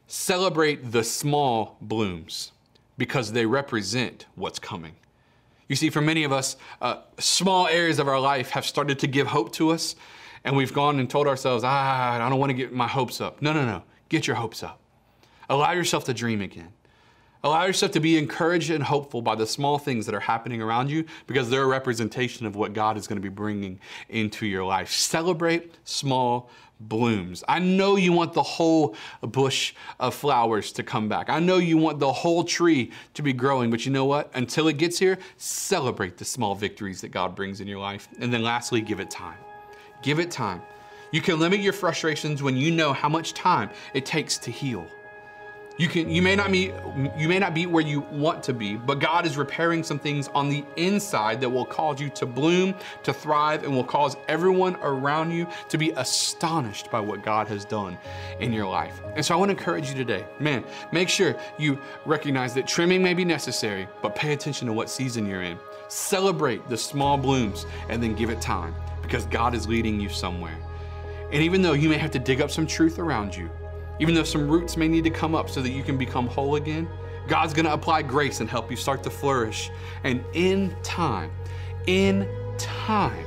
celebrate 0.08 0.92
the 0.92 1.04
small 1.04 1.78
blooms 1.82 2.52
because 3.00 3.32
they 3.32 3.48
represent 3.48 4.28
what's 4.36 4.60
coming. 4.60 4.94
You 5.68 5.76
see, 5.76 5.90
for 5.90 6.02
many 6.02 6.24
of 6.24 6.32
us, 6.32 6.58
uh, 6.82 6.98
small 7.18 7.68
areas 7.68 7.98
of 7.98 8.08
our 8.08 8.20
life 8.20 8.52
have 8.52 8.66
started 8.66 9.00
to 9.00 9.08
give 9.08 9.28
hope 9.28 9.52
to 9.54 9.72
us, 9.72 9.96
and 10.44 10.56
we've 10.56 10.74
gone 10.74 11.00
and 11.00 11.10
told 11.10 11.26
ourselves, 11.26 11.64
ah, 11.64 12.14
I 12.14 12.30
don't 12.30 12.40
want 12.40 12.52
to 12.52 12.56
get 12.56 12.74
my 12.74 12.88
hopes 12.88 13.22
up. 13.22 13.42
No, 13.42 13.54
no, 13.54 13.66
no. 13.66 13.84
Get 14.10 14.28
your 14.28 14.36
hopes 14.36 14.64
up. 14.64 14.80
Allow 15.50 15.72
yourself 15.72 16.04
to 16.06 16.14
dream 16.14 16.42
again. 16.42 16.74
Allow 17.44 17.66
yourself 17.66 17.94
to 17.94 18.02
be 18.02 18.18
encouraged 18.18 18.70
and 18.70 18.84
hopeful 18.84 19.22
by 19.22 19.36
the 19.36 19.48
small 19.48 19.78
things 19.78 20.06
that 20.06 20.14
are 20.14 20.20
happening 20.20 20.62
around 20.62 20.92
you 20.92 21.06
because 21.26 21.50
they're 21.50 21.64
a 21.64 21.68
representation 21.68 22.46
of 22.46 22.56
what 22.56 22.74
God 22.74 22.98
is 22.98 23.08
going 23.08 23.16
to 23.16 23.22
be 23.22 23.34
bringing 23.34 23.80
into 24.10 24.46
your 24.46 24.66
life. 24.66 24.92
Celebrate 24.92 25.74
small 25.86 26.50
blooms. 26.80 27.44
I 27.48 27.60
know 27.60 27.96
you 27.96 28.14
want 28.14 28.34
the 28.34 28.44
whole 28.44 28.96
bush 29.22 29.74
of 30.00 30.16
flowers 30.16 30.72
to 30.74 30.84
come 30.84 31.10
back. 31.10 31.30
I 31.30 31.40
know 31.40 31.58
you 31.58 31.78
want 31.78 32.00
the 32.00 32.12
whole 32.12 32.44
tree 32.44 32.92
to 33.14 33.22
be 33.22 33.34
growing, 33.34 33.70
but 33.70 33.86
you 33.86 33.92
know 33.92 34.06
what? 34.06 34.32
Until 34.34 34.68
it 34.68 34.78
gets 34.78 34.98
here, 34.98 35.18
celebrate 35.38 36.18
the 36.18 36.26
small 36.26 36.56
victories 36.56 37.02
that 37.02 37.10
God 37.10 37.36
brings 37.36 37.62
in 37.62 37.68
your 37.68 37.80
life. 37.80 38.08
And 38.20 38.34
then 38.34 38.44
lastly, 38.44 38.82
give 38.82 39.00
it 39.00 39.12
time. 39.12 39.38
Give 40.02 40.20
it 40.20 40.32
time. 40.32 40.62
You 41.12 41.22
can 41.22 41.40
limit 41.40 41.60
your 41.60 41.74
frustrations 41.74 42.44
when 42.44 42.56
you 42.56 42.72
know 42.72 42.94
how 42.94 43.10
much 43.10 43.34
time 43.34 43.72
it 43.94 44.06
takes 44.06 44.38
to 44.40 44.52
heal. 44.52 44.86
You 45.80 45.88
can 45.88 46.10
you 46.10 46.22
may 46.22 46.36
not 46.36 46.52
be 46.52 46.74
you 47.18 47.30
may 47.30 47.40
not 47.40 47.54
be 47.54 47.66
where 47.66 47.84
you 47.84 48.02
want 48.12 48.44
to 48.44 48.54
be, 48.54 48.76
but 48.76 49.00
God 49.00 49.26
is 49.26 49.38
repairing 49.38 49.82
some 49.82 49.98
things 49.98 50.28
on 50.36 50.50
the 50.50 50.66
inside 50.76 51.40
that 51.40 51.50
will 51.50 51.66
cause 51.66 52.02
you 52.02 52.10
to 52.10 52.26
bloom, 52.26 52.76
to 53.04 53.14
thrive, 53.14 53.64
and 53.64 53.74
will 53.74 53.86
cause 53.86 54.18
everyone 54.28 54.76
around 54.82 55.32
you 55.32 55.48
to 55.70 55.78
be 55.78 55.92
astonished 55.92 56.92
by 56.92 57.00
what 57.00 57.24
God 57.24 57.48
has 57.48 57.64
done 57.64 57.98
in 58.42 58.52
your 58.52 58.68
life. 58.68 59.02
And 59.16 59.26
so 59.26 59.34
I 59.34 59.38
want 59.38 59.52
to 59.52 59.58
encourage 59.58 59.88
you 59.88 59.96
today, 59.96 60.26
man, 60.42 60.66
make 60.92 61.08
sure 61.08 61.34
you 61.58 61.80
recognize 62.06 62.54
that 62.56 62.68
trimming 62.68 63.02
may 63.02 63.14
be 63.14 63.24
necessary, 63.24 63.88
but 64.02 64.16
pay 64.16 64.34
attention 64.34 64.68
to 64.68 64.74
what 64.74 64.90
season 64.90 65.26
you're 65.26 65.44
in. 65.44 65.58
Celebrate 65.88 66.68
the 66.68 66.78
small 66.78 67.18
blooms 67.18 67.66
and 67.88 68.04
then 68.04 68.16
give 68.16 68.30
it 68.30 68.42
time 68.42 68.76
because 69.02 69.26
God 69.28 69.56
is 69.56 69.66
leading 69.66 69.98
you 70.02 70.10
somewhere. 70.10 70.58
And 71.32 71.42
even 71.42 71.62
though 71.62 71.72
you 71.72 71.88
may 71.88 71.98
have 71.98 72.12
to 72.12 72.20
dig 72.20 72.42
up 72.42 72.52
some 72.52 72.68
truth 72.68 73.00
around 73.00 73.34
you, 73.34 73.50
even 74.00 74.16
though 74.16 74.24
some 74.24 74.50
roots 74.50 74.78
may 74.78 74.88
need 74.88 75.04
to 75.04 75.10
come 75.10 75.36
up 75.36 75.50
so 75.50 75.62
that 75.62 75.72
you 75.72 75.84
can 75.84 75.98
become 75.98 76.28
whole 76.28 76.56
again, 76.56 76.88
God's 77.28 77.54
gonna 77.54 77.74
apply 77.74 78.02
grace 78.02 78.40
and 78.40 78.50
help 78.50 78.72
you 78.72 78.78
start 78.78 79.04
to 79.04 79.10
flourish. 79.10 79.70
And 80.04 80.24
in 80.34 80.76
time, 80.84 81.32
in 81.86 82.28
time, 82.58 83.26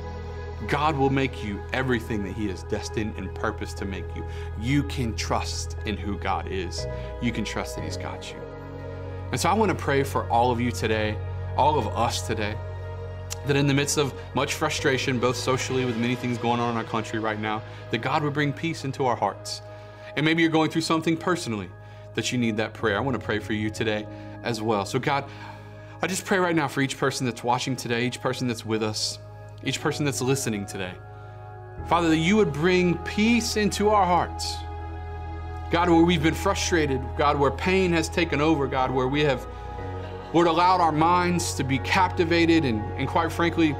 God 0.67 0.95
will 0.95 1.09
make 1.09 1.43
you 1.43 1.61
everything 1.73 2.23
that 2.23 2.33
He 2.33 2.49
is 2.49 2.63
destined 2.63 3.15
and 3.17 3.33
purposed 3.35 3.77
to 3.77 3.85
make 3.85 4.05
you. 4.15 4.25
You 4.59 4.83
can 4.83 5.15
trust 5.15 5.77
in 5.85 5.97
who 5.97 6.17
God 6.17 6.47
is. 6.49 6.87
You 7.21 7.31
can 7.31 7.43
trust 7.43 7.75
that 7.75 7.83
He's 7.83 7.97
got 7.97 8.31
you. 8.31 8.39
And 9.31 9.39
so 9.39 9.49
I 9.49 9.53
want 9.53 9.69
to 9.69 9.75
pray 9.75 10.03
for 10.03 10.29
all 10.29 10.51
of 10.51 10.59
you 10.59 10.71
today, 10.71 11.17
all 11.57 11.77
of 11.77 11.87
us 11.87 12.25
today, 12.25 12.55
that 13.45 13.55
in 13.55 13.67
the 13.67 13.73
midst 13.73 13.97
of 13.97 14.13
much 14.35 14.53
frustration, 14.53 15.19
both 15.19 15.35
socially 15.35 15.85
with 15.85 15.97
many 15.97 16.15
things 16.15 16.37
going 16.37 16.59
on 16.59 16.71
in 16.71 16.77
our 16.77 16.83
country 16.83 17.19
right 17.19 17.39
now, 17.39 17.61
that 17.91 17.99
God 17.99 18.23
would 18.23 18.33
bring 18.33 18.53
peace 18.53 18.85
into 18.85 19.05
our 19.05 19.15
hearts 19.15 19.61
and 20.15 20.25
maybe 20.25 20.41
you're 20.41 20.51
going 20.51 20.69
through 20.69 20.81
something 20.81 21.17
personally 21.17 21.69
that 22.15 22.31
you 22.31 22.37
need 22.37 22.57
that 22.57 22.73
prayer. 22.73 22.97
I 22.97 22.99
want 22.99 23.19
to 23.19 23.25
pray 23.25 23.39
for 23.39 23.53
you 23.53 23.69
today 23.69 24.05
as 24.43 24.61
well. 24.61 24.85
So, 24.85 24.99
God, 24.99 25.25
I 26.01 26.07
just 26.07 26.25
pray 26.25 26.37
right 26.37 26.55
now 26.55 26.67
for 26.67 26.81
each 26.81 26.97
person 26.97 27.25
that's 27.25 27.43
watching 27.43 27.75
today, 27.75 28.05
each 28.05 28.21
person 28.21 28.47
that's 28.47 28.65
with 28.65 28.83
us, 28.83 29.19
each 29.63 29.81
person 29.81 30.05
that's 30.05 30.21
listening 30.21 30.65
today. 30.65 30.93
Father, 31.87 32.09
that 32.09 32.17
you 32.17 32.35
would 32.35 32.53
bring 32.53 32.97
peace 32.99 33.57
into 33.57 33.89
our 33.89 34.05
hearts. 34.05 34.55
God, 35.71 35.89
where 35.89 36.03
we've 36.03 36.21
been 36.21 36.35
frustrated, 36.35 37.01
God, 37.17 37.39
where 37.39 37.51
pain 37.51 37.91
has 37.93 38.07
taken 38.07 38.41
over, 38.41 38.67
God, 38.67 38.91
where 38.91 39.07
we 39.07 39.21
have, 39.21 39.47
Lord, 40.33 40.47
allowed 40.47 40.81
our 40.81 40.91
minds 40.91 41.55
to 41.55 41.63
be 41.63 41.79
captivated 41.79 42.63
and, 42.63 42.79
and 42.99 43.07
quite 43.07 43.31
frankly, 43.31 43.75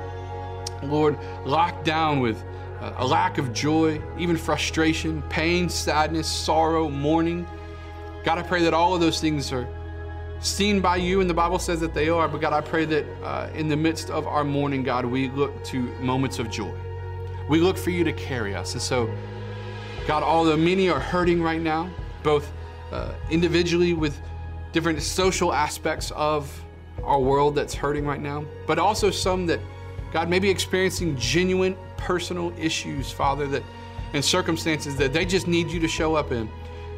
Lord, 0.81 1.17
locked 1.45 1.85
down 1.85 2.19
with 2.19 2.43
a 2.81 3.05
lack 3.05 3.37
of 3.37 3.53
joy, 3.53 4.01
even 4.17 4.37
frustration, 4.37 5.21
pain, 5.23 5.69
sadness, 5.69 6.29
sorrow, 6.29 6.89
mourning. 6.89 7.47
God, 8.23 8.37
I 8.37 8.43
pray 8.43 8.61
that 8.63 8.73
all 8.73 8.93
of 8.93 9.01
those 9.01 9.19
things 9.19 9.51
are 9.51 9.67
seen 10.39 10.81
by 10.81 10.97
you, 10.97 11.21
and 11.21 11.29
the 11.29 11.33
Bible 11.33 11.59
says 11.59 11.79
that 11.79 11.93
they 11.93 12.09
are. 12.09 12.27
But 12.27 12.41
God, 12.41 12.53
I 12.53 12.61
pray 12.61 12.85
that 12.85 13.05
uh, 13.23 13.49
in 13.53 13.67
the 13.67 13.77
midst 13.77 14.09
of 14.09 14.27
our 14.27 14.43
mourning, 14.43 14.83
God, 14.83 15.05
we 15.05 15.29
look 15.29 15.63
to 15.65 15.79
moments 15.99 16.39
of 16.39 16.49
joy. 16.49 16.73
We 17.49 17.59
look 17.59 17.77
for 17.77 17.89
you 17.89 18.03
to 18.03 18.13
carry 18.13 18.55
us. 18.55 18.73
And 18.73 18.81
so, 18.81 19.09
God, 20.07 20.23
although 20.23 20.57
many 20.57 20.89
are 20.89 20.99
hurting 20.99 21.41
right 21.41 21.61
now, 21.61 21.89
both 22.23 22.51
uh, 22.91 23.13
individually 23.29 23.93
with 23.93 24.19
different 24.71 25.01
social 25.01 25.53
aspects 25.53 26.11
of 26.11 26.63
our 27.03 27.19
world 27.19 27.55
that's 27.55 27.73
hurting 27.73 28.05
right 28.05 28.21
now, 28.21 28.45
but 28.67 28.79
also 28.79 29.11
some 29.11 29.45
that, 29.47 29.59
God, 30.11 30.29
may 30.29 30.39
be 30.39 30.49
experiencing 30.49 31.17
genuine 31.17 31.75
personal 32.03 32.53
issues, 32.59 33.11
Father, 33.11 33.47
that 33.47 33.63
and 34.13 34.23
circumstances 34.23 34.95
that 34.97 35.11
they 35.11 35.25
just 35.25 35.47
need 35.47 35.71
you 35.71 35.79
to 35.79 35.87
show 35.87 36.15
up 36.15 36.31
in. 36.31 36.49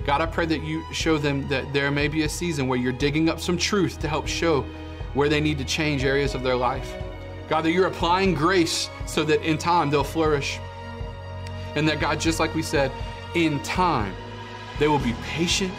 God, 0.05 0.21
I 0.21 0.25
pray 0.25 0.45
that 0.47 0.61
you 0.63 0.83
show 0.91 1.17
them 1.17 1.47
that 1.47 1.71
there 1.73 1.89
may 1.89 2.07
be 2.07 2.23
a 2.23 2.29
season 2.29 2.67
where 2.67 2.77
you're 2.77 2.91
digging 2.91 3.29
up 3.29 3.39
some 3.39 3.57
truth 3.57 3.99
to 3.99 4.07
help 4.07 4.27
show 4.27 4.65
where 5.13 5.29
they 5.29 5.39
need 5.39 5.57
to 5.59 5.65
change 5.65 6.03
areas 6.03 6.35
of 6.35 6.43
their 6.43 6.55
life. 6.55 6.93
God, 7.47 7.61
that 7.61 7.71
you're 7.71 7.87
applying 7.87 8.33
grace 8.33 8.89
so 9.05 9.23
that 9.23 9.41
in 9.47 9.57
time 9.57 9.89
they'll 9.89 10.03
flourish. 10.03 10.59
And 11.75 11.87
that, 11.87 11.99
God, 11.99 12.19
just 12.19 12.39
like 12.39 12.53
we 12.53 12.61
said, 12.61 12.91
in 13.33 13.61
time 13.63 14.13
they 14.79 14.87
will 14.87 14.99
be 14.99 15.13
patient 15.23 15.73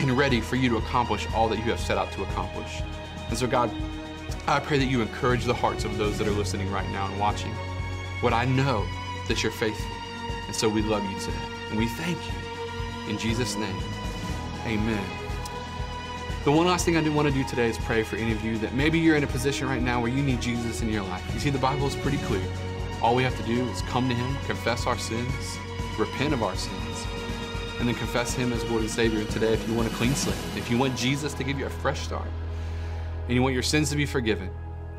and 0.00 0.12
ready 0.12 0.40
for 0.40 0.56
you 0.56 0.68
to 0.68 0.76
accomplish 0.76 1.26
all 1.34 1.48
that 1.48 1.58
you 1.58 1.70
have 1.70 1.80
set 1.80 1.96
out 1.96 2.12
to 2.12 2.22
accomplish. 2.22 2.82
And 3.28 3.38
so, 3.38 3.46
God, 3.46 3.70
I 4.46 4.60
pray 4.60 4.78
that 4.78 4.86
you 4.86 5.00
encourage 5.00 5.44
the 5.44 5.54
hearts 5.54 5.84
of 5.84 5.96
those 5.96 6.18
that 6.18 6.28
are 6.28 6.32
listening 6.32 6.70
right 6.70 6.88
now 6.90 7.06
and 7.06 7.18
watching. 7.18 7.54
What 8.20 8.32
I 8.32 8.44
know 8.44 8.86
that 9.28 9.42
you're 9.42 9.52
faithful. 9.52 9.90
And 10.46 10.54
so 10.54 10.68
we 10.68 10.82
love 10.82 11.02
you 11.10 11.18
today. 11.18 11.36
And 11.70 11.78
we 11.78 11.86
thank 11.86 12.18
you. 12.26 13.10
In 13.10 13.18
Jesus' 13.18 13.56
name, 13.56 13.76
amen. 14.66 15.04
The 16.44 16.52
one 16.52 16.66
last 16.66 16.84
thing 16.84 16.96
I 16.96 17.02
do 17.02 17.10
want 17.12 17.26
to 17.26 17.32
do 17.32 17.42
today 17.44 17.68
is 17.68 17.78
pray 17.78 18.02
for 18.02 18.16
any 18.16 18.32
of 18.32 18.44
you 18.44 18.58
that 18.58 18.74
maybe 18.74 18.98
you're 18.98 19.16
in 19.16 19.24
a 19.24 19.26
position 19.26 19.66
right 19.66 19.80
now 19.80 20.00
where 20.00 20.10
you 20.10 20.22
need 20.22 20.42
Jesus 20.42 20.82
in 20.82 20.90
your 20.90 21.02
life. 21.02 21.24
You 21.32 21.40
see, 21.40 21.50
the 21.50 21.58
Bible 21.58 21.86
is 21.86 21.96
pretty 21.96 22.18
clear. 22.18 22.42
All 23.02 23.14
we 23.14 23.22
have 23.22 23.36
to 23.38 23.42
do 23.44 23.66
is 23.70 23.82
come 23.82 24.08
to 24.08 24.14
Him, 24.14 24.36
confess 24.46 24.86
our 24.86 24.98
sins, 24.98 25.58
repent 25.98 26.34
of 26.34 26.42
our 26.42 26.54
sins, 26.54 27.06
and 27.78 27.88
then 27.88 27.94
confess 27.94 28.34
Him 28.34 28.52
as 28.52 28.62
Lord 28.64 28.82
and 28.82 28.90
Savior. 28.90 29.20
And 29.20 29.30
today, 29.30 29.52
if 29.52 29.66
you 29.68 29.74
want 29.74 29.90
a 29.90 29.94
clean 29.94 30.14
slate, 30.14 30.36
if 30.56 30.70
you 30.70 30.78
want 30.78 30.96
Jesus 30.96 31.34
to 31.34 31.44
give 31.44 31.58
you 31.58 31.66
a 31.66 31.70
fresh 31.70 32.00
start, 32.00 32.28
and 33.26 33.34
you 33.34 33.42
want 33.42 33.54
your 33.54 33.62
sins 33.62 33.88
to 33.90 33.96
be 33.96 34.06
forgiven, 34.06 34.50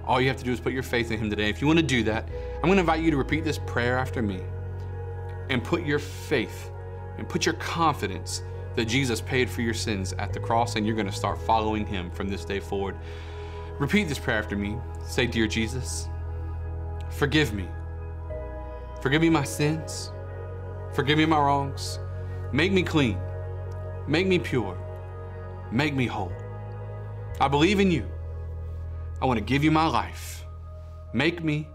all 0.05 0.21
you 0.21 0.27
have 0.27 0.37
to 0.37 0.43
do 0.43 0.51
is 0.51 0.59
put 0.59 0.73
your 0.73 0.83
faith 0.83 1.11
in 1.11 1.19
Him 1.19 1.29
today. 1.29 1.49
If 1.49 1.61
you 1.61 1.67
want 1.67 1.79
to 1.79 1.85
do 1.85 2.03
that, 2.03 2.27
I'm 2.57 2.63
going 2.63 2.75
to 2.75 2.81
invite 2.81 3.01
you 3.01 3.11
to 3.11 3.17
repeat 3.17 3.43
this 3.43 3.59
prayer 3.59 3.97
after 3.97 4.21
me 4.21 4.41
and 5.49 5.63
put 5.63 5.85
your 5.85 5.99
faith 5.99 6.71
and 7.17 7.27
put 7.27 7.45
your 7.45 7.55
confidence 7.55 8.43
that 8.75 8.85
Jesus 8.85 9.21
paid 9.21 9.49
for 9.49 9.61
your 9.61 9.73
sins 9.73 10.13
at 10.13 10.33
the 10.33 10.39
cross 10.39 10.75
and 10.75 10.85
you're 10.85 10.95
going 10.95 11.07
to 11.07 11.13
start 11.13 11.39
following 11.41 11.85
Him 11.85 12.11
from 12.11 12.29
this 12.29 12.45
day 12.45 12.59
forward. 12.59 12.95
Repeat 13.79 14.07
this 14.07 14.19
prayer 14.19 14.37
after 14.37 14.55
me. 14.55 14.77
Say, 15.05 15.27
Dear 15.27 15.47
Jesus, 15.47 16.07
forgive 17.09 17.53
me. 17.53 17.67
Forgive 19.01 19.21
me 19.21 19.29
my 19.29 19.43
sins. 19.43 20.11
Forgive 20.93 21.17
me 21.17 21.25
my 21.25 21.37
wrongs. 21.37 21.99
Make 22.51 22.71
me 22.71 22.83
clean. 22.83 23.17
Make 24.07 24.27
me 24.27 24.39
pure. 24.39 24.77
Make 25.71 25.93
me 25.93 26.05
whole. 26.05 26.31
I 27.39 27.47
believe 27.47 27.79
in 27.79 27.91
you. 27.91 28.09
I 29.21 29.25
want 29.25 29.37
to 29.37 29.43
give 29.43 29.63
you 29.63 29.71
my 29.71 29.87
life. 29.87 30.45
Make 31.13 31.43
me 31.43 31.67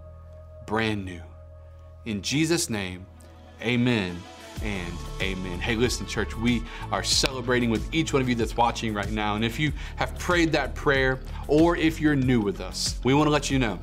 brand 0.66 1.04
new. 1.04 1.20
In 2.04 2.22
Jesus' 2.22 2.68
name, 2.68 3.06
amen 3.62 4.22
and 4.62 4.94
amen. 5.20 5.58
Hey, 5.58 5.74
listen, 5.74 6.06
church, 6.06 6.36
we 6.36 6.62
are 6.92 7.02
celebrating 7.02 7.70
with 7.70 7.92
each 7.94 8.12
one 8.12 8.20
of 8.20 8.28
you 8.28 8.34
that's 8.34 8.56
watching 8.56 8.92
right 8.92 9.10
now. 9.10 9.36
And 9.36 9.44
if 9.44 9.58
you 9.58 9.72
have 9.96 10.18
prayed 10.18 10.52
that 10.52 10.74
prayer 10.74 11.20
or 11.48 11.76
if 11.76 12.00
you're 12.00 12.16
new 12.16 12.40
with 12.40 12.60
us, 12.60 13.00
we 13.04 13.14
want 13.14 13.26
to 13.26 13.30
let 13.30 13.50
you 13.50 13.58
know 13.58 13.78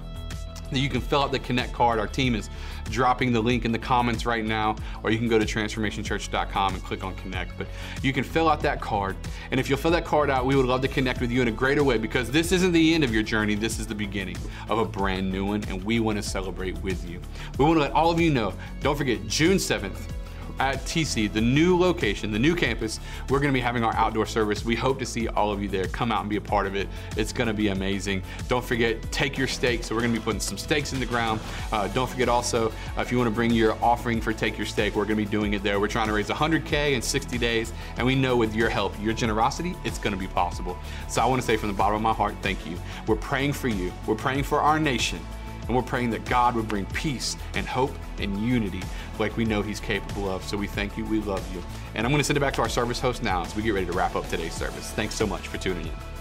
you 0.72 0.90
can 0.90 1.02
fill 1.02 1.24
out 1.24 1.32
the 1.32 1.40
Connect 1.40 1.74
card. 1.74 2.00
Our 2.00 2.08
team 2.08 2.36
is 2.36 2.50
dropping 2.90 3.34
the 3.34 3.42
link 3.42 3.66
in 3.66 3.72
the 3.72 3.80
comments 3.80 4.26
right 4.26 4.46
now, 4.46 4.76
or 5.04 5.12
you 5.12 5.18
can 5.18 5.28
go 5.28 5.40
to 5.40 5.46
transformationchurch.com 5.46 6.74
and 6.74 6.84
click 6.84 7.04
on 7.04 7.16
Connect. 7.16 7.58
But 7.58 7.68
you 8.02 8.14
can 8.14 8.24
fill 8.24 8.50
out 8.50 8.62
that 8.62 8.82
card. 8.82 9.16
And 9.52 9.60
if 9.60 9.70
you'll 9.70 9.80
fill 9.80 9.92
that 9.92 10.06
card 10.06 10.30
out, 10.30 10.46
we 10.46 10.56
would 10.56 10.66
love 10.66 10.82
to 10.82 10.88
connect 10.88 11.22
with 11.22 11.32
you 11.32 11.42
in 11.42 11.48
a 11.48 11.52
greater 11.52 11.84
way 11.84 11.98
because 11.98 12.32
this 12.32 12.52
isn't 12.52 12.72
the 12.72 12.94
end 12.94 13.04
of 13.04 13.14
your 13.14 13.24
journey. 13.24 13.56
This 13.56 13.80
is 13.80 13.88
the 13.88 13.96
beginning 13.96 14.38
of 14.70 14.80
a 14.80 14.86
brand 14.86 15.32
new 15.32 15.46
one, 15.46 15.64
and 15.70 15.84
we 15.84 16.00
want 16.00 16.18
to 16.18 16.24
celebrate 16.24 16.78
with 16.80 17.08
you. 17.10 17.20
We 17.58 17.66
want 17.66 17.78
to 17.78 17.82
let 17.82 17.92
all 17.92 18.12
of 18.12 18.20
you 18.20 18.32
know, 18.32 18.54
don't 18.82 18.98
forget, 18.98 19.26
June 19.28 19.58
7th, 19.58 20.10
at 20.60 20.84
TC, 20.86 21.32
the 21.32 21.42
new 21.42 21.78
location, 21.78 22.32
the 22.32 22.40
new 22.40 22.56
campus, 22.56 23.00
we're 23.30 23.40
gonna 23.40 23.54
be 23.54 23.60
having 23.60 23.84
our 23.84 23.96
outdoor 23.96 24.26
service. 24.26 24.66
We 24.66 24.76
hope 24.76 25.00
to 25.00 25.06
see 25.06 25.28
all 25.28 25.52
of 25.52 25.62
you 25.62 25.70
there. 25.70 25.88
Come 25.88 26.12
out 26.12 26.22
and 26.22 26.30
be 26.30 26.38
a 26.38 26.42
part 26.42 26.68
of 26.68 26.76
it. 26.76 26.88
It's 27.16 27.34
gonna 27.34 27.54
be 27.54 27.70
amazing. 27.70 28.24
Don't 28.48 28.64
forget, 28.64 29.02
take 29.12 29.38
your 29.38 29.48
stakes. 29.48 29.88
So 29.88 29.96
we're 29.96 30.02
gonna 30.02 30.14
be 30.14 30.20
putting 30.20 30.40
some 30.40 30.58
stakes 30.58 30.94
in 30.94 31.00
the 31.00 31.06
ground. 31.06 31.40
Uh, 31.72 31.88
don't 31.90 32.10
forget 32.10 32.30
also, 32.30 32.70
uh, 32.98 33.02
if 33.02 33.12
you 33.12 33.18
wanna 33.18 33.32
bring 33.32 33.52
your 33.52 33.78
offering 33.82 34.22
for 34.22 34.34
Take 34.34 34.58
Your 34.58 34.68
Stake, 34.68 34.96
we're 34.96 35.06
gonna 35.06 35.16
be 35.16 35.26
doing 35.26 35.54
it 35.54 35.64
there. 35.64 35.80
We're 35.80 35.88
trying 35.88 36.08
to 36.08 36.14
raise 36.14 36.30
100K 36.30 36.94
in 36.94 37.02
60 37.02 37.38
days, 37.38 37.74
and 37.98 38.06
we 38.06 38.16
know 38.16 38.36
with 38.36 38.56
your 38.56 38.70
help, 38.70 38.94
your 39.02 39.14
generosity, 39.14 39.76
it's 39.84 40.00
gonna 40.00 40.18
be 40.18 40.28
possible. 40.28 40.78
So 41.08 41.22
I 41.22 41.26
wanna 41.26 41.42
say 41.42 41.58
from 41.58 41.70
the 41.70 41.76
bottom 41.76 41.96
of 41.96 42.02
my 42.02 42.14
heart, 42.14 42.36
thank 42.42 42.66
you. 42.66 42.78
We're 43.06 43.16
praying 43.16 43.54
for 43.54 43.68
you. 43.68 43.92
We're 44.06 44.16
praying 44.16 44.44
for 44.44 44.62
our 44.62 44.80
nation. 44.80 45.20
And 45.68 45.76
we're 45.76 45.84
praying 45.84 46.10
that 46.12 46.26
God 46.26 46.56
would 46.56 46.68
bring 46.68 46.86
peace 46.88 47.36
and 47.56 47.66
hope 47.68 47.94
and 48.20 48.40
unity 48.42 48.82
like 49.20 49.36
we 49.38 49.46
know 49.46 49.62
He's 49.62 49.80
capable 49.80 50.30
of. 50.30 50.44
So 50.44 50.58
we 50.58 50.68
thank 50.68 50.98
you, 50.98 51.06
we 51.06 51.20
love 51.22 51.44
you. 51.54 51.62
And 51.96 52.06
I'm 52.06 52.12
going 52.12 52.20
to 52.20 52.24
send 52.24 52.38
it 52.38 52.42
back 52.42 52.54
to 52.56 52.62
our 52.62 52.70
service 52.70 53.00
host 53.00 53.24
now 53.24 53.44
as 53.44 53.56
we 53.56 53.64
get 53.64 53.74
ready 53.74 53.86
to 53.86 53.94
wrap 53.94 54.16
up 54.16 54.28
today's 54.30 54.54
service. 54.54 54.92
Thanks 54.92 55.16
so 55.16 55.28
much 55.28 55.48
for 55.48 55.58
tuning 55.58 55.86
in. 55.86 56.17